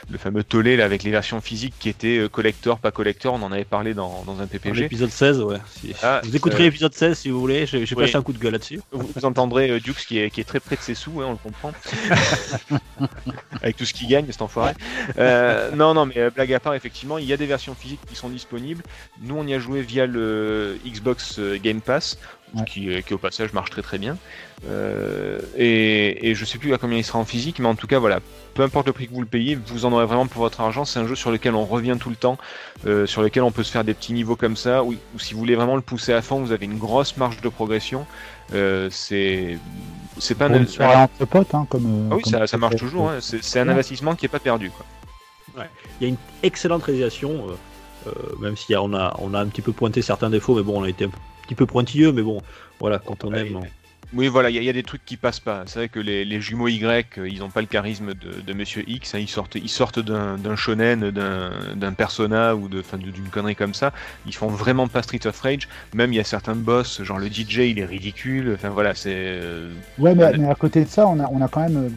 le 0.10 0.18
fameux 0.18 0.44
tollé 0.44 0.76
là, 0.78 0.86
avec 0.86 1.04
les 1.04 1.12
versions 1.12 1.40
physiques 1.42 1.76
qui 1.80 1.90
étaient 1.90 2.18
euh, 2.18 2.30
collector, 2.30 2.80
pas 2.80 2.92
collector. 2.92 3.34
On 3.36 3.42
en 3.44 3.52
avait 3.52 3.66
parlé 3.66 3.94
dans, 3.94 4.24
dans 4.26 4.40
un 4.42 4.48
PPG. 4.48 4.82
L'épisode 4.82 5.12
16, 5.12 5.42
ouais. 5.42 5.58
Si- 5.80 5.94
Ah, 6.02 6.22
vous 6.24 6.36
écouterez 6.36 6.64
euh, 6.64 6.66
l'épisode 6.68 6.94
16 6.94 7.18
si 7.20 7.30
vous 7.30 7.40
voulez. 7.40 7.66
J'ai 7.66 7.80
oui. 7.80 7.96
passé 7.96 8.16
un 8.16 8.22
coup 8.24 8.34
de 8.34 8.40
gueule 8.40 8.54
là-dessus. 8.54 8.82
Vous, 8.92 9.10
vous 9.16 9.26
entendrez 9.26 9.70
euh, 9.70 9.80
Dukes 9.80 10.06
qui 10.08 10.18
est, 10.20 10.30
qui 10.30 10.42
est 10.42 10.46
très 10.46 10.60
près 10.60 10.76
de 10.76 10.82
ses 10.82 10.96
sous, 10.96 11.22
hein, 11.22 11.26
on 11.28 11.32
le 11.32 11.38
comprend. 11.38 11.72
Avec 13.62 13.76
tout 13.78 13.86
ce 13.86 13.94
qu'il 13.94 14.08
gagne, 14.08 14.26
cet 14.32 14.42
enfoiré. 14.42 14.74
Euh, 15.18 15.72
non, 15.76 15.94
non, 15.94 16.06
mais 16.06 16.18
euh, 16.18 16.30
blague 16.30 16.54
à 16.54 16.60
part, 16.60 16.74
effectivement, 16.74 17.18
il 17.18 17.26
y 17.26 17.34
a 17.34 17.38
des 17.38 17.46
versions 17.46 17.76
physiques 17.76 18.00
qui 18.08 18.16
sont 18.16 18.30
disponibles. 18.30 18.84
Nous, 19.22 19.36
on 19.36 19.46
y 19.46 19.54
a 19.54 19.60
joué 19.60 19.82
via 19.82 20.06
le 20.06 20.78
Xbox 20.86 21.40
Game 21.62 21.82
Pass, 21.82 22.18
Ouais. 22.56 22.64
qui, 22.66 22.90
euh, 22.90 23.02
qui, 23.02 23.14
au 23.14 23.18
passage 23.18 23.54
marche 23.54 23.70
très 23.70 23.82
très 23.84 23.98
bien. 23.98 24.18
Euh, 24.68 25.40
et, 25.58 26.30
et 26.30 26.36
je 26.36 26.46
sais 26.46 26.58
plus 26.58 26.74
à 26.74 26.78
combien 26.78 26.98
il 26.98 27.04
sera 27.04 27.20
en 27.20 27.26
physique, 27.26 27.60
mais 27.60 27.68
en 27.68 27.76
tout 27.76 27.88
cas, 27.88 28.00
voilà. 28.00 28.20
Peu 28.56 28.64
importe 28.64 28.88
le 28.88 28.94
prix 28.94 29.08
que 29.08 29.14
vous 29.14 29.22
le 29.22 29.28
payez, 29.28 29.56
vous 29.56 29.86
en 29.86 29.94
aurez 29.94 30.06
vraiment 30.06 30.28
pour 30.28 30.42
votre 30.42 30.60
argent. 30.60 30.84
C'est 30.84 31.00
un 31.00 31.08
jeu 31.08 31.16
sur 31.16 31.32
lequel 31.32 31.54
on 31.56 31.64
revient 31.66 31.96
tout 32.00 32.10
le 32.10 32.16
temps, 32.16 32.38
euh, 32.88 33.06
sur 33.06 33.22
lequel 33.22 33.44
on 33.44 33.52
peut 33.52 33.64
se 33.64 33.72
faire 33.72 33.84
des 33.84 33.94
petits 33.94 34.12
niveaux 34.14 34.36
comme 34.36 34.56
ça, 34.58 34.84
ou, 34.84 34.94
ou 34.94 35.20
si 35.20 35.34
vous 35.34 35.40
voulez 35.40 35.56
vraiment 35.56 35.76
le 35.76 35.82
pousser 35.82 36.12
à 36.14 36.22
fond, 36.22 36.40
vous 36.40 36.52
avez 36.52 36.66
une 36.66 36.78
grosse 36.78 37.16
marge 37.18 37.40
de 37.42 37.50
progression. 37.50 38.06
Euh, 38.54 38.90
c'est 38.92 39.58
c'est 40.18 40.36
pas 40.36 40.48
un, 40.48 40.56
une 40.56 40.68
soirée 40.68 40.96
entre 40.96 41.26
potes, 41.26 41.54
hein, 41.56 41.66
comme. 41.70 42.10
ah 42.12 42.16
oui 42.16 42.24
comme 42.24 42.34
ça, 42.34 42.48
ça 42.48 42.58
marche 42.58 42.74
fait- 42.74 42.80
toujours 42.80 43.10
hein. 43.10 43.18
c'est 43.22 43.42
c'est 43.44 43.60
un 43.60 43.68
Ouais. 43.68 43.74
investissement 43.74 44.16
qui 44.16 44.26
est 44.26 44.30
pas 44.30 44.40
perdu 44.40 44.72
quoi. 44.72 44.86
Il 46.02 46.04
y 46.04 46.06
a 46.06 46.10
une 46.10 46.18
excellente 46.44 46.84
réalisation, 46.84 47.48
euh, 47.50 48.10
euh, 48.10 48.12
même 48.40 48.56
si 48.58 48.76
on 48.76 48.94
a, 48.94 49.16
on 49.20 49.34
a 49.34 49.40
un 49.40 49.46
petit 49.48 49.62
peu 49.62 49.72
pointé 49.74 50.02
certains 50.02 50.30
défauts, 50.30 50.56
mais 50.56 50.64
bon, 50.64 50.80
on 50.82 50.84
a 50.84 50.90
été 50.90 51.06
un 51.06 51.12
petit 51.50 51.56
peu 51.56 51.66
pointilleux, 51.66 52.12
mais 52.12 52.22
bon, 52.22 52.42
voilà, 52.80 53.00
quand 53.00 53.24
on 53.26 53.34
aime. 53.34 53.60
oui 54.14 54.28
voilà 54.28 54.50
il 54.52 54.56
y, 54.56 54.60
a- 54.60 54.62
il 54.62 54.66
y 54.66 54.70
a 54.70 54.74
des 54.74 54.84
trucs 54.84 55.04
qui 55.06 55.18
passent 55.18 55.40
pas 55.40 55.64
c'est 55.68 55.80
vrai 55.80 55.88
que 55.90 56.00
les, 56.00 56.26
les 56.26 56.42
jumeaux 56.42 56.68
Y 56.68 57.18
euh, 57.20 57.28
ils 57.30 57.44
ont 57.44 57.50
pas 57.50 57.62
le 57.62 57.68
charisme 57.68 58.14
de, 58.16 58.42
de 58.42 58.54
Monsieur 58.54 58.84
X 58.88 59.14
hein. 59.14 59.20
ils 59.20 59.28
sortent 59.28 59.54
ils 59.56 59.70
sortent 59.70 60.00
d'un 60.00 60.36
d'un 60.38 60.56
shonen 60.56 61.12
d'un 61.12 61.52
d'un 61.76 61.94
persona 61.94 62.56
ou 62.56 62.68
de 62.70 62.80
enfin, 62.80 62.98
de- 62.98 63.12
d'une 63.12 63.30
connerie 63.30 63.56
comme 63.56 63.76
ça 63.76 63.94
ils 64.26 64.34
font 64.34 64.48
vraiment 64.48 64.88
pas 64.88 65.04
Street 65.04 65.26
of 65.28 65.40
Rage 65.42 65.68
même 65.94 66.12
il 66.12 66.16
y 66.16 66.20
a 66.20 66.24
certains 66.24 66.56
boss 66.56 67.04
genre 67.04 67.20
le 67.20 67.28
DJ 67.28 67.58
il 67.70 67.78
est 67.80 67.86
ridicule 67.86 68.52
enfin 68.56 68.70
voilà 68.70 68.96
c'est 68.96 69.14
euh, 69.16 69.72
Ouais, 70.00 70.16
mais, 70.16 70.24
Ouais. 70.24 70.38
mais 70.40 70.50
à 70.50 70.56
côté 70.56 70.84
de 70.86 70.90
ça, 70.90 71.06
on 71.08 71.20
a, 71.20 71.28
on 71.32 71.42
a 71.42 71.48
quand 71.48 71.62
même. 71.62 71.96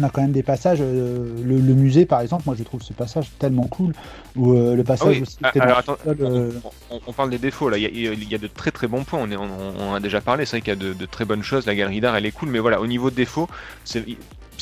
On 0.00 0.04
a 0.04 0.08
quand 0.08 0.22
même 0.22 0.32
des 0.32 0.42
passages, 0.42 0.78
euh, 0.80 1.34
le, 1.44 1.58
le 1.58 1.74
musée 1.74 2.06
par 2.06 2.22
exemple, 2.22 2.44
moi 2.46 2.54
je 2.58 2.62
trouve 2.62 2.80
ce 2.82 2.94
passage 2.94 3.30
tellement 3.38 3.64
cool, 3.64 3.92
ou 4.36 4.52
euh, 4.54 4.74
le 4.74 4.84
passage 4.84 5.16
Ah 5.16 5.18
oui. 5.18 5.22
aussi. 5.22 5.36
Ah, 5.42 5.52
alors, 5.58 5.78
attends, 5.78 5.96
euh, 6.06 6.50
on, 6.90 7.00
on 7.06 7.12
parle 7.12 7.28
des 7.28 7.38
défauts 7.38 7.68
là, 7.68 7.76
il 7.76 7.82
y, 7.82 8.08
a, 8.08 8.12
il 8.12 8.28
y 8.30 8.34
a 8.34 8.38
de 8.38 8.46
très 8.46 8.70
très 8.70 8.86
bons 8.88 9.04
points, 9.04 9.20
on, 9.20 9.30
est, 9.30 9.36
on, 9.36 9.44
on 9.78 9.90
en 9.90 9.94
a 9.94 10.00
déjà 10.00 10.22
parlé, 10.22 10.46
c'est 10.46 10.56
vrai 10.56 10.60
qu'il 10.62 10.70
y 10.70 10.76
a 10.76 10.76
de, 10.76 10.94
de 10.94 11.06
très 11.06 11.26
bonnes 11.26 11.42
choses, 11.42 11.66
la 11.66 11.74
galerie 11.74 12.00
d'art 12.00 12.16
elle 12.16 12.24
est 12.24 12.32
cool, 12.32 12.48
mais 12.48 12.58
voilà, 12.58 12.80
au 12.80 12.86
niveau 12.86 13.10
de 13.10 13.16
défauts, 13.16 13.48
c'est 13.84 14.04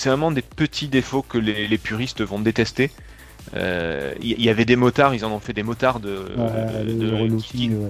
vraiment 0.04 0.32
des 0.32 0.42
petits 0.42 0.88
défauts 0.88 1.22
que 1.22 1.38
les, 1.38 1.68
les 1.68 1.78
puristes 1.78 2.22
vont 2.22 2.40
détester. 2.40 2.90
Euh, 3.54 4.14
Il 4.20 4.38
y, 4.40 4.44
y 4.44 4.48
avait 4.50 4.64
des 4.64 4.76
motards, 4.76 5.14
ils 5.14 5.24
en 5.24 5.32
ont 5.32 5.40
fait 5.40 5.52
des 5.52 5.62
motards 5.62 6.00
de. 6.00 6.10
ouais, 6.36 6.66
de- 6.66 6.82
le, 6.84 6.94
de- 6.94 7.06
le 7.06 7.16
qui- 7.36 7.62
relooking, 7.62 7.76
ouais. 7.78 7.88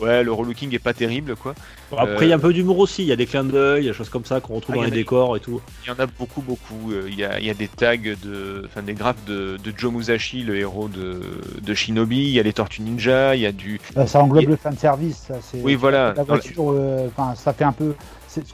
Ouais, 0.00 0.22
le 0.24 0.32
relooking 0.32 0.74
est 0.74 0.78
pas 0.78 0.92
terrible 0.94 1.36
quoi. 1.36 1.54
Après, 1.96 2.26
il 2.26 2.28
y 2.28 2.32
a 2.32 2.36
un 2.36 2.38
peu 2.38 2.52
d'humour 2.52 2.78
aussi, 2.78 3.02
il 3.02 3.08
y 3.08 3.12
a 3.12 3.16
des 3.16 3.26
clins 3.26 3.42
d'œil, 3.44 3.82
il 3.82 3.86
y 3.86 3.88
a 3.88 3.92
des 3.92 3.98
choses 3.98 4.08
comme 4.08 4.24
ça 4.24 4.40
qu'on 4.40 4.54
retrouve 4.54 4.76
Ah, 4.76 4.78
dans 4.78 4.84
les 4.84 4.92
a- 4.92 4.94
décors 4.94 5.36
et 5.36 5.40
tout. 5.40 5.60
Il 5.84 5.88
y 5.88 5.90
en 5.92 5.98
a 5.98 6.06
beaucoup, 6.06 6.40
beaucoup. 6.40 6.92
Euh, 6.92 7.08
Il 7.08 7.14
y, 7.18 7.24
a, 7.24 7.40
y 7.40 7.50
a 7.50 7.54
des 7.54 7.66
tags, 7.68 7.96
de, 7.96 8.62
enfin 8.66 8.82
des 8.82 8.94
graphes 8.94 9.24
de, 9.26 9.56
de 9.62 9.72
Joe 9.76 9.92
Musashi, 9.92 10.42
le 10.44 10.56
héros 10.56 10.88
de, 10.88 11.20
de 11.60 11.74
Shinobi. 11.74 12.18
Il 12.18 12.30
y 12.30 12.38
a 12.40 12.42
les 12.44 12.52
Tortues 12.52 12.82
Ninja. 12.82 13.34
Il 13.34 13.40
y 13.42 13.46
a 13.46 13.52
du. 13.52 13.80
Euh, 13.96 14.06
ça 14.06 14.20
englobe 14.22 14.44
Et- 14.44 14.46
le 14.46 14.56
fan 14.56 14.76
service. 14.78 15.24
Ça, 15.28 15.34
c'est- 15.42 15.60
Oui, 15.62 15.74
voilà. 15.74 16.08
La 16.08 16.12
Dans 16.14 16.34
la- 16.34 16.40
voiture, 16.40 16.72
euh, 16.72 17.08
enfin, 17.08 17.34
ça 17.34 17.52
fait 17.52 17.64
un 17.64 17.72
peu. 17.72 17.94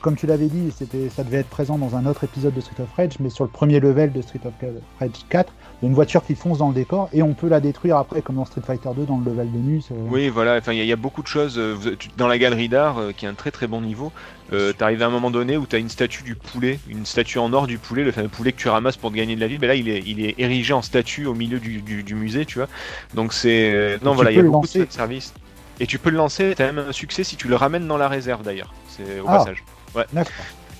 Comme 0.00 0.16
tu 0.16 0.26
l'avais 0.26 0.46
dit, 0.46 0.72
c'était, 0.74 1.08
ça 1.10 1.22
devait 1.22 1.38
être 1.38 1.48
présent 1.50 1.76
dans 1.76 1.96
un 1.96 2.06
autre 2.06 2.24
épisode 2.24 2.54
de 2.54 2.60
Street 2.60 2.82
of 2.82 2.88
Rage, 2.96 3.12
mais 3.20 3.28
sur 3.28 3.44
le 3.44 3.50
premier 3.50 3.78
level 3.78 4.10
de 4.12 4.22
Street 4.22 4.40
of 4.46 4.54
Rage 5.00 5.10
4, 5.28 5.52
il 5.80 5.84
y 5.84 5.86
a 5.86 5.88
une 5.88 5.94
voiture 5.94 6.24
qui 6.24 6.34
fonce 6.34 6.58
dans 6.58 6.68
le 6.68 6.74
décor 6.74 7.10
et 7.12 7.22
on 7.22 7.34
peut 7.34 7.48
la 7.48 7.60
détruire 7.60 7.98
après, 7.98 8.22
comme 8.22 8.36
dans 8.36 8.46
Street 8.46 8.62
Fighter 8.66 8.88
2 8.96 9.04
dans 9.04 9.18
le 9.18 9.24
level 9.30 9.52
de 9.52 9.58
Nus. 9.58 9.82
euh. 9.90 9.94
Oui, 10.08 10.28
voilà. 10.30 10.56
Enfin, 10.56 10.72
il 10.72 10.78
y, 10.78 10.80
a- 10.80 10.84
il 10.84 10.88
y 10.88 10.92
a 10.92 10.96
beaucoup 10.96 11.22
de 11.22 11.26
choses. 11.26 11.58
euh, 11.58 11.76
Dans 12.16 12.26
la 12.28 12.38
galerie 12.38 12.68
d'art, 12.70 12.98
euh, 12.98 13.12
qui 13.12 13.26
est 13.26 13.28
un 13.28 13.34
très 13.34 13.50
très 13.50 13.66
bon 13.66 13.82
niveau, 13.82 14.12
euh, 14.52 14.72
t'arrives 14.72 15.02
à 15.02 15.06
un 15.06 15.10
moment 15.10 15.30
donné 15.30 15.56
où 15.58 15.66
t'as 15.66 15.78
une 15.78 15.90
statue 15.90 16.22
du 16.22 16.36
poulet, 16.36 16.78
une 16.88 17.04
statue 17.04 17.38
en 17.38 17.52
or 17.52 17.66
du 17.66 17.76
poulet, 17.76 18.02
le 18.04 18.12
fameux 18.12 18.28
poulet 18.28 18.52
que 18.52 18.58
tu 18.60 18.68
ramasses 18.68 18.96
pour 18.96 19.10
te 19.10 19.16
gagner 19.16 19.36
de 19.36 19.40
la 19.40 19.46
vie. 19.48 19.58
Ben 19.58 19.66
là, 19.66 19.74
il 19.74 19.88
est, 19.90 20.02
il 20.06 20.24
est 20.24 20.36
érigé 20.38 20.72
en 20.72 20.80
statue 20.82 21.26
au 21.26 21.34
milieu 21.34 21.58
du, 21.58 21.82
du, 21.82 22.02
du 22.02 22.14
musée, 22.14 22.46
tu 22.46 22.58
vois. 22.58 22.68
Donc 23.14 23.32
c'est. 23.34 23.98
Non, 24.02 24.14
voilà, 24.14 24.30
il 24.30 24.36
y 24.36 24.40
a 24.40 24.42
beaucoup 24.42 24.62
lancer. 24.62 24.86
de 24.86 24.92
services. 24.92 25.34
Et 25.80 25.86
tu 25.86 25.98
peux 25.98 26.10
le 26.10 26.16
lancer. 26.16 26.54
T'as 26.56 26.72
même 26.72 26.86
un 26.88 26.92
succès 26.92 27.24
si 27.24 27.36
tu 27.36 27.48
le 27.48 27.56
ramènes 27.56 27.86
dans 27.86 27.96
la 27.98 28.08
réserve 28.08 28.42
d'ailleurs. 28.42 28.72
C'est 28.88 29.20
au 29.20 29.24
Ah. 29.28 29.38
passage. 29.38 29.64
D'accord. 30.12 30.32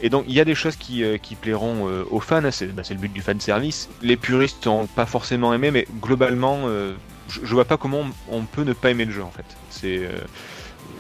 Et 0.03 0.11
donc 0.11 0.25
il 0.29 0.35
y 0.35 0.41
a 0.41 0.45
des 0.45 0.55
choses 0.55 0.77
qui, 0.77 1.03
euh, 1.05 1.17
qui 1.17 1.35
plairont 1.37 1.89
euh, 1.89 2.05
aux 2.11 2.21
fans, 2.21 2.43
c'est 2.51 2.67
bah, 2.67 2.83
c'est 2.85 2.93
le 2.95 3.01
but 3.01 3.13
du 3.13 3.23
fan 3.23 3.41
service. 3.41 3.89
Les 4.03 4.17
puristes 4.17 4.67
n'ont 4.67 4.87
pas 4.87 5.07
forcément 5.07 5.55
aimé, 5.55 5.71
mais 5.71 5.87
globalement, 6.03 6.59
euh, 6.65 6.95
je, 7.29 7.41
je 7.43 7.55
vois 7.55 7.65
pas 7.65 7.79
comment 7.79 8.01
on, 8.31 8.37
on 8.39 8.43
peut 8.43 8.63
ne 8.65 8.75
pas 8.75 8.91
aimer 8.91 9.07
le 9.07 9.13
jeu 9.13 9.23
en 9.23 9.31
fait. 9.31 9.47
C'est 9.71 9.99
euh, 9.99 10.11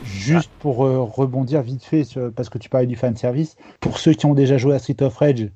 Juste 0.04 0.50
pour 0.60 0.76
rebondir 0.78 1.62
vite 1.62 1.84
fait, 1.84 2.04
sur- 2.04 2.30
parce 2.32 2.48
que 2.48 2.58
tu 2.58 2.68
parlais 2.68 2.86
du 2.86 2.96
fan 2.96 3.16
service, 3.16 3.56
pour 3.80 3.98
ceux 3.98 4.12
qui 4.12 4.24
ont 4.26 4.34
déjà 4.34 4.56
joué 4.56 4.74
à 4.74 4.78
Street 4.78 4.96
of 5.02 5.16
Rage, 5.16 5.48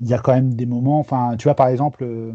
il 0.00 0.08
y 0.08 0.14
a 0.14 0.18
quand 0.18 0.34
même 0.34 0.54
des 0.54 0.66
moments, 0.66 0.98
enfin, 0.98 1.36
tu 1.38 1.44
vois, 1.44 1.54
par 1.54 1.68
exemple, 1.68 2.04
euh, 2.04 2.32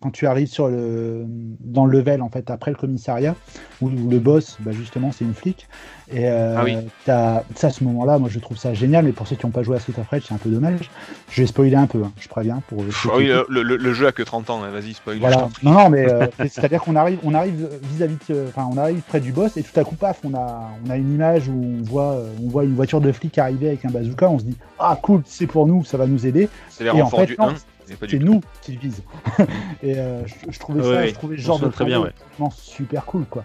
quand 0.00 0.10
tu 0.10 0.26
arrives 0.26 0.48
sur 0.48 0.68
le, 0.68 1.24
dans 1.60 1.84
le 1.84 1.98
level, 1.98 2.22
en 2.22 2.28
fait, 2.28 2.50
après 2.50 2.70
le 2.70 2.76
commissariat, 2.76 3.34
où, 3.80 3.88
où 3.88 4.08
le 4.08 4.18
boss, 4.18 4.56
bah, 4.60 4.72
justement, 4.72 5.12
c'est 5.12 5.24
une 5.24 5.34
flic, 5.34 5.68
et 6.14 6.28
euh, 6.28 6.54
Ah 6.58 6.64
oui. 6.64 6.76
t'as- 7.04 7.42
ça, 7.54 7.68
à 7.68 7.70
ce 7.70 7.82
moment-là, 7.84 8.18
moi, 8.18 8.28
je 8.30 8.38
trouve 8.38 8.56
ça 8.56 8.74
génial, 8.74 9.04
mais 9.04 9.12
pour 9.12 9.26
ceux 9.26 9.36
qui 9.36 9.46
n'ont 9.46 9.52
pas 9.52 9.62
joué 9.62 9.76
à 9.76 9.80
Street 9.80 9.94
of 9.98 10.08
Rage, 10.08 10.22
c'est 10.28 10.34
un 10.34 10.38
peu 10.38 10.50
dommage. 10.50 10.90
Je 11.30 11.40
vais 11.42 11.46
spoiler 11.46 11.76
un 11.76 11.86
peu, 11.86 12.02
hein, 12.04 12.12
je 12.20 12.28
préviens, 12.28 12.62
pour 12.68 12.84
Ah 13.06 13.12
oui, 13.16 13.26
le, 13.28 13.62
le- 13.62 13.76
le 13.76 13.92
jeu 13.94 14.06
a 14.06 14.12
que 14.12 14.22
30 14.22 14.50
ans, 14.50 14.62
hein, 14.62 14.70
vas-y 14.70 14.94
spoil. 14.94 15.18
voilà. 15.18 15.48
Non, 15.62 15.72
non, 15.72 15.88
mais 15.90 16.06
euh, 16.10 16.26
c'est-à-dire 16.40 16.82
qu'on 16.82 16.96
arrive, 16.96 17.18
on 17.22 17.34
arrive 17.34 17.68
vis-à-vis, 17.82 18.16
enfin, 18.48 18.68
on 18.72 18.76
arrive 18.76 19.00
près 19.02 19.20
du 19.20 19.32
boss 19.32 19.56
et 19.56 19.62
tout 19.62 19.78
à 19.78 19.84
coup, 19.84 19.94
paf, 19.94 20.20
on 20.24 20.34
a, 20.34 20.70
on 20.86 20.90
a 20.90 20.96
une 20.96 21.14
image 21.14 21.48
où 21.48 21.52
on 21.80 21.82
voit, 21.82 22.12
euh, 22.12 22.28
on 22.44 22.48
voit 22.48 22.64
une 22.64 22.74
voiture 22.74 23.00
de 23.00 23.10
flic 23.12 23.38
arriver 23.38 23.68
avec 23.68 23.84
un 23.84 23.90
bazooka. 23.90 24.28
On 24.28 24.38
se 24.38 24.44
dit, 24.44 24.56
ah 24.78 24.98
cool, 25.00 25.22
c'est 25.26 25.46
pour 25.46 25.66
nous, 25.66 25.84
ça 25.84 25.96
va 25.96 26.06
nous 26.06 26.26
aider. 26.26 26.48
C'est 26.68 26.84
les 26.84 26.90
Et 26.90 26.92
en 27.00 27.04
renforts 27.04 27.20
fait, 27.20 27.26
du 27.26 27.36
non, 27.38 27.48
1, 27.48 27.54
mais 27.88 27.96
pas 27.96 28.06
du 28.06 28.18
C'est 28.18 28.24
nous 28.24 28.40
qui 28.62 28.76
visent. 28.76 29.02
et 29.82 29.96
euh, 29.98 30.22
je, 30.26 30.34
je 30.52 30.58
trouvais 30.58 30.82
ça, 30.82 30.88
Ouais, 30.88 31.08
je 31.08 31.14
trouvais 31.14 31.36
ce 31.36 31.42
genre 31.42 31.58
de 31.58 31.68
très 31.68 31.84
bien, 31.84 32.00
ouais. 32.00 32.10
super 32.54 33.04
cool, 33.04 33.24
quoi. 33.24 33.44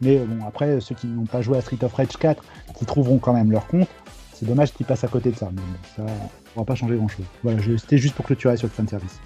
Mais 0.00 0.16
euh, 0.18 0.24
bon, 0.26 0.46
après, 0.46 0.80
ceux 0.80 0.94
qui 0.94 1.06
n'ont 1.06 1.26
pas 1.26 1.42
joué 1.42 1.58
à 1.58 1.60
Street 1.60 1.78
of 1.82 1.92
Rage 1.94 2.16
4, 2.18 2.42
qui 2.78 2.84
trouveront 2.86 3.18
quand 3.18 3.32
même 3.32 3.50
leur 3.50 3.66
compte, 3.66 3.88
c'est 4.32 4.46
dommage 4.46 4.72
qu'ils 4.72 4.86
passent 4.86 5.02
à 5.04 5.08
côté 5.08 5.30
de 5.30 5.36
ça. 5.36 5.48
Mais 5.52 5.60
bon, 5.60 6.04
ça, 6.06 6.12
on 6.54 6.60
va 6.60 6.64
pas 6.64 6.74
changer 6.76 6.96
grand-chose. 6.96 7.24
Voilà, 7.42 7.60
c'était 7.78 7.98
juste 7.98 8.14
pour 8.14 8.24
clôturer 8.24 8.56
sur 8.56 8.66
le 8.68 8.72
fan 8.72 8.86
service. 8.88 9.18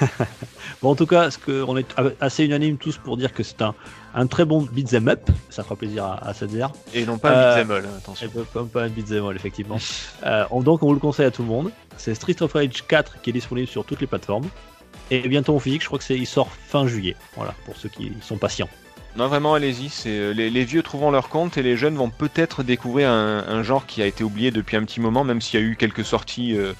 Bon, 0.80 0.90
en 0.90 0.94
tout 0.94 1.06
cas, 1.06 1.28
ce 1.32 1.38
que 1.38 1.64
on 1.66 1.76
est 1.76 1.86
assez 2.20 2.44
unanime 2.44 2.76
tous 2.76 2.98
pour 2.98 3.16
dire 3.16 3.32
que 3.32 3.42
c'est 3.42 3.62
un, 3.62 3.74
un 4.14 4.28
très 4.28 4.44
bon 4.44 4.62
beat'em 4.62 5.08
up. 5.08 5.28
Ça 5.50 5.64
fera 5.64 5.74
plaisir 5.74 6.04
à, 6.04 6.24
à 6.28 6.32
Sadzer. 6.34 6.66
Et 6.94 7.04
non 7.04 7.18
pas 7.18 7.32
Euh, 7.32 7.52
un 7.54 7.56
beat'em 7.64 7.70
all, 7.72 7.84
hein, 7.84 7.88
attention. 7.98 8.28
Et 8.28 8.40
pas, 8.44 8.64
pas 8.64 8.82
un 8.84 8.88
beat'em 8.88 9.24
all, 9.26 9.34
effectivement. 9.34 9.78
Euh, 10.24 10.44
on- 10.52 10.60
donc, 10.62 10.84
on 10.84 10.86
vous 10.86 10.94
le 10.94 11.00
conseille 11.00 11.26
à 11.26 11.32
tout 11.32 11.42
le 11.42 11.48
monde. 11.48 11.72
C'est 11.96 12.14
Street 12.14 12.36
of 12.42 12.52
Rage 12.52 12.84
4 12.86 13.20
qui 13.22 13.30
est 13.30 13.32
disponible 13.32 13.66
sur 13.66 13.84
toutes 13.84 14.00
les 14.00 14.06
plateformes. 14.06 14.46
Et 15.10 15.26
bientôt 15.28 15.56
en 15.56 15.58
physique, 15.58 15.82
je 15.82 15.86
crois 15.88 15.98
que 15.98 16.04
c'est, 16.04 16.16
il 16.16 16.26
sort 16.26 16.48
fin 16.52 16.86
juillet. 16.86 17.16
Voilà, 17.34 17.54
pour 17.64 17.76
ceux 17.76 17.88
qui 17.88 18.12
sont 18.20 18.36
patients. 18.36 18.68
Non, 19.18 19.26
vraiment, 19.26 19.54
allez-y. 19.54 19.88
C'est 19.88 20.10
euh, 20.16 20.30
les, 20.32 20.48
les 20.48 20.64
vieux 20.64 20.82
trouveront 20.82 21.10
leur 21.10 21.28
compte 21.28 21.58
et 21.58 21.62
les 21.62 21.76
jeunes 21.76 21.96
vont 21.96 22.08
peut-être 22.08 22.62
découvrir 22.62 23.10
un, 23.10 23.44
un 23.48 23.62
genre 23.64 23.84
qui 23.84 24.00
a 24.00 24.06
été 24.06 24.22
oublié 24.22 24.50
depuis 24.52 24.76
un 24.76 24.84
petit 24.84 25.00
moment, 25.00 25.24
même 25.24 25.40
s'il 25.40 25.58
y 25.58 25.62
a 25.62 25.66
eu 25.66 25.74
quelques 25.74 26.04
sorties 26.04 26.56
euh, 26.56 26.72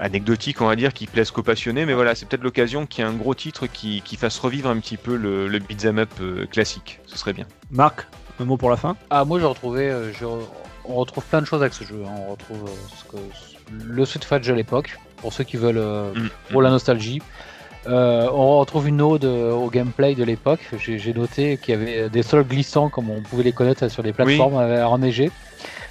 anecdotiques, 0.00 0.60
on 0.62 0.66
va 0.66 0.74
dire, 0.74 0.92
qui 0.92 1.06
plaisent 1.06 1.30
qu'aux 1.30 1.44
passionnés. 1.44 1.86
Mais 1.86 1.94
voilà, 1.94 2.16
c'est 2.16 2.26
peut-être 2.26 2.42
l'occasion 2.42 2.86
qu'il 2.86 3.04
y 3.04 3.06
ait 3.06 3.10
un 3.10 3.14
gros 3.14 3.34
titre 3.36 3.68
qui, 3.68 4.02
qui 4.04 4.16
fasse 4.16 4.36
revivre 4.40 4.68
un 4.68 4.78
petit 4.80 4.96
peu 4.96 5.14
le, 5.16 5.46
le 5.46 5.58
beat'em 5.60 5.98
up 6.00 6.10
euh, 6.20 6.44
classique. 6.46 6.98
Ce 7.06 7.16
serait 7.16 7.32
bien. 7.34 7.46
Marc, 7.70 8.06
un 8.40 8.44
mot 8.46 8.56
pour 8.56 8.70
la 8.70 8.76
fin? 8.76 8.96
Ah, 9.10 9.24
moi 9.24 9.38
j'ai 9.38 9.46
retrouvé, 9.46 9.88
euh, 9.90 10.12
je- 10.12 10.24
on 10.86 10.94
retrouve 10.96 11.22
plein 11.24 11.40
de 11.40 11.46
choses 11.46 11.60
avec 11.60 11.74
ce 11.74 11.84
jeu. 11.84 12.02
hein. 12.04 12.10
On 12.26 12.32
retrouve 12.32 12.64
euh, 12.64 12.72
ce 12.98 13.04
que- 13.12 13.84
le 13.84 14.04
Street 14.04 14.20
Fighter 14.26 14.48
de 14.50 14.54
l'époque, 14.56 14.98
pour 15.18 15.32
ceux 15.32 15.44
qui 15.44 15.56
veulent 15.56 15.78
euh, 15.78 16.12
Mm. 16.14 16.30
pour 16.50 16.62
la 16.62 16.70
nostalgie. 16.70 17.22
Euh, 17.86 18.28
on 18.32 18.58
retrouve 18.58 18.88
une 18.88 19.00
ode 19.00 19.24
euh, 19.24 19.52
au 19.52 19.70
gameplay 19.70 20.14
de 20.14 20.24
l'époque. 20.24 20.60
J'ai 20.78 20.98
j'ai 20.98 21.14
noté 21.14 21.56
qu'il 21.56 21.74
y 21.74 21.78
avait 21.78 22.10
des 22.10 22.22
sols 22.22 22.44
glissants 22.44 22.90
comme 22.90 23.10
on 23.10 23.22
pouvait 23.22 23.42
les 23.42 23.52
connaître 23.52 23.88
sur 23.88 24.02
des 24.02 24.12
plateformes 24.12 24.56
euh, 24.56 24.86
enneigées, 24.86 25.30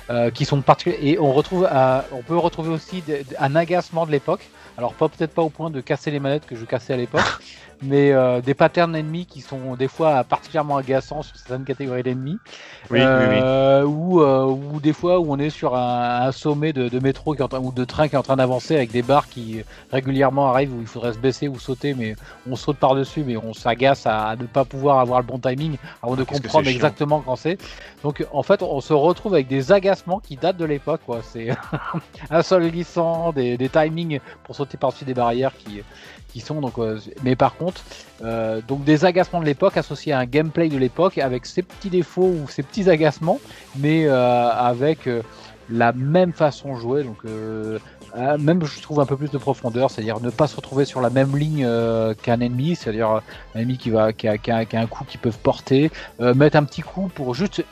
euh, 0.10 0.30
qui 0.30 0.46
sont 0.46 0.62
particuliers. 0.62 0.98
Et 1.02 1.20
on 1.20 1.32
retrouve, 1.34 1.68
euh, 1.72 2.02
on 2.12 2.22
peut 2.22 2.38
retrouver 2.38 2.70
aussi 2.70 3.04
un 3.40 3.56
agacement 3.56 4.06
de 4.06 4.12
l'époque. 4.12 4.48
Alors 4.78 4.94
pas 4.94 5.10
peut-être 5.10 5.34
pas 5.34 5.42
au 5.42 5.50
point 5.50 5.70
de 5.70 5.82
casser 5.82 6.10
les 6.10 6.20
manettes 6.20 6.46
que 6.46 6.56
je 6.56 6.64
cassais 6.66 6.94
à 6.94 6.98
l'époque, 6.98 7.22
mais 7.82 8.12
euh, 8.12 8.42
des 8.42 8.54
patterns 8.54 8.96
ennemis 8.96 9.26
qui 9.26 9.42
sont 9.42 9.76
des 9.76 9.88
fois 9.88 10.24
particulièrement 10.24 10.78
agaçants 10.78 11.22
sur 11.22 11.36
certaines 11.38 11.64
catégories 11.64 12.04
d'ennemis. 12.04 12.38
Oui, 12.90 13.00
oui, 13.00 13.06
oui. 13.06 13.40
Euh, 13.42 13.84
Ou, 13.84 14.22
euh, 14.22 14.46
ou 14.46 14.80
des 14.80 14.94
fois 14.94 15.20
où 15.20 15.32
on 15.32 15.38
est 15.38 15.50
sur 15.50 15.76
un, 15.76 16.28
un 16.28 16.32
sommet 16.32 16.74
de, 16.74 16.90
de 16.90 17.00
métro 17.00 17.34
qui 17.34 17.40
est 17.40 17.44
en 17.44 17.48
train, 17.48 17.60
ou 17.60 17.72
de 17.72 17.86
train 17.86 18.08
qui 18.08 18.16
est 18.16 18.18
en 18.18 18.24
train 18.24 18.36
d'avancer 18.36 18.76
avec 18.76 18.92
des 18.92 19.02
barres 19.02 19.28
qui 19.28 19.64
régulièrement 19.92 20.50
arrivent 20.50 20.74
où 20.74 20.82
il 20.82 20.88
faudrait 20.88 21.14
se 21.14 21.20
baisser 21.20 21.48
ou 21.48 21.60
sauter, 21.60 21.94
mais 21.94 22.16
on 22.50 22.56
saute 22.56 22.78
par-dessus, 22.78 23.24
mais 23.26 23.38
on 23.38 23.54
s'agace 23.54 24.06
à, 24.06 24.36
ne 24.36 24.46
pas 24.46 24.66
pouvoir 24.66 25.00
avoir 25.00 25.20
le 25.20 25.26
bon 25.26 25.40
timing 25.40 25.78
avant 26.04 26.16
de 26.16 26.24
comprendre 26.24 26.68
exactement 26.68 27.22
quand 27.22 27.36
c'est. 27.36 27.58
Donc 28.04 28.26
en 28.32 28.44
fait, 28.44 28.62
on 28.62 28.82
se 28.82 28.94
retrouve 28.94 29.34
avec 29.34 29.48
des 29.48 29.72
agacements 29.72 30.20
qui 30.20 30.36
datent 30.36 30.58
de 30.58 30.66
l'époque. 30.66 31.02
quoi. 31.06 31.22
C'est 31.24 31.50
un 32.30 32.42
sol 32.42 32.70
glissant, 32.70 33.32
des, 33.32 33.58
des 33.58 33.70
timings 33.70 34.20
pour 34.44 34.56
sauter 34.56 34.78
par-dessus 34.78 35.06
des 35.06 35.14
barrières 35.14 35.54
qui, 35.58 35.82
qui 36.32 36.40
sont 36.40 36.62
donc. 36.62 36.78
euh, 36.78 37.00
mais 37.24 37.36
par 37.36 37.56
contre, 37.56 37.84
euh, 38.24 38.62
donc 38.68 38.84
des 38.84 39.06
agacements 39.06 39.40
de 39.40 39.46
l'époque 39.46 39.78
associés 39.78 40.14
à 40.14 40.20
un 40.20 40.26
gameplay 40.26 40.70
de 40.70 40.78
l'époque 40.78 41.18
avec 41.18 41.46
ses 41.46 41.64
petits 41.64 41.90
défauts 41.90 42.34
ou 42.44 42.48
ses 42.50 42.64
petits 42.64 42.90
agacements, 42.90 43.40
mais 43.78 44.06
euh, 44.06 44.50
avec 44.50 45.10
la 45.70 45.92
même 45.94 46.34
façon 46.34 46.74
de 46.76 46.80
jouer. 46.80 47.04
Donc 47.04 47.18
même 48.40 48.66
je 48.66 48.82
trouve 48.82 49.00
un 49.00 49.06
peu 49.06 49.16
plus 49.18 49.30
de 49.30 49.38
profondeur, 49.38 49.92
c'est-à-dire 49.92 50.20
ne 50.20 50.30
pas 50.32 50.48
se 50.48 50.56
retrouver 50.56 50.86
sur 50.86 51.00
la 51.02 51.10
même 51.12 51.36
ligne 51.38 51.68
qu'un 52.24 52.40
ennemi, 52.40 52.76
c'est-à-dire 52.76 53.22
un 53.56 53.60
ennemi 53.60 53.78
qui 53.78 53.90
va 53.92 54.14
qui 54.14 54.28
a, 54.28 54.38
qui 54.38 54.52
a- 54.52 54.66
un 54.74 54.88
coup 54.88 55.04
qu'ils 55.06 55.20
peuvent 55.20 55.38
porter, 55.38 55.92
mettre 56.20 56.58
un 56.58 56.64
petit 56.64 56.82
coup 56.82 57.10
pour 57.14 57.36
juste 57.36 57.64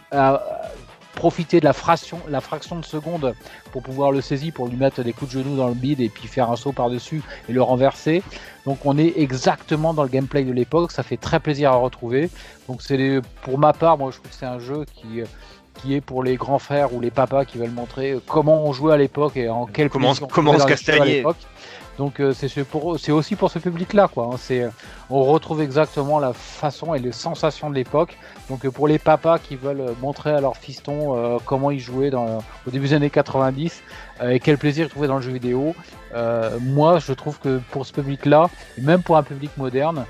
profiter 1.17 1.59
de 1.59 1.65
la 1.65 1.73
fraction, 1.73 2.19
la 2.29 2.39
fraction 2.41 2.77
de 2.79 2.85
seconde 2.85 3.33
pour 3.71 3.81
pouvoir 3.81 4.11
le 4.11 4.21
saisir, 4.21 4.53
pour 4.53 4.67
lui 4.67 4.77
mettre 4.77 5.01
des 5.03 5.11
coups 5.13 5.33
de 5.33 5.39
genoux 5.43 5.57
dans 5.57 5.67
le 5.67 5.73
bide 5.73 5.99
et 5.99 6.09
puis 6.09 6.27
faire 6.27 6.49
un 6.51 6.55
saut 6.55 6.71
par-dessus 6.71 7.21
et 7.49 7.53
le 7.53 7.61
renverser. 7.61 8.21
Donc 8.65 8.85
on 8.85 8.97
est 8.97 9.13
exactement 9.17 9.93
dans 9.93 10.03
le 10.03 10.09
gameplay 10.09 10.43
de 10.43 10.53
l'époque, 10.53 10.91
ça 10.91 11.03
fait 11.03 11.17
très 11.17 11.39
plaisir 11.39 11.71
à 11.71 11.75
retrouver. 11.75 12.29
Donc 12.69 12.81
c'est 12.81 13.19
pour 13.41 13.57
ma 13.57 13.73
part, 13.73 13.97
moi 13.97 14.11
je 14.11 14.17
trouve 14.17 14.29
que 14.29 14.37
c'est 14.37 14.45
un 14.45 14.59
jeu 14.59 14.85
qui 14.93 15.23
qui 15.81 15.93
est 15.93 16.01
pour 16.01 16.23
les 16.23 16.37
grands 16.37 16.57
frères 16.57 16.91
ou 16.95 16.99
les 17.01 17.11
papas 17.11 17.45
qui 17.45 17.59
veulent 17.59 17.69
montrer 17.69 18.17
comment 18.27 18.63
on 18.65 18.73
jouait 18.73 18.93
à 18.93 18.97
l'époque 18.97 19.37
et 19.37 19.47
en 19.47 19.67
quel 19.67 19.89
Comment- 19.89 20.13
comment 20.31 20.51
on 20.51 20.59
se 20.59 20.65
Donc 21.97 22.19
euh, 22.19 22.33
c'est 22.33 23.11
aussi 23.11 23.35
pour 23.35 23.51
ce 23.51 23.59
public-là, 23.59 24.07
quoi. 24.07 24.29
hein. 24.33 24.37
Euh, 24.51 24.69
on 25.09 25.23
retrouve 25.23 25.61
exactement 25.61 26.19
la 26.19 26.33
façon 26.33 26.93
et 26.93 26.99
les 26.99 27.11
sensations 27.11 27.69
de 27.69 27.75
l'époque. 27.75 28.17
Donc 28.49 28.65
euh, 28.65 28.71
pour 28.71 28.87
les 28.87 28.99
papas 28.99 29.39
qui 29.39 29.55
veulent 29.55 29.95
montrer 30.01 30.31
à 30.31 30.41
leurs 30.41 30.57
fistons 30.57 31.15
euh, 31.17 31.37
comment 31.43 31.71
ils 31.71 31.79
jouaient 31.79 32.13
au 32.13 32.71
début 32.71 32.87
des 32.89 32.93
années 32.93 33.09
90 33.09 33.81
euh, 34.21 34.29
et 34.29 34.39
quel 34.39 34.57
plaisir 34.57 34.85
ils 34.85 34.89
trouvaient 34.89 35.07
dans 35.07 35.15
le 35.17 35.21
jeu 35.21 35.31
vidéo, 35.31 35.75
moi 36.61 36.99
je 36.99 37.13
trouve 37.13 37.39
que 37.39 37.59
pour 37.71 37.85
ce 37.85 37.93
public-là, 37.93 38.49
et 38.77 38.81
même 38.81 39.01
pour 39.03 39.17
un 39.17 39.23
public 39.23 39.51
moderne, 39.57 40.05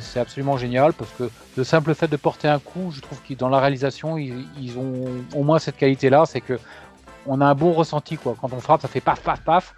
c'est 0.00 0.18
absolument 0.20 0.56
génial 0.56 0.92
parce 0.94 1.10
que 1.18 1.30
le 1.56 1.64
simple 1.64 1.94
fait 1.94 2.08
de 2.08 2.16
porter 2.16 2.48
un 2.48 2.58
coup, 2.58 2.90
je 2.90 3.00
trouve 3.00 3.20
que 3.22 3.34
dans 3.34 3.50
la 3.50 3.60
réalisation, 3.60 4.16
ils, 4.16 4.46
ils 4.58 4.78
ont 4.78 5.04
au 5.34 5.42
moins 5.42 5.58
cette 5.58 5.76
qualité-là, 5.76 6.24
c'est 6.26 6.40
que 6.40 6.58
on 7.26 7.40
a 7.40 7.46
un 7.46 7.54
bon 7.54 7.72
ressenti 7.72 8.16
quoi. 8.16 8.34
Quand 8.40 8.52
on 8.52 8.60
frappe, 8.60 8.82
ça 8.82 8.88
fait 8.88 9.00
paf 9.00 9.20
paf 9.20 9.40
paf. 9.42 9.74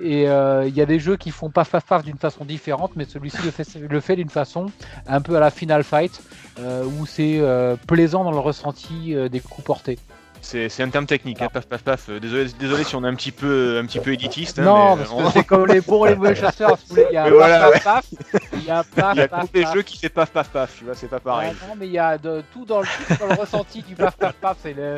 Et 0.00 0.28
euh, 0.28 0.66
il 0.68 0.76
y 0.76 0.80
a 0.80 0.86
des 0.86 1.00
jeux 1.00 1.16
qui 1.16 1.30
font 1.30 1.50
paf 1.50 1.70
paf 1.70 1.84
paf 1.84 2.04
d'une 2.04 2.18
façon 2.18 2.44
différente, 2.44 2.92
mais 2.94 3.04
celui-ci 3.04 3.38
le 3.44 3.50
fait, 3.50 3.66
le 3.78 4.00
fait 4.00 4.14
d'une 4.16 4.30
façon 4.30 4.66
un 5.08 5.20
peu 5.20 5.36
à 5.36 5.40
la 5.40 5.50
Final 5.50 5.82
Fight, 5.82 6.20
euh, 6.60 6.84
où 6.84 7.04
c'est 7.06 7.38
euh, 7.40 7.74
plaisant 7.86 8.22
dans 8.24 8.30
le 8.30 8.38
ressenti 8.38 9.14
euh, 9.14 9.28
des 9.28 9.40
coups 9.40 9.64
portés. 9.66 9.98
C'est 10.40 10.80
un 10.82 10.88
terme 10.88 11.06
technique, 11.06 11.42
hein, 11.42 11.48
paf 11.52 11.66
paf 11.66 11.82
paf. 11.82 12.08
Euh, 12.10 12.20
Désolé, 12.20 12.46
désolé 12.60 12.84
si 12.84 12.94
on 12.94 13.04
est 13.04 13.08
un 13.08 13.14
petit 13.16 13.32
peu, 13.32 13.80
un 13.82 13.86
petit 13.86 13.98
peu 13.98 14.12
éditiste. 14.12 14.60
hein, 14.60 14.62
non, 14.62 14.94
mais, 14.96 15.02
parce 15.02 15.10
euh, 15.12 15.16
que 15.16 15.26
on- 15.26 15.30
c'est 15.32 15.44
comme 15.44 15.66
les 15.66 15.80
bons 15.80 16.04
et 16.06 16.10
les 16.10 16.14
mauvais 16.14 16.36
chasseurs. 16.36 16.78
Il 16.92 17.12
y 17.12 17.16
a 17.16 17.24
paf 17.24 17.32
voilà, 17.32 17.70
paf 17.72 17.82
paf, 17.84 18.04
il 18.52 18.64
y 18.64 18.70
a 18.70 18.84
paf 18.84 19.14
il 19.16 19.18
y 19.18 19.22
a 19.22 19.28
tous 19.28 19.48
les 19.52 19.66
jeux 19.66 19.82
qui 19.82 19.98
fait 19.98 20.08
paf 20.08 20.30
paf 20.30 20.48
paf, 20.50 20.76
tu 20.78 20.84
vois, 20.84 20.94
c'est 20.94 21.08
pas 21.08 21.18
pareil. 21.18 21.50
Ah 21.60 21.66
non, 21.66 21.74
mais 21.76 21.86
il 21.86 21.92
y 21.92 21.98
a 21.98 22.16
de, 22.18 22.44
tout, 22.52 22.64
dans 22.64 22.80
le, 22.82 22.86
tout 22.86 23.14
dans 23.18 23.26
le 23.34 23.40
ressenti 23.40 23.82
du 23.82 23.96
paf 23.96 24.16
paf 24.16 24.34
paf. 24.34 24.58
C'est 24.62 24.74
le. 24.74 24.94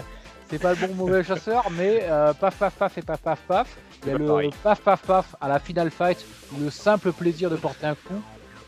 C'est 0.51 0.59
pas 0.61 0.74
le 0.74 0.84
bon 0.86 0.92
mauvais 0.94 1.22
chasseur, 1.22 1.68
mais 1.70 2.01
euh, 2.03 2.32
paf 2.34 2.57
paf 2.57 2.74
paf 2.74 2.98
et 2.98 3.03
paf 3.03 3.20
paf 3.20 3.38
paf. 3.48 3.68
Il 4.05 4.09
y 4.09 4.12
a 4.12 4.14
C'est 4.14 4.18
pas 4.18 4.18
le 4.18 4.26
pareil. 4.26 4.51
paf 4.62 4.80
paf 4.80 5.03
paf 5.03 5.36
à 5.40 5.48
la 5.48 5.59
final 5.59 5.90
fight 5.90 6.24
où 6.55 6.61
le 6.61 6.70
simple 6.70 7.12
plaisir 7.12 7.51
de 7.51 7.57
porter 7.57 7.86
un 7.86 7.94
coup 7.94 8.22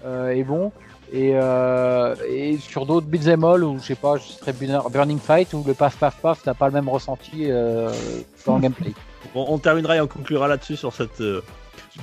euh, 0.05 0.31
est 0.31 0.45
bon. 0.45 0.73
Et, 1.13 1.33
euh, 1.35 2.15
et 2.29 2.57
sur 2.59 2.87
d'autres 2.87 3.07
beat'em 3.07 3.45
all 3.45 3.65
ou 3.65 3.79
je 3.79 3.85
sais 3.85 3.95
pas, 3.95 4.17
je 4.17 4.23
serais 4.25 4.53
Burning 4.91 5.19
Fight 5.19 5.53
où 5.53 5.63
le 5.67 5.75
paf 5.75 5.97
paf 5.97 6.17
paf 6.21 6.41
t'as 6.43 6.55
pas 6.55 6.67
le 6.69 6.73
même 6.73 6.89
ressenti 6.89 7.51
euh, 7.51 7.91
dans 8.47 8.57
le 8.57 8.63
gameplay. 8.63 8.93
Bon, 9.35 9.45
on 9.49 9.59
terminera 9.59 9.97
et 9.97 10.01
on 10.01 10.07
conclura 10.07 10.49
là-dessus 10.49 10.77
sur 10.77 10.93
cette 10.93 11.23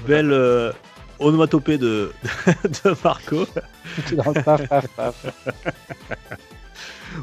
belle 0.06 0.74
onomatopée 1.20 1.78
de, 1.80 2.12
de 2.84 2.96
Marco. 3.04 3.46
Tout 3.46 4.14
est 4.14 4.16
dans 4.16 4.32
le 4.32 4.44
paf 4.44 4.68
paf 4.68 4.88
paf. 4.90 5.26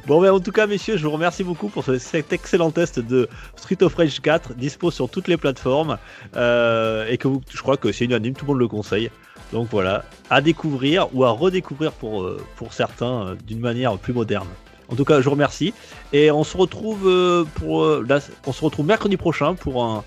Bon, 0.06 0.20
mais 0.20 0.28
en 0.28 0.40
tout 0.40 0.52
cas, 0.52 0.66
messieurs, 0.66 0.96
je 0.96 1.04
vous 1.04 1.10
remercie 1.12 1.44
beaucoup 1.44 1.68
pour 1.68 1.84
ce- 1.84 1.98
cet 1.98 2.32
excellent 2.32 2.70
test 2.70 2.98
de 3.00 3.28
Street 3.56 3.82
of 3.82 3.94
Rage 3.94 4.20
4, 4.20 4.54
dispo 4.54 4.90
sur 4.90 5.08
toutes 5.08 5.28
les 5.28 5.36
plateformes, 5.36 5.98
euh, 6.36 7.06
et 7.08 7.18
que 7.18 7.28
vous- 7.28 7.42
je 7.54 7.60
crois 7.62 7.76
que 7.76 7.92
c'est 7.92 8.04
unanime, 8.04 8.34
tout 8.34 8.44
le 8.44 8.52
monde 8.52 8.60
le 8.60 8.68
conseille. 8.68 9.10
Donc 9.52 9.68
voilà, 9.70 10.04
à 10.30 10.40
découvrir 10.40 11.08
ou 11.14 11.24
à 11.24 11.30
redécouvrir 11.30 11.92
pour, 11.92 12.22
euh, 12.22 12.40
pour 12.56 12.72
certains 12.72 13.28
euh, 13.28 13.34
d'une 13.46 13.60
manière 13.60 13.96
plus 13.98 14.12
moderne. 14.12 14.48
En 14.88 14.94
tout 14.96 15.04
cas, 15.04 15.20
je 15.20 15.24
vous 15.24 15.32
remercie, 15.32 15.72
et 16.12 16.30
on 16.30 16.44
se 16.44 16.56
retrouve 16.56 17.08
pour 17.56 17.86
là, 17.86 18.20
on 18.46 18.52
se 18.52 18.64
retrouve 18.64 18.86
mercredi 18.86 19.16
prochain 19.16 19.54
pour 19.54 19.84
un, 19.84 20.04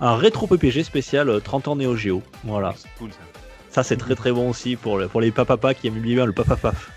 un 0.00 0.16
rétro 0.16 0.46
PPG 0.46 0.84
spécial 0.84 1.28
euh, 1.28 1.40
30 1.40 1.68
ans 1.68 1.76
Neo 1.76 1.96
Geo. 1.96 2.22
Voilà, 2.44 2.74
cool 2.98 3.10
ça. 3.10 3.18
ça 3.70 3.82
c'est 3.82 3.96
très 3.96 4.14
très 4.14 4.30
bon 4.32 4.50
aussi 4.50 4.76
pour, 4.76 4.98
le- 4.98 5.08
pour 5.08 5.20
les 5.20 5.30
papapas 5.32 5.74
qui 5.74 5.86
aiment 5.88 6.00
bien 6.00 6.24
le 6.26 6.32
papapaf. 6.32 6.90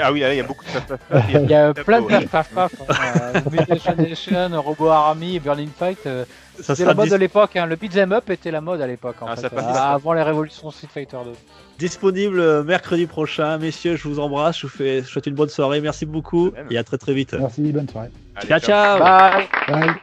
Ah 0.00 0.12
oui, 0.12 0.22
il 0.26 0.34
y 0.36 0.40
a 0.40 0.42
beaucoup 0.42 0.64
de 0.64 0.70
paf 0.70 0.86
paf 0.86 0.98
paf. 1.08 1.24
Il 1.34 1.50
y 1.50 1.54
a 1.54 1.74
plein 1.74 2.00
de 2.02 2.06
paf 2.26 2.48
paf 2.50 2.50
paf. 2.50 2.72
Hein. 2.88 3.32
Euh, 3.36 3.40
Mutation 3.50 3.94
Nation, 3.96 4.62
Robo 4.62 4.88
Army 4.88 5.38
Burning 5.40 5.70
Fight. 5.76 5.98
euh, 6.06 6.24
Ça 6.60 6.74
C'est 6.74 6.84
la 6.84 6.94
mode 6.94 7.06
dis- 7.06 7.10
de 7.12 7.16
l'époque, 7.16 7.56
hein. 7.56 7.66
le 7.66 7.76
beat'em 7.76 8.12
up 8.12 8.30
était 8.30 8.50
la 8.50 8.60
mode 8.60 8.80
à 8.80 8.86
l'époque 8.86 9.16
en 9.20 9.26
Ah, 9.28 9.34
euh, 9.42 9.58
avant 9.74 10.12
les 10.12 10.22
révolutions 10.22 10.70
Street 10.70 10.88
Fighter 10.92 11.16
2. 11.24 11.32
disponible 11.78 12.64
mercredi 12.64 13.06
prochain. 13.06 13.58
Messieurs, 13.58 13.96
je 13.96 14.08
vous 14.08 14.18
embrasse, 14.18 14.58
je 14.58 14.66
vous, 14.66 14.72
fais, 14.72 14.96
je 14.98 15.02
vous 15.02 15.08
souhaite 15.08 15.26
une 15.26 15.34
bonne 15.34 15.48
soirée. 15.48 15.80
Merci 15.80 16.06
beaucoup 16.06 16.52
et 16.70 16.78
à 16.78 16.84
très 16.84 16.98
très 16.98 17.14
vite. 17.14 17.34
Merci, 17.38 17.72
bonne 17.72 17.88
soirée. 17.88 18.10
Allez, 18.36 18.48
ciao 18.48 18.60
ciao 18.60 18.98
Bye 18.98 19.48
Bye. 19.68 19.94